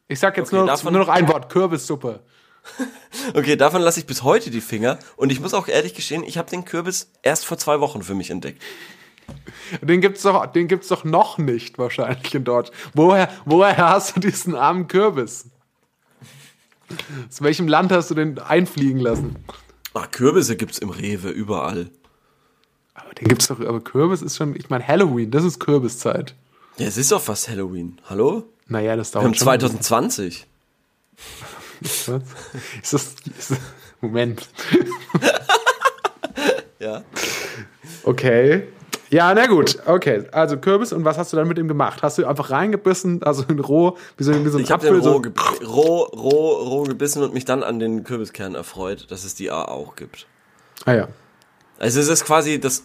Ich 0.08 0.20
sag 0.20 0.38
jetzt 0.38 0.48
Okay, 0.50 0.58
nur, 0.58 0.68
davon- 0.68 0.94
nur 0.94 1.02
noch 1.02 1.10
ein 1.10 1.28
Wort, 1.28 1.50
Kürbissuppe. 1.50 2.20
Okay, 3.34 3.56
davon 3.56 3.82
lasse 3.82 4.00
ich 4.00 4.06
bis 4.06 4.24
heute 4.24 4.50
die 4.52 4.62
Finger. 4.62 5.00
Und 5.16 5.32
ich 5.32 5.40
muss 5.40 5.54
auch 5.54 5.68
ehrlich 5.68 5.94
gestehen, 5.94 6.24
ich 6.24 6.38
habe 6.38 6.50
den 6.50 6.66
Kürbis 6.66 7.10
erst 7.22 7.46
vor 7.46 7.58
zwei 7.58 7.80
Wochen 7.80 8.04
für 8.04 8.16
mich 8.16 8.30
entdeckt. 8.30 8.62
Den 9.82 10.02
gibt's 10.02 10.24
doch, 10.24 10.46
den 10.48 10.68
gibt's 10.68 10.90
doch 10.90 11.04
noch 11.04 11.38
nicht 11.38 11.78
wahrscheinlich 11.78 12.36
in 12.36 12.44
Deutschland. 12.44 12.78
Woher, 12.94 13.30
woher 13.46 13.78
hast 13.78 14.16
du 14.16 14.20
diesen 14.20 14.56
armen 14.56 14.88
Kürbis? 14.88 15.46
Aus 17.30 17.42
welchem 17.42 17.68
Land 17.68 17.92
hast 17.92 18.12
du 18.12 18.16
den 18.16 18.40
einfliegen 18.40 19.00
lassen? 19.00 19.38
Ach, 19.94 20.10
Kürbisse 20.12 20.56
gibt's 20.56 20.80
im 20.80 20.90
Rewe 20.90 21.30
überall. 21.30 21.90
Aber 22.94 23.14
den 23.14 23.28
gibt's 23.28 23.48
doch, 23.48 23.60
aber 23.60 23.80
Kürbis 23.82 24.22
ist 24.22 24.36
schon, 24.36 24.56
ich 24.56 24.70
meine 24.70 24.86
Halloween, 24.88 25.32
das 25.32 25.44
ist 25.44 25.60
Kürbiszeit. 25.60 26.36
Ja, 26.78 26.88
es 26.88 26.98
ist 26.98 27.12
doch 27.12 27.22
fast 27.22 27.48
Halloween. 27.50 28.00
Hallo? 28.10 28.44
Naja, 28.68 28.96
das 28.96 29.14
Wir 29.14 29.22
haben 29.22 29.34
dauert 29.34 29.38
schon. 29.38 29.46
2020. 29.82 30.48
Was? 31.84 32.22
Ist 32.82 32.94
das, 32.94 33.16
ist 33.38 33.52
das, 33.52 33.58
Moment. 34.02 34.48
Ja. 36.80 37.04
Okay. 38.04 38.68
Ja, 39.10 39.34
na 39.34 39.46
gut. 39.46 39.78
Okay, 39.86 40.24
also 40.32 40.58
Kürbis 40.58 40.92
und 40.92 41.06
was 41.06 41.18
hast 41.18 41.32
du 41.32 41.38
dann 41.38 41.48
mit 41.48 41.60
ihm 41.60 41.68
gemacht? 41.68 42.02
Hast 42.02 42.18
du 42.18 42.26
einfach 42.26 42.50
reingebissen, 42.50 43.22
also 43.24 43.44
in 43.48 43.60
roh, 43.60 43.96
wie 44.18 44.24
so, 44.24 44.34
wie 44.44 44.50
so 44.50 44.58
ein 44.58 44.64
Ich 44.64 44.72
habe 44.72 44.86
den 44.86 44.96
Apfel? 44.96 45.08
roh, 45.08 45.22
So, 45.62 45.66
roh, 45.68 46.04
roh, 46.16 46.64
roh 46.70 46.84
gebissen 46.84 47.22
und 47.22 47.34
mich 47.34 47.46
dann 47.46 47.62
an 47.64 47.80
den 47.80 48.04
Kürbiskern 48.04 48.56
erfreut, 48.56 49.12
dass 49.12 49.24
es 49.24 49.36
die 49.36 49.52
A 49.52 49.66
auch 49.66 49.96
gibt. 49.96 50.26
ah 50.86 50.94
ja. 50.94 51.08
Also 51.78 52.00
es 52.00 52.08
ist 52.08 52.26
quasi 52.26 52.60
das, 52.60 52.84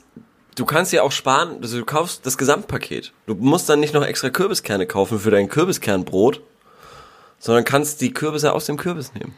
du 0.57 0.65
kannst 0.67 0.93
ja 0.93 1.03
auch 1.03 1.13
sparen, 1.13 1.59
also 1.63 1.79
du 1.79 1.85
kaufst 1.87 2.27
das 2.27 2.37
Gesamtpaket. 2.37 3.13
Du 3.27 3.35
musst 3.35 3.69
dann 3.69 3.81
nicht 3.81 3.95
noch 3.95 4.05
extra 4.05 4.29
Kürbiskerne 4.29 4.87
kaufen 4.87 5.19
für 5.19 5.31
dein 5.31 5.49
Kürbiskernbrot, 5.49 6.43
sondern 7.39 7.65
kannst 7.65 8.01
die 8.01 8.13
Kürbisse 8.13 8.53
aus 8.53 8.67
dem 8.67 8.77
Kürbis 8.77 9.13
nehmen. 9.15 9.35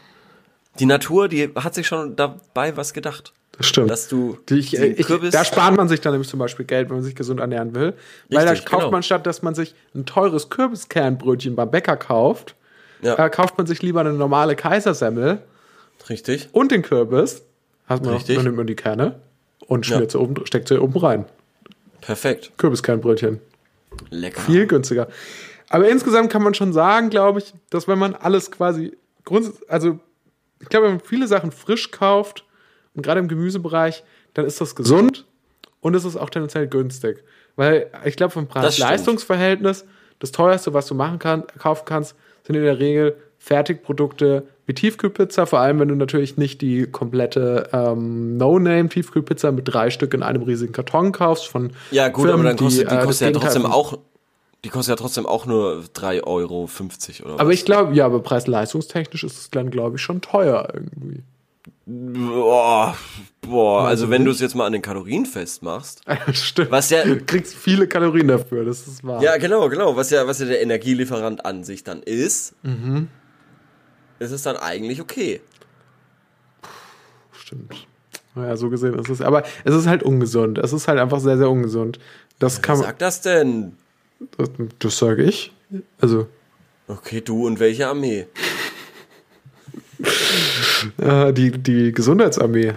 Die 0.78 0.86
Natur, 0.86 1.28
die 1.28 1.50
hat 1.54 1.74
sich 1.74 1.86
schon 1.86 2.16
dabei 2.16 2.76
was 2.76 2.92
gedacht. 2.92 3.32
Das 3.56 3.66
stimmt. 3.66 3.90
Dass 3.90 4.08
du 4.08 4.38
Die 4.48 4.58
ich, 4.58 4.70
den 4.70 4.94
ich, 4.98 5.06
Kürbis- 5.06 5.32
da 5.32 5.44
spart 5.44 5.76
man 5.76 5.88
sich 5.88 6.00
dann 6.00 6.12
nämlich 6.12 6.28
zum 6.30 6.38
Beispiel 6.38 6.64
Geld, 6.64 6.88
wenn 6.88 6.96
man 6.96 7.04
sich 7.04 7.14
gesund 7.14 7.40
ernähren 7.40 7.74
will. 7.74 7.92
Weil 8.30 8.46
da 8.46 8.54
kauft 8.54 8.66
genau. 8.70 8.90
man 8.90 9.02
statt, 9.02 9.26
dass 9.26 9.42
man 9.42 9.54
sich 9.54 9.74
ein 9.94 10.06
teures 10.06 10.48
Kürbiskernbrötchen 10.48 11.56
beim 11.56 11.70
Bäcker 11.70 11.96
kauft, 11.96 12.54
Ja. 13.02 13.18
äh, 13.22 13.28
kauft 13.28 13.58
man 13.58 13.66
sich 13.66 13.82
lieber 13.82 14.00
eine 14.00 14.12
normale 14.12 14.56
Kaisersemmel 14.56 15.42
Richtig. 16.08 16.48
und 16.52 16.70
den 16.72 16.82
Kürbis. 16.82 17.42
Hat 17.86 18.04
man 18.04 18.14
Richtig. 18.14 18.36
Dann 18.36 18.44
nimmt 18.44 18.56
man 18.56 18.66
die 18.68 18.76
Kerne 18.76 19.16
und 19.66 19.86
Ja. 19.88 20.08
sie 20.08 20.18
oben, 20.18 20.46
steckt 20.46 20.68
sie 20.68 20.80
oben 20.80 20.96
rein. 20.98 21.24
Perfekt. 22.00 22.52
Kürbiskernbrötchen. 22.56 23.40
Lecker. 24.10 24.40
Viel 24.40 24.66
günstiger. 24.68 25.08
Aber 25.70 25.88
insgesamt 25.88 26.30
kann 26.30 26.42
man 26.42 26.52
schon 26.52 26.72
sagen, 26.74 27.08
glaube 27.08 27.38
ich, 27.38 27.54
dass 27.70 27.88
wenn 27.88 27.98
man 27.98 28.14
alles 28.14 28.50
quasi 28.50 28.96
grunds 29.24 29.52
also 29.68 29.98
ich 30.60 30.68
glaube, 30.68 30.86
wenn 30.86 30.94
man 30.96 31.00
viele 31.00 31.26
Sachen 31.26 31.52
frisch 31.52 31.90
kauft 31.90 32.44
und 32.94 33.02
gerade 33.02 33.20
im 33.20 33.28
Gemüsebereich, 33.28 34.04
dann 34.34 34.44
ist 34.44 34.60
das 34.60 34.74
gesund 34.76 35.24
und 35.80 35.94
es 35.94 36.04
ist 36.04 36.16
auch 36.16 36.28
tendenziell 36.28 36.66
günstig. 36.66 37.24
Weil 37.56 37.90
ich 38.04 38.16
glaube, 38.16 38.32
vom. 38.32 38.46
Preis-Leistungs-Verhältnis, 38.46 39.86
das 40.18 40.32
teuerste, 40.32 40.74
was 40.74 40.86
du 40.86 40.94
machen 40.94 41.18
kann, 41.18 41.44
kaufen 41.58 41.84
kannst, 41.86 42.14
sind 42.46 42.56
in 42.56 42.62
der 42.62 42.78
Regel 42.78 43.16
Fertigprodukte 43.38 44.44
wie 44.66 44.74
Tiefkühlpizza, 44.74 45.46
vor 45.46 45.60
allem 45.60 45.80
wenn 45.80 45.88
du 45.88 45.94
natürlich 45.94 46.36
nicht 46.36 46.60
die 46.60 46.86
komplette 46.86 47.68
ähm, 47.72 48.36
No-Name-Tiefkühlpizza 48.36 49.50
mit 49.50 49.64
drei 49.72 49.90
Stück 49.90 50.14
in 50.14 50.22
einem 50.22 50.42
riesigen 50.42 50.72
Karton 50.72 51.12
kaufst 51.12 51.48
von 51.48 51.72
Ja, 51.90 52.08
gut, 52.08 52.26
Firmen, 52.26 52.46
aber 52.46 52.48
dann 52.50 52.56
kostet 52.58 52.90
die, 52.90 52.92
äh, 52.92 52.96
das 52.96 53.04
kostet 53.06 53.20
ja 53.22 53.26
Gegenteil 53.28 53.42
trotzdem 53.48 53.62
von- 53.62 53.72
auch, 53.72 53.98
die 54.64 54.68
kostet 54.68 54.92
ja 54.92 54.96
trotzdem 54.96 55.26
auch 55.26 55.46
nur 55.46 55.84
3,50 55.94 56.24
Euro 56.26 56.64
oder 56.64 57.34
was. 57.34 57.40
Aber 57.40 57.52
ich 57.52 57.64
glaube, 57.64 57.94
ja, 57.94 58.04
aber 58.06 58.20
preis-leistungstechnisch 58.22 59.24
ist 59.24 59.38
es 59.38 59.50
dann, 59.50 59.70
glaube 59.70 59.96
ich, 59.96 60.02
schon 60.02 60.20
teuer 60.20 60.68
irgendwie. 60.72 61.22
Boah, 61.86 62.96
boah, 63.40 63.84
also 63.88 64.10
wenn 64.10 64.24
du 64.24 64.30
es 64.30 64.38
jetzt 64.40 64.54
mal 64.54 64.66
an 64.66 64.72
den 64.72 64.82
Kalorien 64.82 65.26
festmachst. 65.26 66.02
Stimmt. 66.32 66.70
Was 66.70 66.90
ja- 66.90 67.04
Du 67.04 67.16
kriegst 67.24 67.54
viele 67.54 67.88
Kalorien 67.88 68.28
dafür, 68.28 68.64
das 68.64 68.86
ist 68.86 69.02
wahr. 69.02 69.22
Ja, 69.22 69.36
genau, 69.38 69.68
genau. 69.68 69.96
Was 69.96 70.10
ja, 70.10 70.26
was 70.26 70.38
ja 70.38 70.46
der 70.46 70.62
Energielieferant 70.62 71.44
an 71.44 71.64
sich 71.64 71.82
dann 71.82 72.02
ist, 72.02 72.54
ist 74.20 74.30
es 74.30 74.42
dann 74.42 74.56
eigentlich 74.56 75.00
okay. 75.00 75.40
Stimmt. 77.32 77.86
Naja, 78.34 78.56
so 78.56 78.70
gesehen 78.70 78.96
ist 78.98 79.08
es. 79.08 79.20
Aber 79.20 79.42
es 79.64 79.74
ist 79.74 79.86
halt 79.88 80.02
ungesund. 80.04 80.58
Es 80.58 80.72
ist 80.72 80.86
halt 80.86 80.98
einfach 81.00 81.18
sehr, 81.18 81.36
sehr 81.38 81.50
ungesund. 81.50 81.98
Das 82.38 82.62
kann 82.62 82.78
Wer 82.78 82.84
sagt 82.86 83.02
das 83.02 83.20
denn? 83.22 83.72
Das, 84.78 84.98
sage 84.98 85.24
ich. 85.24 85.52
Also, 86.00 86.26
Okay, 86.88 87.20
du 87.20 87.46
und 87.46 87.60
welche 87.60 87.86
Armee? 87.86 88.26
äh, 90.98 91.32
die, 91.32 91.50
die 91.52 91.92
Gesundheitsarmee. 91.92 92.74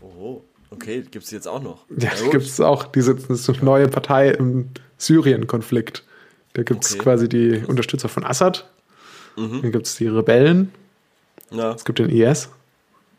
Oh, 0.00 0.42
okay, 0.70 1.04
gibt's 1.08 1.28
die 1.28 1.36
jetzt 1.36 1.46
auch 1.46 1.62
noch. 1.62 1.84
Ja, 1.96 2.10
gut. 2.22 2.32
gibt 2.32 2.44
es 2.44 2.60
auch. 2.60 2.84
Die 2.86 3.00
sitzen, 3.02 3.26
das 3.28 3.40
ist 3.40 3.48
eine 3.50 3.64
neue 3.64 3.88
Partei 3.88 4.30
im 4.30 4.70
Syrien-Konflikt. 4.98 6.04
Da 6.54 6.62
gibt 6.64 6.84
es 6.84 6.94
Okay. 6.94 7.02
quasi 7.02 7.28
die 7.28 7.62
Unterstützer 7.66 8.08
von 8.08 8.24
Assad. 8.24 8.68
Mhm. 9.36 9.62
Dann 9.62 9.72
gibt 9.72 9.86
es 9.86 9.94
die 9.96 10.08
Rebellen. 10.08 10.72
Ja. 11.52 11.72
Es 11.72 11.84
gibt 11.84 12.00
den 12.00 12.10
IS. 12.10 12.48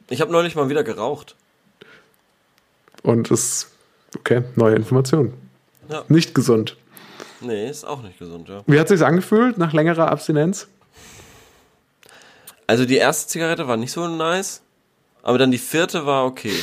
Ich 0.10 0.20
habe 0.20 0.32
neulich 0.32 0.56
mal 0.56 0.68
wieder 0.70 0.84
geraucht. 0.84 1.36
Und 3.04 3.32
es. 3.32 3.72
Okay, 4.18 4.44
neue 4.58 4.76
Informationen. 4.76 5.34
Ja. 5.90 6.04
Nicht 6.10 6.36
gesund. 6.36 6.76
Nee, 7.42 7.70
ist 7.70 7.86
auch 7.86 8.02
nicht 8.02 8.20
gesund, 8.20 8.50
ja. 8.50 8.62
Wie 8.68 8.80
hat 8.80 8.88
sich 8.88 9.04
angefühlt 9.04 9.58
nach 9.58 9.74
längerer 9.74 10.10
Abstinenz? 10.12 10.68
Also 12.68 12.86
die 12.86 12.98
erste 12.98 13.28
Zigarette 13.28 13.68
war 13.68 13.78
nicht 13.78 13.92
so 13.92 14.08
nice, 14.08 14.62
aber 15.24 15.38
dann 15.38 15.52
die 15.52 15.58
vierte 15.58 16.06
war 16.06 16.26
okay. 16.26 16.54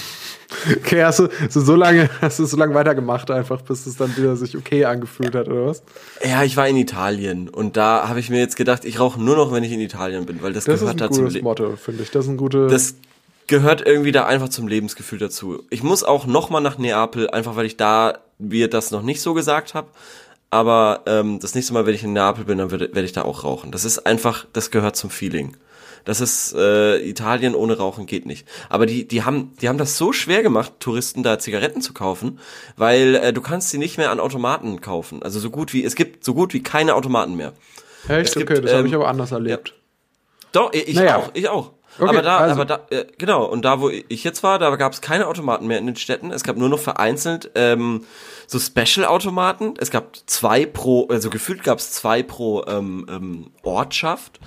Okay, 0.78 1.04
hast 1.04 1.18
du, 1.18 1.28
hast 1.42 1.56
du 1.56 1.60
so 1.60 1.74
lange, 1.74 2.08
hast 2.22 2.38
du 2.38 2.46
so 2.46 2.56
lange 2.56 2.74
weitergemacht 2.74 3.30
einfach, 3.30 3.60
bis 3.60 3.86
es 3.86 3.96
dann 3.96 4.16
wieder 4.16 4.34
sich 4.34 4.56
okay 4.56 4.86
angefühlt 4.86 5.34
hat, 5.34 5.48
oder 5.48 5.66
was? 5.66 5.82
Ja, 6.24 6.42
ich 6.42 6.56
war 6.56 6.66
in 6.66 6.76
Italien 6.76 7.48
und 7.50 7.76
da 7.76 8.08
habe 8.08 8.20
ich 8.20 8.30
mir 8.30 8.38
jetzt 8.38 8.56
gedacht, 8.56 8.86
ich 8.86 8.98
rauche 8.98 9.20
nur 9.20 9.36
noch, 9.36 9.52
wenn 9.52 9.62
ich 9.62 9.72
in 9.72 9.80
Italien 9.80 10.24
bin, 10.24 10.40
weil 10.42 10.54
das, 10.54 10.64
Das 10.64 10.76
ist 10.76 10.80
gehört 10.80 10.96
ein 10.96 11.08
da 11.08 11.10
zum 11.10 11.24
gutes 11.24 11.34
Leben. 11.34 11.44
Motto, 11.44 11.76
finde 11.76 12.02
ich. 12.02 12.10
Das 12.10 12.24
ist 12.24 12.30
ein 12.30 12.38
gute. 12.38 12.68
Das 12.68 12.94
gehört 13.46 13.86
irgendwie 13.86 14.12
da 14.12 14.24
einfach 14.24 14.48
zum 14.48 14.68
Lebensgefühl 14.68 15.18
dazu. 15.18 15.62
Ich 15.68 15.82
muss 15.82 16.02
auch 16.04 16.26
noch 16.26 16.48
mal 16.48 16.60
nach 16.60 16.78
Neapel, 16.78 17.28
einfach 17.28 17.56
weil 17.56 17.66
ich 17.66 17.76
da 17.76 18.18
mir 18.38 18.70
das 18.70 18.90
noch 18.90 19.02
nicht 19.02 19.20
so 19.20 19.34
gesagt 19.34 19.74
habe. 19.74 19.88
Aber 20.50 21.02
ähm, 21.06 21.40
das 21.40 21.54
nächste 21.54 21.74
Mal, 21.74 21.84
wenn 21.86 21.94
ich 21.94 22.04
in 22.04 22.12
Neapel 22.12 22.44
bin, 22.44 22.58
dann 22.58 22.70
werde 22.70 22.94
werd 22.94 23.04
ich 23.04 23.12
da 23.12 23.22
auch 23.22 23.44
rauchen. 23.44 23.70
Das 23.70 23.84
ist 23.84 24.06
einfach, 24.06 24.46
das 24.52 24.70
gehört 24.70 24.96
zum 24.96 25.10
Feeling. 25.10 25.56
Das 26.04 26.22
ist 26.22 26.54
äh, 26.54 26.96
Italien 27.06 27.54
ohne 27.54 27.76
Rauchen 27.76 28.06
geht 28.06 28.24
nicht. 28.24 28.48
Aber 28.70 28.86
die, 28.86 29.06
die 29.06 29.24
haben, 29.24 29.52
die 29.60 29.68
haben 29.68 29.76
das 29.76 29.98
so 29.98 30.12
schwer 30.14 30.42
gemacht, 30.42 30.72
Touristen 30.80 31.22
da 31.22 31.38
Zigaretten 31.38 31.82
zu 31.82 31.92
kaufen, 31.92 32.38
weil 32.76 33.16
äh, 33.16 33.32
du 33.34 33.42
kannst 33.42 33.68
sie 33.70 33.78
nicht 33.78 33.98
mehr 33.98 34.10
an 34.10 34.20
Automaten 34.20 34.80
kaufen. 34.80 35.22
Also 35.22 35.38
so 35.38 35.50
gut 35.50 35.74
wie 35.74 35.84
es 35.84 35.94
gibt 35.96 36.24
so 36.24 36.32
gut 36.32 36.54
wie 36.54 36.62
keine 36.62 36.94
Automaten 36.94 37.36
mehr. 37.36 37.52
Echt? 38.08 38.28
es 38.30 38.34
gibt, 38.34 38.50
okay, 38.50 38.62
das 38.62 38.70
habe 38.72 38.80
ähm, 38.80 38.86
ich 38.86 38.94
aber 38.94 39.08
anders 39.08 39.32
erlebt. 39.32 39.74
Doch, 40.52 40.72
ich 40.72 40.94
Naja. 40.94 41.18
auch, 41.18 41.30
ich 41.34 41.48
auch. 41.48 41.72
Okay, 41.98 42.08
aber 42.08 42.22
da, 42.22 42.38
also. 42.38 42.54
aber 42.54 42.64
da, 42.64 42.80
äh, 42.90 43.06
genau, 43.18 43.44
und 43.44 43.64
da, 43.64 43.80
wo 43.80 43.90
ich 43.90 44.24
jetzt 44.24 44.42
war, 44.42 44.58
da 44.58 44.74
gab 44.76 44.92
es 44.92 45.00
keine 45.00 45.26
Automaten 45.26 45.66
mehr 45.66 45.78
in 45.78 45.86
den 45.86 45.96
Städten. 45.96 46.30
Es 46.30 46.44
gab 46.44 46.56
nur 46.56 46.68
noch 46.68 46.78
vereinzelt 46.78 47.50
ähm, 47.54 48.04
so 48.46 48.58
Special-Automaten. 48.58 49.74
Es 49.78 49.90
gab 49.90 50.16
zwei 50.26 50.66
pro, 50.66 51.06
also 51.08 51.30
gefühlt 51.30 51.62
gab 51.62 51.78
es 51.78 51.92
zwei 51.92 52.22
pro 52.22 52.64
ähm, 52.66 53.06
ähm, 53.08 53.50
Ortschaft. 53.62 54.40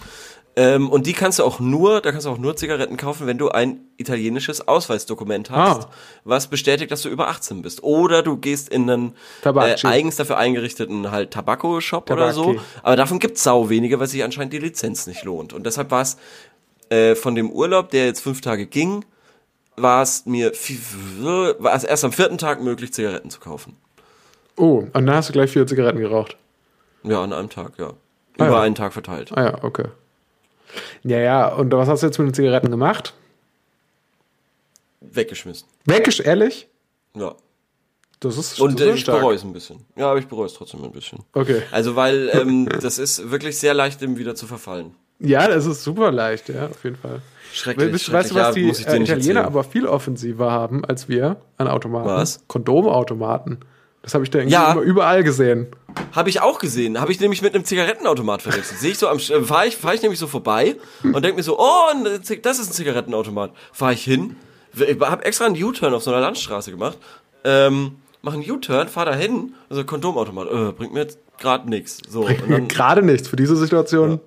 Ähm, 0.58 0.90
und 0.90 1.08
die 1.08 1.14
kannst 1.14 1.40
du 1.40 1.46
auch 1.46 1.62
nur, 1.62 2.02
da 2.02 2.12
kannst 2.12 2.28
du 2.28 2.30
auch 2.30 2.38
nur 2.38 2.58
Zigaretten 2.58 2.98
kaufen, 2.98 3.26
wenn 3.26 3.38
du 3.38 3.50
ein 3.50 3.80
italienisches 3.96 4.68
Ausweisdokument 4.68 5.50
hast, 5.50 5.84
Ah. 5.86 5.90
was 6.26 6.48
bestätigt, 6.48 6.92
dass 6.92 7.04
du 7.04 7.10
über 7.10 7.30
18 7.30 7.62
bist. 7.62 7.84
Oder 7.84 8.22
du 8.22 8.36
gehst 8.36 8.68
in 8.68 8.90
einen 8.90 9.14
äh, 9.46 9.76
eigens 9.88 10.18
dafür 10.18 10.38
eingerichteten 10.38 11.10
halt 11.10 11.32
Tabako-Shop 11.32 12.12
oder 12.12 12.34
so. 12.34 12.56
Aber 12.84 12.98
davon 12.98 13.20
gibt's 13.20 13.44
sau 13.44 13.70
wenige, 13.70 13.98
weil 14.02 14.08
sich 14.08 14.26
anscheinend 14.26 14.52
die 14.52 14.60
Lizenz 14.60 15.08
nicht 15.08 15.24
lohnt. 15.24 15.54
Und 15.54 15.66
deshalb 15.66 15.90
war 15.90 16.02
es 16.02 16.18
äh, 16.92 17.16
von 17.16 17.36
dem 17.36 17.50
Urlaub, 17.50 17.90
der 17.90 18.06
jetzt 18.06 18.20
fünf 18.22 18.42
Tage 18.42 18.66
ging, 18.66 19.06
war 19.78 20.04
es 20.04 20.26
mir 20.26 20.52
war 20.52 21.74
es 21.74 21.84
erst 21.84 22.04
am 22.04 22.12
vierten 22.12 22.38
Tag 22.38 22.62
möglich, 22.62 22.94
Zigaretten 22.94 23.30
zu 23.30 23.40
kaufen. 23.40 23.78
Oh, 24.58 24.84
und 24.92 24.94
dann 24.94 25.16
hast 25.16 25.30
du 25.30 25.34
gleich 25.34 25.52
vier 25.52 25.66
Zigaretten 25.66 26.00
geraucht. 26.00 26.36
Ja, 27.04 27.24
an 27.24 27.34
einem 27.34 27.50
Tag, 27.50 27.80
ja. 27.80 27.94
Ah, 28.38 28.46
Über 28.46 28.58
ja. 28.58 28.62
einen 28.62 28.76
Tag 28.76 28.94
verteilt. 28.94 29.32
Ah 29.36 29.44
ja, 29.44 29.64
okay. 29.64 29.86
Ja, 31.04 31.20
ja, 31.20 31.48
und 31.48 31.72
was 31.72 31.88
hast 31.88 32.04
du 32.04 32.08
jetzt 32.08 32.20
mit 32.20 32.28
den 32.28 32.34
Zigaretten 32.34 32.70
gemacht? 32.70 33.14
Weggeschmissen. 35.00 35.68
Weggesch, 35.86 36.20
ehrlich? 36.20 36.68
Ja. 37.16 37.36
Das 38.20 38.38
ist, 38.38 38.60
Und 38.60 38.80
das 38.80 38.86
äh, 38.86 38.89
ist 38.89 38.96
ich 38.98 39.02
stark. 39.02 39.20
bereue 39.20 39.36
es 39.36 39.44
ein 39.44 39.52
bisschen. 39.54 39.80
Ja, 39.96 40.12
aber 40.12 40.20
ich 40.20 40.28
bereue 40.28 40.46
es 40.46 40.54
trotzdem 40.54 40.84
ein 40.84 40.92
bisschen. 40.92 41.20
Okay. 41.34 41.64
Also, 41.72 41.96
weil 41.96 42.30
ähm, 42.34 42.70
das 42.82 43.00
ist 43.00 43.32
wirklich 43.32 43.58
sehr 43.58 43.74
leicht, 43.74 44.00
dem 44.02 44.18
wieder 44.18 44.36
zu 44.36 44.46
verfallen. 44.46 44.96
Ja, 45.24 45.47
das 45.47 45.65
ist 45.65 45.84
super 45.84 46.11
leicht, 46.11 46.49
ja, 46.49 46.67
auf 46.67 46.84
jeden 46.84 46.95
Fall. 46.95 47.22
Schrecklich. 47.53 47.93
Weißt, 47.93 48.11
weißt 48.13 48.32
du, 48.32 48.36
schrecklich. 48.36 48.69
was 48.69 48.80
Ja, 48.80 48.91
die 48.93 49.01
dir 49.01 49.11
äh, 49.11 49.15
Italiener 49.17 49.45
aber 49.45 49.63
viel 49.63 49.86
offensiver 49.86 50.51
haben 50.51 50.86
als 50.86 51.09
wir 51.09 51.38
an 51.57 51.67
Automaten? 51.67 52.07
Was? 52.07 52.41
Kondomautomaten. 52.47 53.59
Das 54.03 54.13
habe 54.13 54.24
ich 54.24 54.32
da 54.32 54.39
irgendwie 54.39 54.53
Ja. 54.53 54.76
überall 54.82 55.24
gesehen. 55.24 55.67
Habe 56.13 56.30
ich 56.30 56.41
auch 56.41 56.59
gesehen. 56.59 56.99
Habe 56.99 57.11
ich 57.11 57.19
nämlich 57.19 57.41
mit 57.41 57.53
einem 57.53 57.65
Zigarettenautomat 57.65 58.41
verwechselt. 58.41 58.80
Sehe 58.80 58.91
ich 58.91 58.97
so 58.97 59.07
am 59.09 59.17
äh, 59.17 59.43
fahre 59.43 59.67
ich, 59.67 59.78
fahr 59.78 59.93
ich 59.93 60.01
nämlich 60.01 60.19
so 60.19 60.28
vorbei 60.28 60.76
und 61.03 61.24
denke 61.24 61.36
mir 61.38 61.43
so, 61.43 61.59
oh, 61.59 61.93
das 62.41 62.59
ist 62.59 62.69
ein 62.69 62.74
Zigarettenautomat. 62.74 63.51
Fahre 63.74 63.93
ich 63.93 64.03
hin, 64.03 64.38
habe 65.01 65.26
extra 65.26 65.45
einen 65.45 65.61
U-Turn 65.61 65.93
auf 65.93 66.03
so 66.03 66.11
einer 66.11 66.22
Landstraße 66.22 66.72
gemacht. 66.72 66.97
Ähm, 67.43 67.97
mach 68.22 68.34
einen 68.34 68.49
U-Turn, 68.49 68.88
fahr 68.88 69.05
da 69.05 69.13
hin, 69.13 69.53
also 69.69 69.84
Kondomautomat, 69.84 70.47
äh, 70.47 70.72
bringt 70.72 70.93
mir 70.93 71.01
jetzt 71.01 71.19
gerade 71.39 71.69
nichts. 71.69 71.99
So, 72.09 72.28
gerade 72.69 73.03
nichts. 73.03 73.28
Für 73.28 73.36
diese 73.36 73.55
Situation 73.57 74.19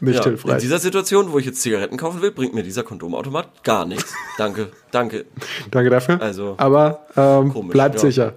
nicht 0.00 0.16
ja, 0.16 0.24
in 0.24 0.30
hilfreich. 0.30 0.60
dieser 0.60 0.78
Situation, 0.78 1.32
wo 1.32 1.38
ich 1.38 1.46
jetzt 1.46 1.60
Zigaretten 1.62 1.96
kaufen 1.96 2.22
will, 2.22 2.30
bringt 2.30 2.54
mir 2.54 2.62
dieser 2.62 2.82
Kondomautomat 2.82 3.62
gar 3.64 3.84
nichts. 3.84 4.14
Danke, 4.38 4.70
danke. 4.90 5.26
Danke 5.70 5.90
dafür. 5.90 6.20
Also, 6.20 6.54
Aber 6.56 7.06
ähm, 7.16 7.52
komisch, 7.52 7.72
bleibt 7.72 7.96
ja. 7.96 8.00
sicher. 8.00 8.34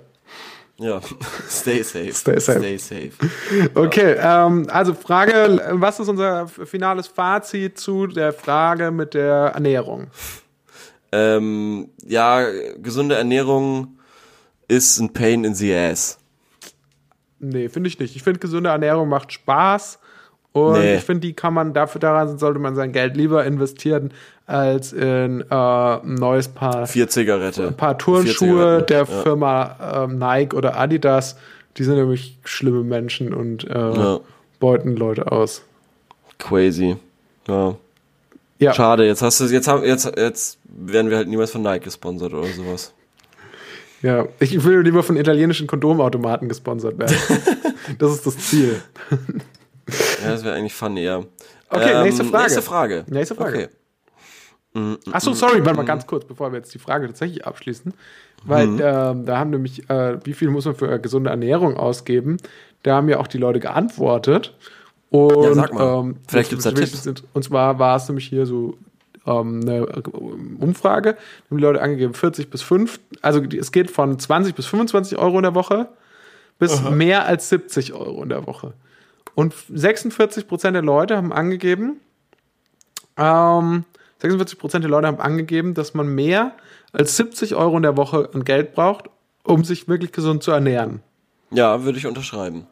Ja, 0.78 1.00
stay 1.50 1.82
safe. 1.84 2.14
Stay 2.14 2.40
safe. 2.40 2.60
Stay 2.60 2.78
safe. 2.78 3.12
Okay, 3.76 4.16
ähm, 4.20 4.68
also 4.70 4.94
Frage, 4.94 5.72
was 5.72 6.00
ist 6.00 6.10
unser 6.10 6.48
finales 6.48 7.08
Fazit 7.08 7.78
zu 7.78 8.08
der 8.08 8.34
Frage 8.34 8.92
mit 8.92 9.14
der 9.14 9.52
Ernährung? 9.54 10.08
Ähm, 11.12 11.90
ja, 12.04 12.46
gesunde 12.78 13.16
Ernährung 13.16 14.00
ist 14.68 15.00
ein 15.00 15.14
Pain 15.14 15.44
in 15.44 15.54
the 15.54 15.74
ass. 15.74 16.18
Nee, 17.40 17.70
finde 17.70 17.90
ich 17.90 18.00
nicht. 18.00 18.16
Ich 18.16 18.24
finde, 18.24 18.40
gesunde 18.40 18.70
Ernährung 18.70 19.10
macht 19.10 19.32
Spaß. 19.32 20.00
Und 20.54 20.74
Nee. 20.80 20.96
ich 20.96 21.04
finde, 21.04 21.22
die 21.22 21.34
kann 21.34 21.54
man 21.54 21.74
dafür 21.74 22.00
daran 22.00 22.38
sollte 22.38 22.60
man 22.60 22.76
sein 22.76 22.92
Geld 22.94 23.18
lieber 23.18 23.44
investieren 23.44 24.12
als 24.46 24.94
in 24.94 25.42
äh, 25.50 25.54
ein 25.56 26.14
neues 26.16 26.48
Paar, 26.48 26.86
Vier 26.88 27.08
Zigarette. 27.10 27.68
ein 27.68 27.78
paar 27.78 27.98
Turnschuhe 27.98 28.84
der 28.84 29.00
ja. 29.00 29.06
Firma 29.06 30.04
ähm, 30.06 30.20
Nike 30.20 30.56
oder 30.56 30.78
Adidas. 30.78 31.38
Die 31.78 31.84
sind 31.84 31.96
nämlich 31.96 32.38
schlimme 32.44 32.84
Menschen 32.84 33.34
und 33.34 33.68
äh, 33.68 33.74
Ja. 33.74 34.20
beuten 34.60 34.96
Leute 34.96 35.32
aus. 35.32 35.64
Crazy. 36.38 36.98
Ja. 37.48 37.76
Ja, 38.60 38.74
Schade, 38.74 39.06
jetzt 39.06 39.22
hast 39.24 39.40
du 39.40 39.46
jetzt 39.46 39.68
haben 39.68 39.84
jetzt 39.84 40.10
jetzt 40.16 40.58
werden 40.66 41.10
wir 41.10 41.18
halt 41.18 41.28
niemals 41.28 41.52
von 41.52 41.64
Nike 41.64 41.86
gesponsert 41.86 42.34
oder 42.34 42.48
sowas. 42.48 42.94
ja. 44.04 44.26
Ich 44.40 44.64
will 44.64 44.82
lieber 44.82 45.02
von 45.04 45.18
italienischen 45.18 45.66
Kondomautomaten 45.68 46.48
gesponsert 46.48 46.98
werden. 47.00 47.16
das 47.98 48.12
ist 48.14 48.26
das 48.28 48.38
Ziel. 48.38 48.82
Ja, 50.24 50.32
das 50.32 50.44
wäre 50.44 50.56
eigentlich 50.56 50.74
funny, 50.74 51.04
ja. 51.04 51.24
Okay, 51.70 52.04
nächste 52.04 52.24
Frage. 52.24 52.44
Nächste 52.44 52.62
Frage. 52.62 53.06
Nächste 53.08 53.36
Frage. 53.36 53.58
Okay. 53.58 54.98
Achso, 55.12 55.34
sorry, 55.34 55.64
warte 55.64 55.78
mal 55.78 55.86
ganz 55.86 56.08
kurz, 56.08 56.26
bevor 56.26 56.52
wir 56.52 56.58
jetzt 56.58 56.74
die 56.74 56.80
Frage 56.80 57.06
tatsächlich 57.06 57.46
abschließen. 57.46 57.94
Weil 58.44 58.68
ähm, 58.82 59.26
da 59.26 59.38
haben 59.38 59.52
nämlich, 59.52 59.90
äh, 59.90 60.18
wie 60.26 60.34
viel 60.34 60.50
muss 60.50 60.66
man 60.66 60.76
für 60.76 60.92
äh, 60.92 61.00
gesunde 61.00 61.30
Ernährung 61.30 61.78
ausgeben? 61.78 62.38
Da 62.82 62.96
haben 62.96 63.08
ja 63.08 63.20
auch 63.20 63.28
die 63.28 63.38
Leute 63.38 63.60
geantwortet. 63.60 64.56
Und, 65.12 65.44
Ja, 65.44 65.54
sag 65.54 65.74
mal. 65.74 66.00
Ähm, 66.00 66.16
Vielleicht 66.28 66.52
das 66.52 66.64
gibt's 66.64 66.64
da 66.64 66.72
Tipps. 66.72 67.24
Und 67.34 67.44
zwar 67.44 67.78
war 67.78 67.96
es 67.98 68.08
nämlich 68.08 68.26
hier 68.26 68.46
so 68.46 68.78
ähm, 69.26 69.62
eine 69.62 69.82
äh, 69.82 70.02
Umfrage. 70.60 71.14
Da 71.14 71.50
haben 71.50 71.58
die 71.58 71.64
Leute 71.64 71.82
angegeben 71.82 72.14
40 72.14 72.50
bis 72.50 72.62
5, 72.64 73.00
also 73.22 73.42
es 73.42 73.72
geht 73.72 73.92
von 73.92 74.18
20 74.20 74.56
bis 74.56 74.66
25 74.66 75.18
Euro 75.18 75.38
in 75.38 75.44
der 75.44 75.56
Woche 75.56 75.90
bis 76.60 76.82
mehr 76.90 77.26
als 77.26 77.50
70 77.50 77.94
Euro 77.94 78.24
in 78.24 78.30
der 78.30 78.48
Woche. 78.48 78.74
Und 79.36 79.54
46 79.74 80.48
Prozent 80.48 80.76
der 80.76 80.84
Leute 80.84 81.18
haben 81.18 81.34
angegeben, 81.34 82.00
ähm, 83.18 83.86
46 84.20 84.58
Prozent 84.58 84.84
der 84.84 84.92
Leute 84.92 85.08
haben 85.08 85.20
angegeben, 85.20 85.74
dass 85.74 85.94
man 85.94 86.08
mehr 86.08 86.54
als 86.92 87.18
70 87.18 87.56
Euro 87.56 87.76
in 87.78 87.84
der 87.84 87.98
Woche 87.98 88.30
an 88.34 88.46
Geld 88.46 88.74
braucht, 88.74 89.10
um 89.44 89.64
sich 89.64 89.88
wirklich 89.88 90.12
gesund 90.12 90.44
zu 90.44 90.52
ernähren. 90.52 91.02
Ja, 91.52 91.84
würde 91.84 91.98
ich 91.98 92.08
unterschreiben. 92.08 92.68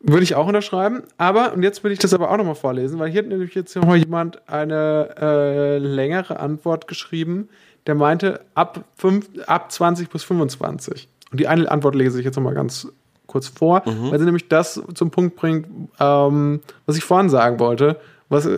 Würde 0.00 0.22
ich 0.22 0.36
auch 0.36 0.46
unterschreiben. 0.46 1.02
Aber, 1.16 1.52
und 1.52 1.62
jetzt 1.62 1.82
will 1.82 1.90
ich 1.90 1.98
das 1.98 2.14
aber 2.14 2.30
auch 2.30 2.36
nochmal 2.36 2.54
vorlesen, 2.54 2.98
weil 2.98 3.10
hier 3.10 3.22
hat 3.22 3.28
nämlich 3.28 3.54
jetzt 3.54 3.74
nochmal 3.74 3.96
jemand 3.96 4.48
eine 4.48 5.14
äh, 5.20 5.78
längere 5.78 6.38
Antwort 6.38 6.86
geschrieben, 6.86 7.48
der 7.86 7.94
meinte 7.94 8.42
ab, 8.54 8.84
fünf, 8.96 9.28
ab 9.46 9.72
20 9.72 10.08
bis 10.08 10.22
25. 10.22 11.08
Und 11.32 11.40
die 11.40 11.48
eine 11.48 11.70
Antwort 11.70 11.94
lese 11.94 12.18
ich 12.20 12.24
jetzt 12.24 12.36
nochmal 12.36 12.54
ganz 12.54 12.86
kurz 13.28 13.46
vor, 13.46 13.82
weil 14.10 14.18
sie 14.18 14.24
nämlich 14.24 14.48
das 14.48 14.82
zum 14.94 15.12
Punkt 15.12 15.36
bringt, 15.36 15.68
ähm, 16.00 16.60
was 16.86 16.96
ich 16.96 17.04
vorhin 17.04 17.28
sagen 17.28 17.60
wollte. 17.60 18.00
Was, 18.28 18.48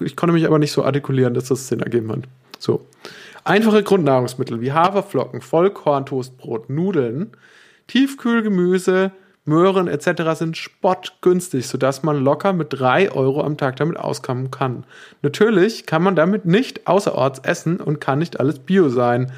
ich 0.00 0.16
konnte 0.16 0.32
mich 0.32 0.46
aber 0.46 0.58
nicht 0.58 0.72
so 0.72 0.84
artikulieren, 0.84 1.34
dass 1.34 1.46
das 1.46 1.66
Sinn 1.66 1.80
ergeben 1.80 2.12
hat. 2.12 2.20
So. 2.58 2.86
Einfache 3.44 3.82
Grundnahrungsmittel 3.82 4.60
wie 4.60 4.72
Haferflocken, 4.72 5.40
Vollkorntoastbrot, 5.40 6.70
Nudeln, 6.70 7.32
Tiefkühlgemüse, 7.88 9.10
Möhren 9.44 9.88
etc. 9.88 10.38
sind 10.38 10.56
spottgünstig, 10.56 11.66
sodass 11.66 12.04
man 12.04 12.22
locker 12.22 12.52
mit 12.52 12.68
3 12.70 13.10
Euro 13.10 13.42
am 13.42 13.56
Tag 13.56 13.74
damit 13.76 13.98
auskommen 13.98 14.52
kann. 14.52 14.84
Natürlich 15.22 15.84
kann 15.84 16.02
man 16.02 16.14
damit 16.14 16.44
nicht 16.44 16.86
außerorts 16.86 17.40
essen 17.40 17.80
und 17.80 18.00
kann 18.00 18.20
nicht 18.20 18.38
alles 18.38 18.60
Bio 18.60 18.88
sein. 18.88 19.32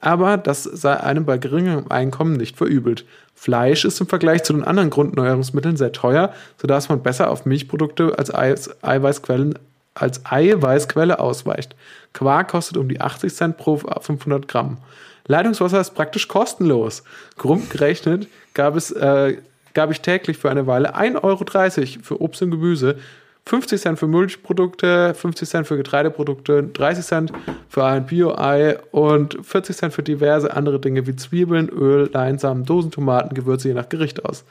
Aber 0.00 0.36
das 0.38 0.64
sei 0.64 0.98
einem 0.98 1.26
bei 1.26 1.38
geringerem 1.38 1.90
Einkommen 1.90 2.34
nicht 2.34 2.56
verübelt. 2.56 3.04
Fleisch 3.34 3.84
ist 3.84 4.00
im 4.00 4.06
Vergleich 4.06 4.42
zu 4.42 4.52
den 4.52 4.64
anderen 4.64 4.90
Grundnahrungsmitteln 4.90 5.76
sehr 5.76 5.92
teuer, 5.92 6.32
sodass 6.60 6.88
man 6.88 7.02
besser 7.02 7.30
auf 7.30 7.46
Milchprodukte 7.46 8.18
als 8.18 8.32
Eiweiß- 8.34 8.82
Eiweißquellen 8.82 9.58
als 9.94 10.24
Eiweißquelle 10.24 11.18
ausweicht. 11.18 11.74
Quark 12.12 12.48
kostet 12.48 12.76
um 12.76 12.88
die 12.88 13.00
80 13.00 13.34
Cent 13.34 13.56
pro 13.56 13.76
500 13.76 14.48
Gramm. 14.48 14.78
Leitungswasser 15.26 15.80
ist 15.80 15.94
praktisch 15.94 16.28
kostenlos. 16.28 17.02
Krumm 17.36 17.68
gerechnet 17.68 18.28
gab, 18.54 18.76
es, 18.76 18.90
äh, 18.92 19.36
gab 19.74 19.90
ich 19.90 20.00
täglich 20.00 20.38
für 20.38 20.50
eine 20.50 20.66
Weile 20.66 20.94
1,30 20.96 21.22
Euro 21.22 22.02
für 22.02 22.20
Obst 22.20 22.42
und 22.42 22.50
Gemüse, 22.50 22.98
50 23.46 23.80
Cent 23.80 23.98
für 23.98 24.06
Milchprodukte, 24.06 25.14
50 25.14 25.48
Cent 25.48 25.66
für 25.66 25.76
Getreideprodukte, 25.76 26.62
30 26.62 27.04
Cent 27.04 27.32
für 27.68 27.84
ein 27.84 28.06
Bio-Ei 28.06 28.78
und 28.92 29.38
40 29.42 29.76
Cent 29.76 29.92
für 29.94 30.02
diverse 30.02 30.54
andere 30.54 30.78
Dinge 30.78 31.06
wie 31.06 31.16
Zwiebeln, 31.16 31.68
Öl, 31.68 32.10
Leinsamen, 32.12 32.64
Dosentomaten, 32.64 33.34
Gewürze 33.34 33.68
je 33.68 33.74
nach 33.74 33.88
Gericht 33.88 34.24
aus. 34.24 34.44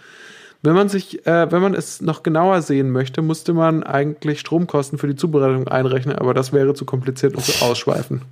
Wenn 0.61 0.73
man 0.73 0.89
sich, 0.89 1.25
äh, 1.25 1.49
wenn 1.51 1.61
man 1.61 1.73
es 1.73 2.01
noch 2.01 2.23
genauer 2.23 2.61
sehen 2.61 2.91
möchte, 2.91 3.21
musste 3.21 3.53
man 3.53 3.83
eigentlich 3.83 4.41
Stromkosten 4.41 4.97
für 4.97 5.07
die 5.07 5.15
Zubereitung 5.15 5.67
einrechnen, 5.69 6.17
aber 6.17 6.33
das 6.33 6.51
wäre 6.51 6.73
zu 6.73 6.83
kompliziert 6.83 7.35
und 7.35 7.45
zu 7.45 7.63
ausschweifend. 7.63 8.23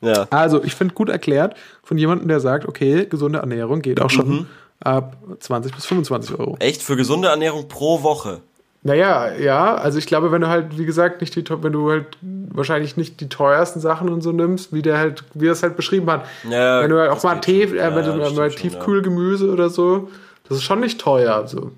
Ja. 0.00 0.26
Also, 0.30 0.64
ich 0.64 0.74
finde 0.74 0.94
gut 0.94 1.10
erklärt 1.10 1.54
von 1.82 1.98
jemandem, 1.98 2.28
der 2.28 2.40
sagt, 2.40 2.66
okay, 2.66 3.04
gesunde 3.04 3.40
Ernährung 3.40 3.82
geht 3.82 4.00
auch 4.00 4.08
schon 4.08 4.46
ab 4.80 5.18
20 5.38 5.74
bis 5.74 5.84
25 5.84 6.38
Euro. 6.38 6.56
Echt 6.58 6.82
für 6.82 6.96
gesunde 6.96 7.28
Ernährung 7.28 7.68
pro 7.68 8.02
Woche. 8.02 8.40
Naja, 8.82 9.34
ja, 9.34 9.74
also 9.74 9.98
ich 9.98 10.06
glaube, 10.06 10.32
wenn 10.32 10.40
du 10.40 10.48
halt, 10.48 10.78
wie 10.78 10.86
gesagt, 10.86 11.20
nicht 11.20 11.36
die, 11.36 11.44
wenn 11.62 11.72
du 11.72 11.90
halt 11.90 12.16
wahrscheinlich 12.22 12.96
nicht 12.96 13.20
die 13.20 13.28
teuersten 13.28 13.78
Sachen 13.78 14.08
und 14.08 14.22
so 14.22 14.32
nimmst, 14.32 14.72
wie 14.72 14.80
der 14.80 14.96
halt, 14.96 15.24
wie 15.34 15.48
er 15.48 15.52
es 15.52 15.62
halt 15.62 15.76
beschrieben 15.76 16.10
hat. 16.10 16.24
Ja, 16.48 16.82
wenn 16.82 16.90
du 16.90 16.98
halt 16.98 17.10
auch 17.10 17.22
mal 17.22 17.42
schon. 17.42 17.56
äh, 17.56 17.94
wenn 17.94 18.04
du 18.06 18.14
mal 18.14 18.30
schon, 18.30 18.36
ja. 18.38 18.48
Tiefkühlgemüse 18.48 19.50
oder 19.50 19.68
so, 19.68 20.08
das 20.48 20.58
ist 20.58 20.64
schon 20.64 20.80
nicht 20.80 20.98
teuer. 20.98 21.46
So. 21.46 21.72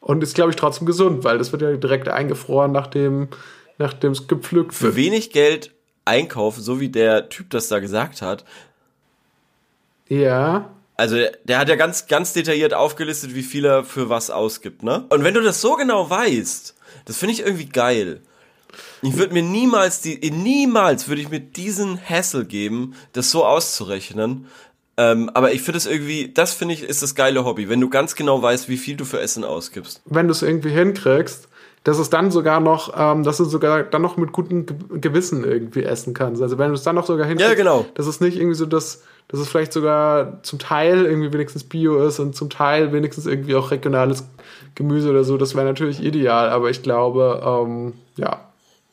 Und 0.00 0.24
ist, 0.24 0.34
glaube 0.34 0.50
ich, 0.50 0.56
trotzdem 0.56 0.86
gesund, 0.86 1.22
weil 1.22 1.38
das 1.38 1.52
wird 1.52 1.62
ja 1.62 1.76
direkt 1.76 2.08
eingefroren, 2.08 2.72
nachdem, 2.72 3.28
nachdem 3.78 4.10
es 4.12 4.26
gepflückt 4.26 4.74
Für 4.74 4.86
wird. 4.86 4.96
wenig 4.96 5.30
Geld 5.30 5.70
einkaufen, 6.04 6.62
so 6.62 6.80
wie 6.80 6.88
der 6.88 7.28
Typ 7.28 7.50
das 7.50 7.68
da 7.68 7.78
gesagt 7.78 8.22
hat. 8.22 8.44
Ja. 10.08 10.68
Also 11.00 11.16
der, 11.44 11.58
hat 11.58 11.68
ja 11.70 11.76
ganz, 11.76 12.06
ganz 12.08 12.34
detailliert 12.34 12.74
aufgelistet, 12.74 13.34
wie 13.34 13.42
viel 13.42 13.64
er 13.64 13.84
für 13.84 14.10
was 14.10 14.30
ausgibt, 14.30 14.82
ne? 14.82 15.06
Und 15.08 15.24
wenn 15.24 15.32
du 15.32 15.40
das 15.40 15.62
so 15.62 15.76
genau 15.76 16.10
weißt, 16.10 16.74
das 17.06 17.16
finde 17.16 17.32
ich 17.32 17.40
irgendwie 17.40 17.66
geil. 17.70 18.20
Ich 19.00 19.16
würde 19.16 19.32
mir 19.32 19.42
niemals 19.42 20.02
die, 20.02 20.30
niemals 20.30 21.08
würde 21.08 21.22
ich 21.22 21.30
mir 21.30 21.40
diesen 21.40 21.98
Hassel 21.98 22.44
geben, 22.44 22.94
das 23.14 23.30
so 23.30 23.46
auszurechnen. 23.46 24.46
Ähm, 24.98 25.30
aber 25.32 25.52
ich 25.54 25.62
finde 25.62 25.78
es 25.78 25.86
irgendwie, 25.86 26.30
das 26.34 26.52
finde 26.52 26.74
ich, 26.74 26.82
ist 26.82 27.02
das 27.02 27.14
geile 27.14 27.46
Hobby, 27.46 27.70
wenn 27.70 27.80
du 27.80 27.88
ganz 27.88 28.14
genau 28.14 28.42
weißt, 28.42 28.68
wie 28.68 28.76
viel 28.76 28.96
du 28.96 29.06
für 29.06 29.20
Essen 29.20 29.42
ausgibst. 29.44 30.02
wenn 30.04 30.26
du 30.28 30.32
es 30.32 30.42
irgendwie 30.42 30.68
hinkriegst, 30.70 31.48
dass 31.82 31.98
es 31.98 32.10
dann 32.10 32.30
sogar 32.30 32.60
noch, 32.60 32.92
ähm, 32.94 33.22
dass 33.22 33.38
du 33.38 33.44
sogar 33.46 33.84
dann 33.84 34.02
noch 34.02 34.18
mit 34.18 34.32
gutem 34.32 34.66
Ge 34.66 34.76
Gewissen 35.00 35.44
irgendwie 35.44 35.82
essen 35.82 36.12
kannst. 36.12 36.42
Also 36.42 36.58
wenn 36.58 36.68
du 36.68 36.74
es 36.74 36.82
dann 36.82 36.96
noch 36.96 37.06
sogar 37.06 37.26
hinkriegst, 37.26 37.48
Ja, 37.48 37.56
genau. 37.56 37.86
dass 37.94 38.06
es 38.06 38.20
nicht 38.20 38.36
irgendwie 38.36 38.54
so, 38.56 38.66
dass, 38.66 39.02
dass 39.30 39.40
es 39.40 39.48
vielleicht 39.48 39.72
sogar 39.72 40.42
zum 40.42 40.58
Teil 40.58 41.04
irgendwie 41.04 41.32
wenigstens 41.32 41.64
Bio 41.64 42.04
ist 42.06 42.18
und 42.18 42.34
zum 42.34 42.50
Teil 42.50 42.92
wenigstens 42.92 43.26
irgendwie 43.26 43.54
auch 43.54 43.70
regionales 43.70 44.24
Gemüse 44.74 45.10
oder 45.10 45.24
so, 45.24 45.36
das 45.36 45.54
wäre 45.54 45.66
natürlich 45.66 46.02
ideal, 46.02 46.50
aber 46.50 46.70
ich 46.70 46.82
glaube, 46.82 47.42
ähm, 47.44 47.94
ja. 48.16 48.40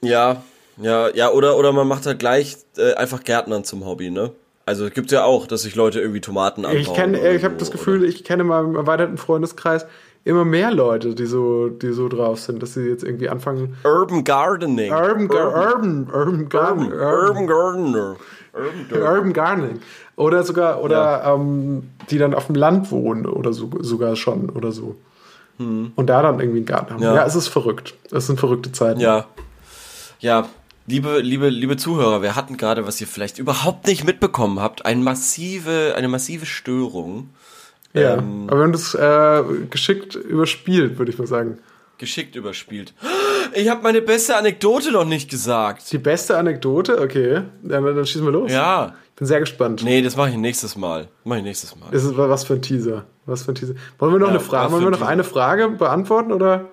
Ja, 0.02 0.44
ja, 0.78 1.10
ja, 1.10 1.32
oder, 1.32 1.58
oder 1.58 1.72
man 1.72 1.88
macht 1.88 2.06
halt 2.06 2.20
gleich 2.20 2.58
äh, 2.78 2.94
einfach 2.94 3.24
Gärtnern 3.24 3.64
zum 3.64 3.86
Hobby, 3.86 4.12
ne? 4.12 4.32
Also 4.66 4.86
es 4.86 4.94
gibt 4.94 5.12
ja 5.12 5.24
auch, 5.24 5.48
dass 5.48 5.62
sich 5.62 5.76
Leute 5.76 6.02
irgendwie 6.02 6.20
Tomaten 6.20 6.66
anbauen. 6.66 6.82
Ich 6.82 6.94
kenne, 6.94 7.20
oder 7.20 7.32
ich 7.32 7.44
habe 7.46 7.54
so, 7.54 7.60
das 7.60 7.72
Gefühl, 7.72 8.04
ich 8.04 8.26
kenne 8.26 8.44
in 8.44 8.50
meinem 8.50 8.76
erweiterten 8.76 9.18
Freundeskreis 9.18 9.86
immer 10.28 10.46
mehr 10.46 10.72
Leute, 10.72 11.16
die 11.16 11.26
so, 11.26 11.70
die 11.70 11.92
so 11.94 12.08
drauf 12.10 12.40
sind, 12.40 12.62
dass 12.62 12.74
sie 12.74 12.82
jetzt 12.88 13.04
irgendwie 13.04 13.30
anfangen? 13.30 13.76
Urban 13.84 14.24
Gardening. 14.24 14.92
Urban, 14.92 15.28
Gar- 15.28 15.54
Urban, 15.76 16.08
Urban, 16.14 16.50
Garden, 16.50 16.92
Urban, 16.94 17.28
Urban, 17.28 17.48
Gardener. 17.48 18.16
Urban 18.54 18.88
Gardener. 18.90 19.12
Urban 19.14 19.34
Gardening. 19.34 19.80
Oder 20.16 20.44
sogar, 20.44 20.84
oder 20.84 21.24
ähm, 21.26 21.90
die 22.10 22.18
dann 22.18 22.34
auf 22.34 22.48
dem 22.48 22.56
Land 22.56 22.92
wohnen 22.92 23.26
oder 23.26 23.54
so, 23.54 23.70
sogar 23.82 24.16
schon 24.16 24.50
oder 24.50 24.72
so. 24.72 24.96
Und 25.60 25.96
da 26.06 26.22
dann 26.22 26.40
irgendwie 26.40 26.60
einen 26.60 26.66
Garten 26.68 26.94
haben. 26.94 27.02
Ja. 27.04 27.16
Ja. 27.16 27.26
es 27.26 27.34
ist 27.36 27.48
verrückt. 27.48 27.96
Es 28.12 28.28
sind 28.28 28.40
verrückte 28.40 28.72
Zeiten. 28.72 29.00
Ja. 29.00 29.26
Ja. 30.20 30.48
Liebe, 30.86 31.20
liebe, 31.20 31.50
liebe 31.50 31.78
Zuhörer, 31.78 32.22
wir 32.22 32.36
hatten 32.36 32.58
gerade, 32.58 32.86
was 32.86 33.02
ihr 33.02 33.08
vielleicht 33.08 33.40
überhaupt 33.40 33.88
nicht 33.88 34.04
mitbekommen 34.06 34.60
habt, 34.60 34.86
eine 34.86 35.02
massive, 35.02 35.96
eine 35.98 36.08
massive 36.08 36.46
Störung. 36.46 37.30
Ja, 37.94 38.16
ähm, 38.16 38.48
aber 38.48 38.58
wir 38.60 38.64
haben 38.64 38.72
das 38.72 38.94
äh, 38.94 39.44
geschickt 39.70 40.16
überspielt, 40.16 40.98
würde 40.98 41.12
ich 41.12 41.18
mal 41.18 41.28
sagen. 41.28 41.60
Geschickt 41.98 42.36
überspielt. 42.36 42.94
Ich 43.54 43.70
habe 43.70 43.82
meine 43.82 44.02
beste 44.02 44.36
Anekdote 44.36 44.92
noch 44.92 45.06
nicht 45.06 45.30
gesagt. 45.32 45.90
Die 45.94 45.98
beste 45.98 46.38
Anekdote? 46.38 47.00
Okay, 47.00 47.44
dann, 47.64 47.86
dann 47.86 48.06
schießen 48.06 48.26
wir 48.26 48.32
los. 48.34 48.52
Ja. 48.52 48.94
Ich 49.10 49.16
bin 49.16 49.26
sehr 49.26 49.40
gespannt. 49.40 49.84
Nee, 49.84 50.02
das 50.02 50.18
mache 50.18 50.32
ich 50.32 50.38
nächstes 50.38 50.76
Mal. 50.76 51.08
Mache 51.24 51.40
ich 51.40 51.46
nächstes 51.46 51.74
Mal. 51.76 51.88
Das 51.92 52.04
ist 52.04 52.18
was 52.18 52.44
für 52.44 52.56
ein 52.56 52.62
Teaser. 52.62 53.06
Was 53.26 53.44
für 53.44 53.54
ein 53.54 53.56
Teaser. 53.56 53.74
Wollen 54.00 54.12
wir 54.12 54.20
noch 54.20 54.28
ja, 54.28 54.34
eine 54.34 54.42
Frage, 54.42 54.72
wollen 54.74 54.84
wir 54.84 54.92
noch 54.92 55.02
eine 55.02 55.24
Frage 55.24 55.70
beantworten 55.70 56.34
oder? 56.34 56.66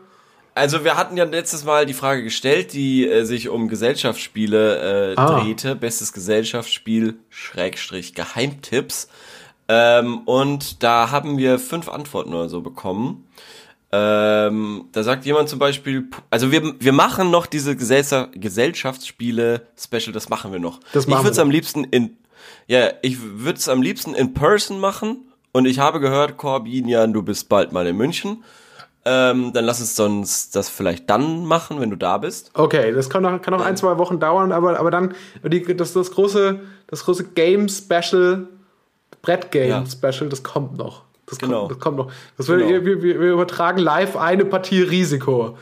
Also 0.55 0.85
wir 0.85 0.97
hatten 0.97 1.17
ja 1.17 1.25
letztes 1.25 1.65
Mal 1.65 1.87
die 1.87 1.95
Frage 1.95 2.23
gestellt, 2.23 2.73
die 2.73 3.09
äh, 3.09 3.25
sich 3.25 3.49
um 3.49 3.69
Gesellschaftsspiele 3.69 5.13
äh, 5.13 5.17
ah. 5.17 5.41
drehte. 5.41 5.75
Bestes 5.75 6.13
Gesellschaftsspiel, 6.13 7.17
Schrägstrich, 7.29 8.15
Geheimtipps. 8.15 9.09
Ähm, 9.69 10.19
und 10.27 10.83
da 10.83 11.11
haben 11.11 11.39
wir 11.39 11.59
fünf 11.59 11.89
Antworten 11.89 12.35
oder 12.35 12.49
so 12.49 12.61
bekommen. 12.61 13.27
Ähm, 13.93 14.87
da 14.93 15.03
sagt 15.05 15.25
jemand 15.25 15.49
zum 15.49 15.61
Beispiel, 15.61 16.11
also 16.29 16.51
wir, 16.51 16.75
wir 16.81 16.93
machen 16.93 17.31
noch 17.31 17.47
diese 17.47 17.77
Gesellschaftsspiele-Special, 17.77 20.13
das 20.13 20.29
machen 20.29 20.53
wir 20.53 20.59
noch. 20.59 20.81
Das 20.93 21.07
machen 21.07 21.21
ich 21.21 21.25
würde 21.25 21.33
es 21.33 21.39
am 21.39 21.51
liebsten 21.51 21.85
in, 21.85 22.19
ja, 22.67 22.91
ich 23.03 23.19
würde 23.23 23.59
es 23.59 23.69
am 23.69 23.83
liebsten 23.83 24.15
in 24.15 24.35
person 24.35 24.81
machen. 24.81 25.29
Und 25.53 25.67
ich 25.67 25.79
habe 25.79 26.01
gehört, 26.01 26.37
Corbinian, 26.37 27.13
du 27.13 27.23
bist 27.23 27.49
bald 27.49 27.71
mal 27.71 27.87
in 27.87 27.97
München. 27.97 28.43
Ähm, 29.05 29.53
dann 29.53 29.65
lass 29.65 29.79
uns 29.81 29.95
sonst 29.95 30.57
das 30.57 30.69
vielleicht 30.69 31.09
dann 31.09 31.45
machen, 31.45 31.81
wenn 31.81 31.91
du 31.91 31.97
da 31.97 32.19
bist. 32.19 32.51
Okay, 32.55 32.93
das 32.93 33.09
kann 33.09 33.23
noch, 33.23 33.41
kann 33.41 33.55
noch 33.55 33.65
ein, 33.65 33.77
zwei 33.77 33.99
Wochen 33.99 34.19
dauern, 34.19 34.51
aber, 34.51 34.81
aber 34.81 34.91
dann 34.91 35.15
die, 35.45 35.77
das, 35.77 35.93
das 35.93 36.11
große, 36.11 36.59
das 36.89 37.05
große 37.05 37.23
Game 37.25 37.69
Special, 39.25 39.39
Brett 39.39 39.51
Game 39.51 39.69
ja. 39.69 39.85
Special, 39.87 40.29
das 40.29 40.43
kommt 40.43 40.77
noch. 40.77 41.03
Das 41.27 41.39
genau. 41.39 41.61
Kommt, 41.61 41.71
das 41.71 41.79
kommt 41.79 41.97
noch. 41.97 42.13
Das 42.37 42.47
genau. 42.47 42.69
wir, 42.69 42.85
wir, 42.85 43.03
wir 43.03 43.33
übertragen 43.33 43.79
live 43.79 44.17
eine 44.17 44.45
Partie 44.45 44.83
Risiko. 44.83 45.57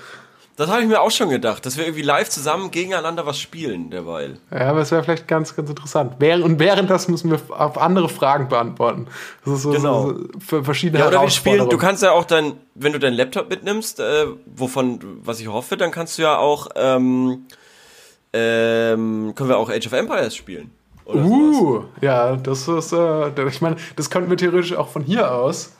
Das 0.56 0.70
habe 0.70 0.82
ich 0.82 0.86
mir 0.86 1.00
auch 1.00 1.10
schon 1.10 1.30
gedacht, 1.30 1.64
dass 1.64 1.78
wir 1.78 1.84
irgendwie 1.84 2.02
live 2.02 2.28
zusammen 2.28 2.70
gegeneinander 2.70 3.24
was 3.24 3.38
spielen 3.38 3.90
derweil. 3.90 4.38
Ja, 4.50 4.68
aber 4.68 4.80
es 4.80 4.90
wäre 4.90 5.02
vielleicht 5.02 5.26
ganz, 5.26 5.56
ganz 5.56 5.70
interessant. 5.70 6.22
Und 6.22 6.60
während 6.60 6.90
das 6.90 7.08
müssen 7.08 7.30
wir 7.30 7.40
auf 7.48 7.78
andere 7.78 8.10
Fragen 8.10 8.48
beantworten. 8.48 9.06
Das 9.44 9.54
ist 9.54 9.62
so, 9.62 9.70
genau. 9.70 10.10
so 10.10 10.28
für 10.38 10.62
verschiedene 10.62 11.00
ja, 11.00 11.08
oder 11.08 11.22
wir 11.22 11.30
spielen, 11.30 11.70
Du 11.70 11.78
kannst 11.78 12.02
ja 12.02 12.12
auch 12.12 12.24
dein, 12.24 12.52
wenn 12.74 12.92
du 12.92 12.98
deinen 12.98 13.14
Laptop 13.14 13.48
mitnimmst, 13.48 14.00
äh, 14.00 14.26
wovon, 14.44 15.00
was 15.24 15.40
ich 15.40 15.48
hoffe, 15.48 15.78
dann 15.78 15.90
kannst 15.90 16.18
du 16.18 16.22
ja 16.22 16.36
auch, 16.36 16.68
ähm, 16.76 17.46
ähm, 18.34 19.32
können 19.34 19.48
wir 19.48 19.56
auch 19.56 19.70
Age 19.70 19.86
of 19.86 19.92
Empires 19.94 20.36
spielen. 20.36 20.70
Uh, 21.14 21.54
sowas. 21.54 21.84
ja, 22.00 22.36
das 22.36 22.68
ist, 22.68 22.92
äh, 22.92 23.48
ich 23.48 23.60
meine, 23.60 23.76
das 23.96 24.10
könnten 24.10 24.30
wir 24.30 24.36
theoretisch 24.36 24.74
auch 24.74 24.88
von 24.88 25.02
hier 25.02 25.32
aus. 25.32 25.72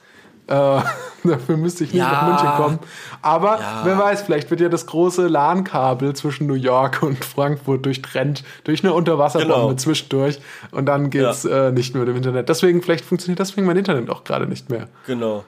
Äh, 0.49 0.53
dafür 1.25 1.57
müsste 1.57 1.85
ich 1.85 1.93
nicht 1.93 2.01
ja. 2.01 2.11
nach 2.11 2.27
München 2.27 2.57
kommen. 2.57 2.79
Aber 3.23 3.61
ja. 3.61 3.83
wer 3.85 3.99
weiß, 3.99 4.23
vielleicht 4.23 4.51
wird 4.51 4.61
ja 4.61 4.69
das 4.69 4.87
große 4.87 5.29
LAN-Kabel 5.29 6.15
zwischen 6.15 6.47
New 6.47 6.55
York 6.55 7.03
und 7.03 7.25
Frankfurt 7.25 7.87
durchtrennt 7.87 8.43
durch 8.65 8.83
eine 8.83 8.93
Unterwasserbombe 8.93 9.55
genau. 9.55 9.75
zwischendurch 9.75 10.41
und 10.73 10.87
dann 10.87 11.11
geht's 11.11 11.45
ja. 11.45 11.69
äh, 11.69 11.73
nicht 11.73 11.95
mehr 11.95 12.01
mit 12.05 12.09
dem 12.09 12.17
Internet. 12.17 12.49
Deswegen, 12.49 12.83
vielleicht 12.83 13.05
funktioniert 13.05 13.39
deswegen 13.39 13.67
mein 13.67 13.77
Internet 13.77 14.11
auch 14.11 14.25
gerade 14.25 14.47
nicht 14.47 14.69
mehr. 14.69 14.89
Genau. 15.07 15.45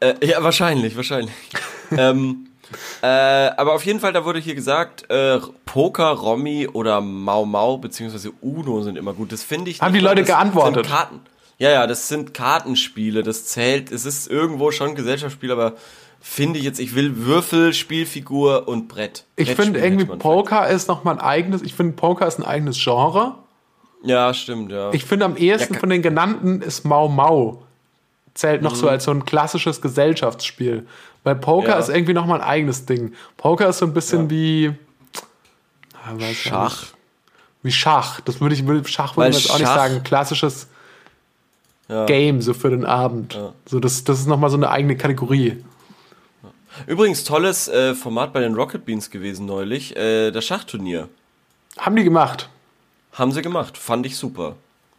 Äh, 0.00 0.14
ja, 0.26 0.42
wahrscheinlich, 0.42 0.96
wahrscheinlich. 0.96 1.34
ähm, 1.96 2.48
äh, 3.02 3.06
aber 3.06 3.74
auf 3.74 3.84
jeden 3.84 4.00
Fall, 4.00 4.12
da 4.12 4.24
wurde 4.24 4.38
hier 4.38 4.54
gesagt, 4.54 5.10
äh, 5.10 5.38
Poker, 5.64 6.10
Romy 6.10 6.68
oder 6.68 7.00
Mau 7.00 7.44
Mau 7.44 7.78
beziehungsweise 7.78 8.32
Uno 8.40 8.82
sind 8.82 8.96
immer 8.96 9.12
gut. 9.12 9.32
Das 9.32 9.42
finde 9.42 9.70
ich. 9.70 9.80
Haben 9.80 9.94
die 9.94 10.00
Leute 10.00 10.24
geantwortet? 10.24 10.86
Karten. 10.86 11.20
Ja, 11.58 11.70
ja, 11.70 11.86
das 11.86 12.08
sind 12.08 12.34
Kartenspiele, 12.34 13.22
das 13.22 13.46
zählt. 13.46 13.90
Es 13.90 14.04
ist 14.04 14.28
irgendwo 14.28 14.70
schon 14.72 14.94
Gesellschaftsspiel, 14.94 15.50
aber 15.52 15.74
finde 16.20 16.58
ich 16.58 16.64
jetzt, 16.64 16.80
ich 16.80 16.94
will 16.94 17.16
Würfel, 17.16 17.72
Spielfigur 17.72 18.68
und 18.68 18.88
Brett. 18.88 19.24
Ich 19.36 19.54
finde 19.54 19.80
irgendwie 19.80 20.04
Poker 20.04 20.68
ist 20.68 20.88
nochmal 20.88 21.14
ein 21.14 21.20
eigenes, 21.20 21.62
ich 21.62 21.74
finde 21.74 21.92
Poker 21.94 22.26
ist 22.26 22.38
ein 22.38 22.44
eigenes 22.44 22.82
Genre. 22.82 23.36
Ja, 24.02 24.34
stimmt, 24.34 24.70
ja. 24.70 24.92
Ich 24.92 25.04
finde 25.04 25.24
am 25.24 25.36
ehesten 25.36 25.74
ja, 25.74 25.80
von 25.80 25.88
den 25.88 26.02
genannten 26.02 26.60
ist 26.60 26.84
Mau 26.84 27.08
Mau. 27.08 27.62
Zählt 28.34 28.60
noch 28.60 28.72
mhm. 28.72 28.76
so 28.76 28.88
als 28.88 29.04
so 29.04 29.10
ein 29.12 29.24
klassisches 29.24 29.80
Gesellschaftsspiel. 29.80 30.86
Weil 31.26 31.34
Poker 31.34 31.70
ja. 31.70 31.78
ist 31.78 31.88
irgendwie 31.88 32.12
nochmal 32.12 32.40
ein 32.40 32.46
eigenes 32.46 32.86
Ding. 32.86 33.12
Poker 33.36 33.68
ist 33.68 33.78
so 33.78 33.84
ein 33.84 33.92
bisschen 33.92 34.22
ja. 34.22 34.30
wie. 34.30 34.74
Ah, 35.92 36.32
Schach. 36.32 36.84
Wie 37.64 37.72
Schach. 37.72 38.20
Das 38.20 38.40
würde 38.40 38.54
ich, 38.54 38.60
Schach 38.88 39.16
würde 39.16 39.30
ich 39.30 39.42
jetzt 39.42 39.50
auch 39.50 39.58
nicht 39.58 39.66
sagen. 39.66 40.04
Klassisches 40.04 40.68
ja. 41.88 42.06
Game 42.06 42.40
so 42.42 42.54
für 42.54 42.70
den 42.70 42.84
Abend. 42.84 43.36
So, 43.64 43.80
das, 43.80 44.04
das 44.04 44.20
ist 44.20 44.28
nochmal 44.28 44.50
so 44.50 44.56
eine 44.56 44.70
eigene 44.70 44.96
Kategorie. 44.96 45.64
Übrigens, 46.86 47.24
tolles 47.24 47.66
äh, 47.66 47.96
Format 47.96 48.32
bei 48.32 48.38
den 48.38 48.54
Rocket 48.54 48.84
Beans 48.84 49.10
gewesen 49.10 49.46
neulich, 49.46 49.96
äh, 49.96 50.30
das 50.30 50.44
Schachturnier. 50.44 51.08
Haben 51.76 51.96
die 51.96 52.04
gemacht? 52.04 52.48
Haben 53.14 53.32
sie 53.32 53.42
gemacht, 53.42 53.76
fand 53.76 54.06
ich 54.06 54.16
super. 54.16 54.54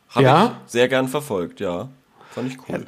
Habe 0.09 0.25
ja? 0.25 0.45
ich 0.65 0.71
sehr 0.73 0.89
gern 0.89 1.07
verfolgt, 1.07 1.61
ja. 1.61 1.87
Fand 2.31 2.51
ich 2.51 2.57
cool. 2.67 2.85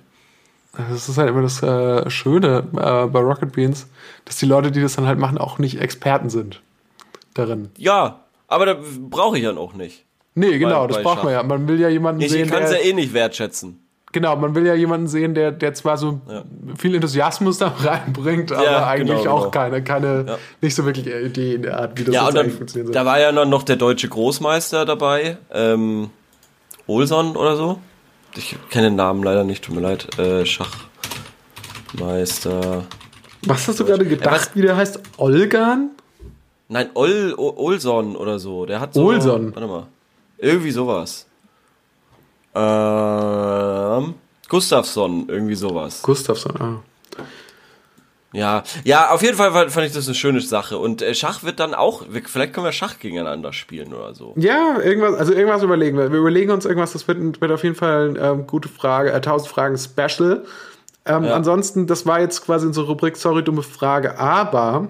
Das 0.78 1.10
ist 1.10 1.18
halt 1.18 1.30
immer 1.30 1.42
das 1.42 1.64
äh, 1.64 2.10
Schöne 2.10 2.64
äh, 2.74 3.08
bei 3.08 3.20
Rocket 3.20 3.52
Beans, 3.52 3.88
dass 4.26 4.38
die 4.38 4.46
Leute, 4.46 4.72
die 4.72 4.82
das 4.82 4.96
dann 4.96 5.08
halt 5.08 5.20
machen, 5.20 5.38
auch 5.38 5.58
nicht 5.58 5.82
Experten 5.82 6.30
sind 6.30 6.62
darin. 7.34 7.70
Ja, 7.78 8.22
aber 8.48 8.66
da 8.66 8.78
brauche 9.10 9.38
ich 9.38 9.44
dann 9.44 9.58
auch 9.58 9.74
nicht. 9.74 10.06
Nee, 10.36 10.58
genau, 10.58 10.82
bei, 10.82 10.88
das 10.88 10.98
bei 10.98 11.04
braucht 11.04 11.18
Schach. 11.18 11.24
man 11.24 11.34
ja. 11.34 11.44
Man 11.44 11.68
will 11.68 11.80
ja 11.80 11.90
jemanden 11.90 12.22
ich 12.22 12.32
sehen. 12.32 12.46
Ich 12.46 12.52
kann 12.52 12.64
es 12.64 12.72
ja 12.72 12.78
eh 12.78 12.94
nicht 12.94 13.14
wertschätzen. 13.14 13.80
Genau, 14.12 14.36
man 14.36 14.56
will 14.56 14.66
ja 14.66 14.74
jemanden 14.74 15.08
sehen, 15.08 15.36
der, 15.36 15.52
der 15.52 15.76
zwar 15.76 15.98
so 15.98 16.20
ja. 16.28 16.44
viel 16.78 16.96
Enthusiasmus 16.96 17.60
da 17.60 17.68
reinbringt, 17.80 18.52
aber 18.52 18.64
ja, 18.64 18.88
eigentlich 18.88 19.20
genau, 19.20 19.32
auch 19.32 19.52
genau. 19.52 19.52
keine, 19.52 19.84
keine 19.84 20.26
ja. 20.28 20.38
nicht 20.62 20.74
so 20.74 20.86
wirklich 20.86 21.08
Idee 21.08 21.56
in 21.56 21.62
der 21.62 21.80
Art, 21.80 22.00
wie 22.00 22.06
das 22.06 22.16
ja, 22.16 22.28
eigentlich 22.28 22.56
funktionieren 22.56 22.88
soll. 22.88 22.94
Da 22.94 23.06
war 23.06 23.20
ja 23.20 23.32
noch 23.32 23.62
der 23.62 23.76
deutsche 23.76 24.10
Großmeister 24.10 24.86
dabei, 24.86 25.38
ähm, 25.52 26.10
Olson 26.88 27.36
oder 27.36 27.56
so. 27.56 27.80
Ich 28.36 28.56
kenne 28.70 28.90
den 28.90 28.96
Namen 28.96 29.24
leider 29.24 29.44
nicht, 29.44 29.64
tut 29.64 29.76
mir 29.76 29.82
leid. 29.82 30.18
Äh, 30.18 30.46
Schachmeister. 30.46 32.84
Was 33.44 33.68
hast 33.68 33.80
du 33.80 33.86
gerade 33.86 34.06
gedacht, 34.06 34.52
wie 34.56 34.62
der 34.62 34.78
heißt? 34.78 35.00
Olgan? 35.18 35.92
Nein, 36.68 36.90
Ol, 36.94 37.34
Olson 37.38 38.16
oder 38.16 38.40
so. 38.40 38.66
Der 38.66 38.80
hat 38.80 38.94
so. 38.94 39.06
Olson. 39.06 39.56
Warte 39.56 39.68
mal. 39.68 39.88
Irgendwie 40.38 40.72
sowas. 40.72 41.26
Ähm, 42.56 44.16
Gustafsson, 44.48 45.30
irgendwie 45.30 45.56
sowas. 45.56 46.02
Gustafsson, 46.02 46.56
ah. 46.60 46.82
Ja, 48.32 48.64
ja, 48.84 49.10
auf 49.10 49.24
jeden 49.24 49.36
Fall 49.36 49.70
fand 49.70 49.88
ich 49.88 49.94
das 49.94 50.06
eine 50.08 50.14
schöne 50.14 50.42
Sache. 50.42 50.78
Und 50.78 51.02
äh, 51.02 51.16
Schach 51.16 51.44
wird 51.44 51.60
dann 51.60 51.74
auch, 51.74 52.04
vielleicht 52.26 52.54
können 52.54 52.66
wir 52.66 52.72
Schach 52.72 53.00
gegeneinander 53.00 53.54
spielen 53.54 53.94
oder 53.94 54.14
so. 54.14 54.34
Ja, 54.36 54.80
irgendwas, 54.80 55.16
also 55.16 55.34
irgendwas 55.34 55.64
überlegen 55.64 55.98
wir. 55.98 56.12
Wir 56.12 56.20
überlegen 56.20 56.52
uns 56.52 56.66
irgendwas, 56.66 56.94
das 56.94 57.08
wird, 57.08 57.42
wird 57.42 57.52
auf 57.52 57.64
jeden 57.64 57.76
Fall 57.76 58.10
eine 58.10 58.20
ähm, 58.20 58.48
gute 58.48 58.70
Frage, 58.70 59.12
äh, 59.12 59.16
1000 59.16 59.52
Fragen 59.52 59.78
Special. 59.78 60.46
Ähm, 61.06 61.24
ja. 61.24 61.34
Ansonsten, 61.34 61.88
das 61.88 62.06
war 62.06 62.20
jetzt 62.20 62.46
quasi 62.46 62.68
unsere 62.68 62.86
Rubrik, 62.86 63.18
sorry, 63.18 63.44
dumme 63.44 63.64
Frage, 63.64 64.20
aber 64.20 64.90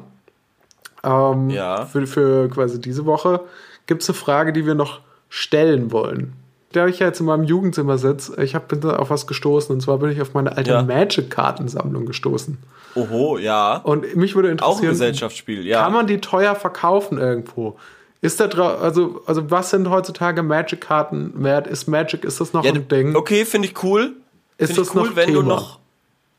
ähm, 1.03 1.49
ja. 1.49 1.85
für, 1.85 2.07
für 2.07 2.49
quasi 2.49 2.81
diese 2.81 3.05
Woche 3.05 3.41
gibt 3.87 4.01
es 4.01 4.09
eine 4.09 4.17
Frage, 4.17 4.51
die 4.51 4.65
wir 4.65 4.75
noch 4.75 4.99
stellen 5.29 5.91
wollen 5.93 6.33
da 6.72 6.88
ich 6.88 6.99
ja 6.99 7.07
jetzt 7.07 7.20
in 7.20 7.26
meinem 7.26 7.43
Jugendzimmer 7.43 7.97
sitze, 7.97 8.41
ich 8.43 8.53
hab, 8.53 8.67
bin 8.67 8.82
da 8.82 8.97
auf 8.97 9.09
was 9.09 9.26
gestoßen. 9.26 9.74
Und 9.74 9.82
zwar 9.82 9.97
bin 9.97 10.11
ich 10.11 10.22
auf 10.22 10.34
meine 10.34 10.55
alte 10.55 10.72
ja. 10.72 10.84
Magic-Kartensammlung 10.84 12.05
gestoßen. 12.05 12.57
Oho, 12.95 13.38
ja. 13.38 13.78
Und 13.78 14.15
mich 14.15 14.36
würde 14.36 14.49
interessieren. 14.49 14.78
Auch 14.78 14.82
ein 14.82 14.89
Gesellschaftsspiel, 14.89 15.65
ja. 15.65 15.84
Kann 15.84 15.93
man 15.93 16.07
die 16.07 16.22
teuer 16.22 16.55
verkaufen 16.55 17.17
irgendwo? 17.17 17.78
Ist 18.22 18.39
da 18.39 18.45
also, 18.47 19.22
also 19.26 19.49
was 19.49 19.70
sind 19.70 19.89
heutzutage 19.89 20.43
Magic-Karten 20.43 21.43
wert? 21.43 21.67
Ist 21.67 21.88
Magic, 21.88 22.24
ist 22.24 22.41
das 22.41 22.53
noch 22.53 22.65
ja, 22.65 22.74
ein 22.74 22.88
Ding? 22.88 23.15
Okay, 23.15 23.45
finde 23.45 23.70
ich 23.70 23.84
cool. 23.84 24.13
Ist 24.57 24.74
find 24.74 24.80
das 24.80 24.93
cool, 24.93 25.03
noch 25.03 25.15
wenn 25.15 25.28
Thema? 25.28 25.41
du 25.41 25.47
noch. 25.47 25.80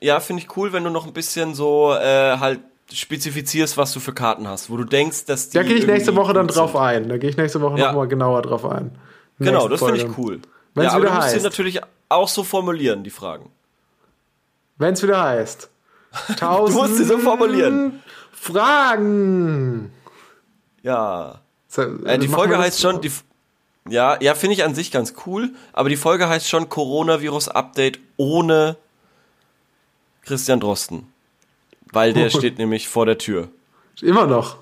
Ja, 0.00 0.20
finde 0.20 0.42
ich 0.42 0.56
cool, 0.56 0.72
wenn 0.72 0.84
du 0.84 0.90
noch 0.90 1.06
ein 1.06 1.12
bisschen 1.12 1.54
so 1.54 1.92
äh, 1.92 2.36
halt 2.38 2.60
spezifizierst, 2.92 3.76
was 3.76 3.92
du 3.92 4.00
für 4.00 4.12
Karten 4.12 4.46
hast, 4.48 4.70
wo 4.70 4.76
du 4.76 4.84
denkst, 4.84 5.24
dass 5.24 5.48
die. 5.48 5.58
Da 5.58 5.62
gehe 5.62 5.76
ich 5.76 5.86
nächste 5.86 6.14
Woche 6.16 6.32
dann 6.34 6.48
drauf 6.48 6.76
ein. 6.76 7.08
Da 7.08 7.16
gehe 7.18 7.30
ich 7.30 7.36
nächste 7.36 7.60
Woche 7.60 7.78
ja. 7.78 7.88
nochmal 7.88 8.08
genauer 8.08 8.42
drauf 8.42 8.66
ein. 8.66 8.92
Genau, 9.40 9.68
das 9.68 9.80
finde 9.82 9.96
ich 9.96 10.18
cool. 10.18 10.40
Wenn's 10.74 10.92
ja, 10.92 10.96
aber 10.96 11.06
du 11.06 11.10
musst 11.12 11.22
heißt. 11.24 11.36
sie 11.36 11.42
natürlich 11.42 11.80
auch 12.08 12.28
so 12.28 12.44
formulieren, 12.44 13.02
die 13.02 13.10
Fragen. 13.10 13.50
Wenn 14.76 14.94
es 14.94 15.02
wieder 15.02 15.22
heißt. 15.22 15.68
Tausend 16.36 16.76
du 16.76 16.82
musst 16.82 16.96
sie 16.96 17.04
so 17.04 17.18
formulieren. 17.18 18.02
Fragen. 18.32 19.92
Ja. 20.82 21.40
So, 21.68 21.82
äh, 22.04 22.18
die 22.18 22.28
Folge 22.28 22.58
heißt 22.58 22.80
schon, 22.80 23.00
die, 23.00 23.10
ja, 23.88 24.18
ja, 24.20 24.34
finde 24.34 24.54
ich 24.54 24.64
an 24.64 24.74
sich 24.74 24.90
ganz 24.90 25.14
cool, 25.26 25.50
aber 25.72 25.88
die 25.88 25.96
Folge 25.96 26.28
heißt 26.28 26.48
schon 26.48 26.68
Coronavirus-Update 26.68 27.98
ohne 28.16 28.76
Christian 30.24 30.60
Drosten. 30.60 31.06
Weil 31.92 32.12
der 32.12 32.30
steht 32.30 32.58
nämlich 32.58 32.88
vor 32.88 33.06
der 33.06 33.18
Tür. 33.18 33.48
Immer 34.02 34.26
noch. 34.26 34.58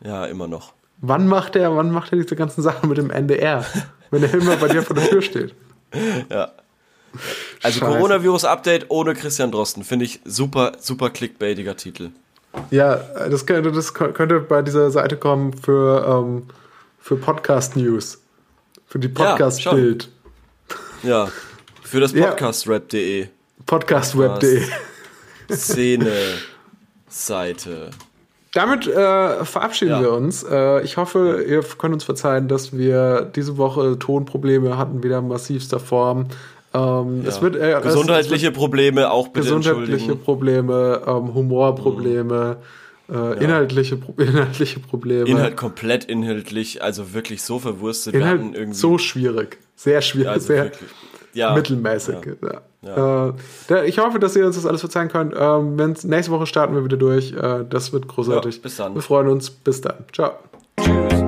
Ja, 0.00 0.26
immer 0.26 0.48
noch. 0.48 0.72
Wann 0.98 1.26
macht 1.26 1.56
er, 1.56 1.76
wann 1.76 1.90
macht 1.90 2.12
er 2.12 2.18
diese 2.18 2.36
ganzen 2.36 2.62
Sachen 2.62 2.88
mit 2.88 2.98
dem 2.98 3.10
NDR? 3.10 3.64
wenn 4.16 4.22
er 4.22 4.34
immer 4.34 4.56
bei 4.56 4.68
dir 4.68 4.82
vor 4.82 4.96
der 4.96 5.08
Tür 5.08 5.22
steht. 5.22 5.54
Ja. 6.30 6.50
Also 7.62 7.80
Coronavirus-Update 7.80 8.86
ohne 8.90 9.14
Christian 9.14 9.50
Drosten. 9.50 9.84
Finde 9.84 10.04
ich 10.04 10.20
super, 10.24 10.72
super 10.78 11.08
clickbaitiger 11.08 11.76
Titel. 11.76 12.10
Ja, 12.70 12.96
das 13.30 13.46
könnte, 13.46 13.72
das 13.72 13.94
könnte 13.94 14.40
bei 14.40 14.60
dieser 14.62 14.90
Seite 14.90 15.16
kommen 15.16 15.54
für, 15.54 16.04
ähm, 16.06 16.48
für 16.98 17.16
Podcast-News. 17.16 18.20
Für 18.86 18.98
die 18.98 19.08
Podcast-Bild. 19.08 20.10
Ja, 21.02 21.24
ja, 21.24 21.30
für 21.82 22.00
das 22.00 22.12
Podcast-Rap.de. 22.12 23.28
Podcast-Web.de. 23.64 24.62
Szene-Seite. 25.50 26.42
Damit 28.56 28.86
äh, 28.86 29.44
verabschieden 29.44 29.90
ja. 29.90 30.00
wir 30.00 30.12
uns. 30.12 30.42
Äh, 30.42 30.82
ich 30.82 30.96
hoffe, 30.96 31.44
ihr 31.46 31.62
könnt 31.76 31.92
uns 31.92 32.04
verzeihen, 32.04 32.48
dass 32.48 32.74
wir 32.74 33.30
diese 33.36 33.58
Woche 33.58 33.98
Tonprobleme 33.98 34.78
hatten, 34.78 35.02
wieder 35.02 35.20
massivster 35.20 35.78
Form. 35.78 36.28
Ähm, 36.72 37.20
ja. 37.22 37.28
es 37.28 37.42
wird, 37.42 37.54
äh, 37.56 37.78
gesundheitliche 37.82 38.48
es, 38.48 38.54
Probleme 38.54 39.10
auch 39.10 39.28
bitte 39.28 39.44
Gesundheitliche 39.44 40.16
Probleme, 40.16 41.02
ähm, 41.06 41.34
Humorprobleme. 41.34 42.56
Mhm. 43.08 43.14
Äh, 43.14 43.18
ja. 43.18 43.32
inhaltliche, 43.34 43.98
inhaltliche 44.16 44.80
Probleme. 44.80 45.28
Inhalt 45.28 45.58
komplett 45.58 46.06
inhaltlich, 46.06 46.82
also 46.82 47.12
wirklich 47.12 47.42
so 47.42 47.58
verwurstet. 47.58 48.14
Inhalt 48.14 48.40
so 48.74 48.96
schwierig, 48.96 49.58
sehr 49.74 50.00
schwierig, 50.00 50.30
also 50.30 50.46
sehr 50.46 50.72
ja. 51.34 51.54
mittelmäßig. 51.54 52.16
Ja. 52.42 52.62
Äh, 53.70 53.86
ich 53.88 53.98
hoffe, 53.98 54.18
dass 54.18 54.36
ihr 54.36 54.46
uns 54.46 54.56
das 54.56 54.66
alles 54.66 54.80
verzeihen 54.80 55.08
könnt. 55.08 55.34
Ähm, 55.36 55.76
nächste 55.76 56.32
Woche 56.32 56.46
starten 56.46 56.74
wir 56.74 56.84
wieder 56.84 56.96
durch. 56.96 57.32
Äh, 57.32 57.64
das 57.68 57.92
wird 57.92 58.08
großartig. 58.08 58.62
bis 58.62 58.76
dann. 58.76 58.94
Wir 58.94 59.02
freuen 59.02 59.28
uns. 59.28 59.50
Bis 59.50 59.80
dann. 59.80 60.04
Ciao. 60.12 60.32
Tschüss. 60.80 61.25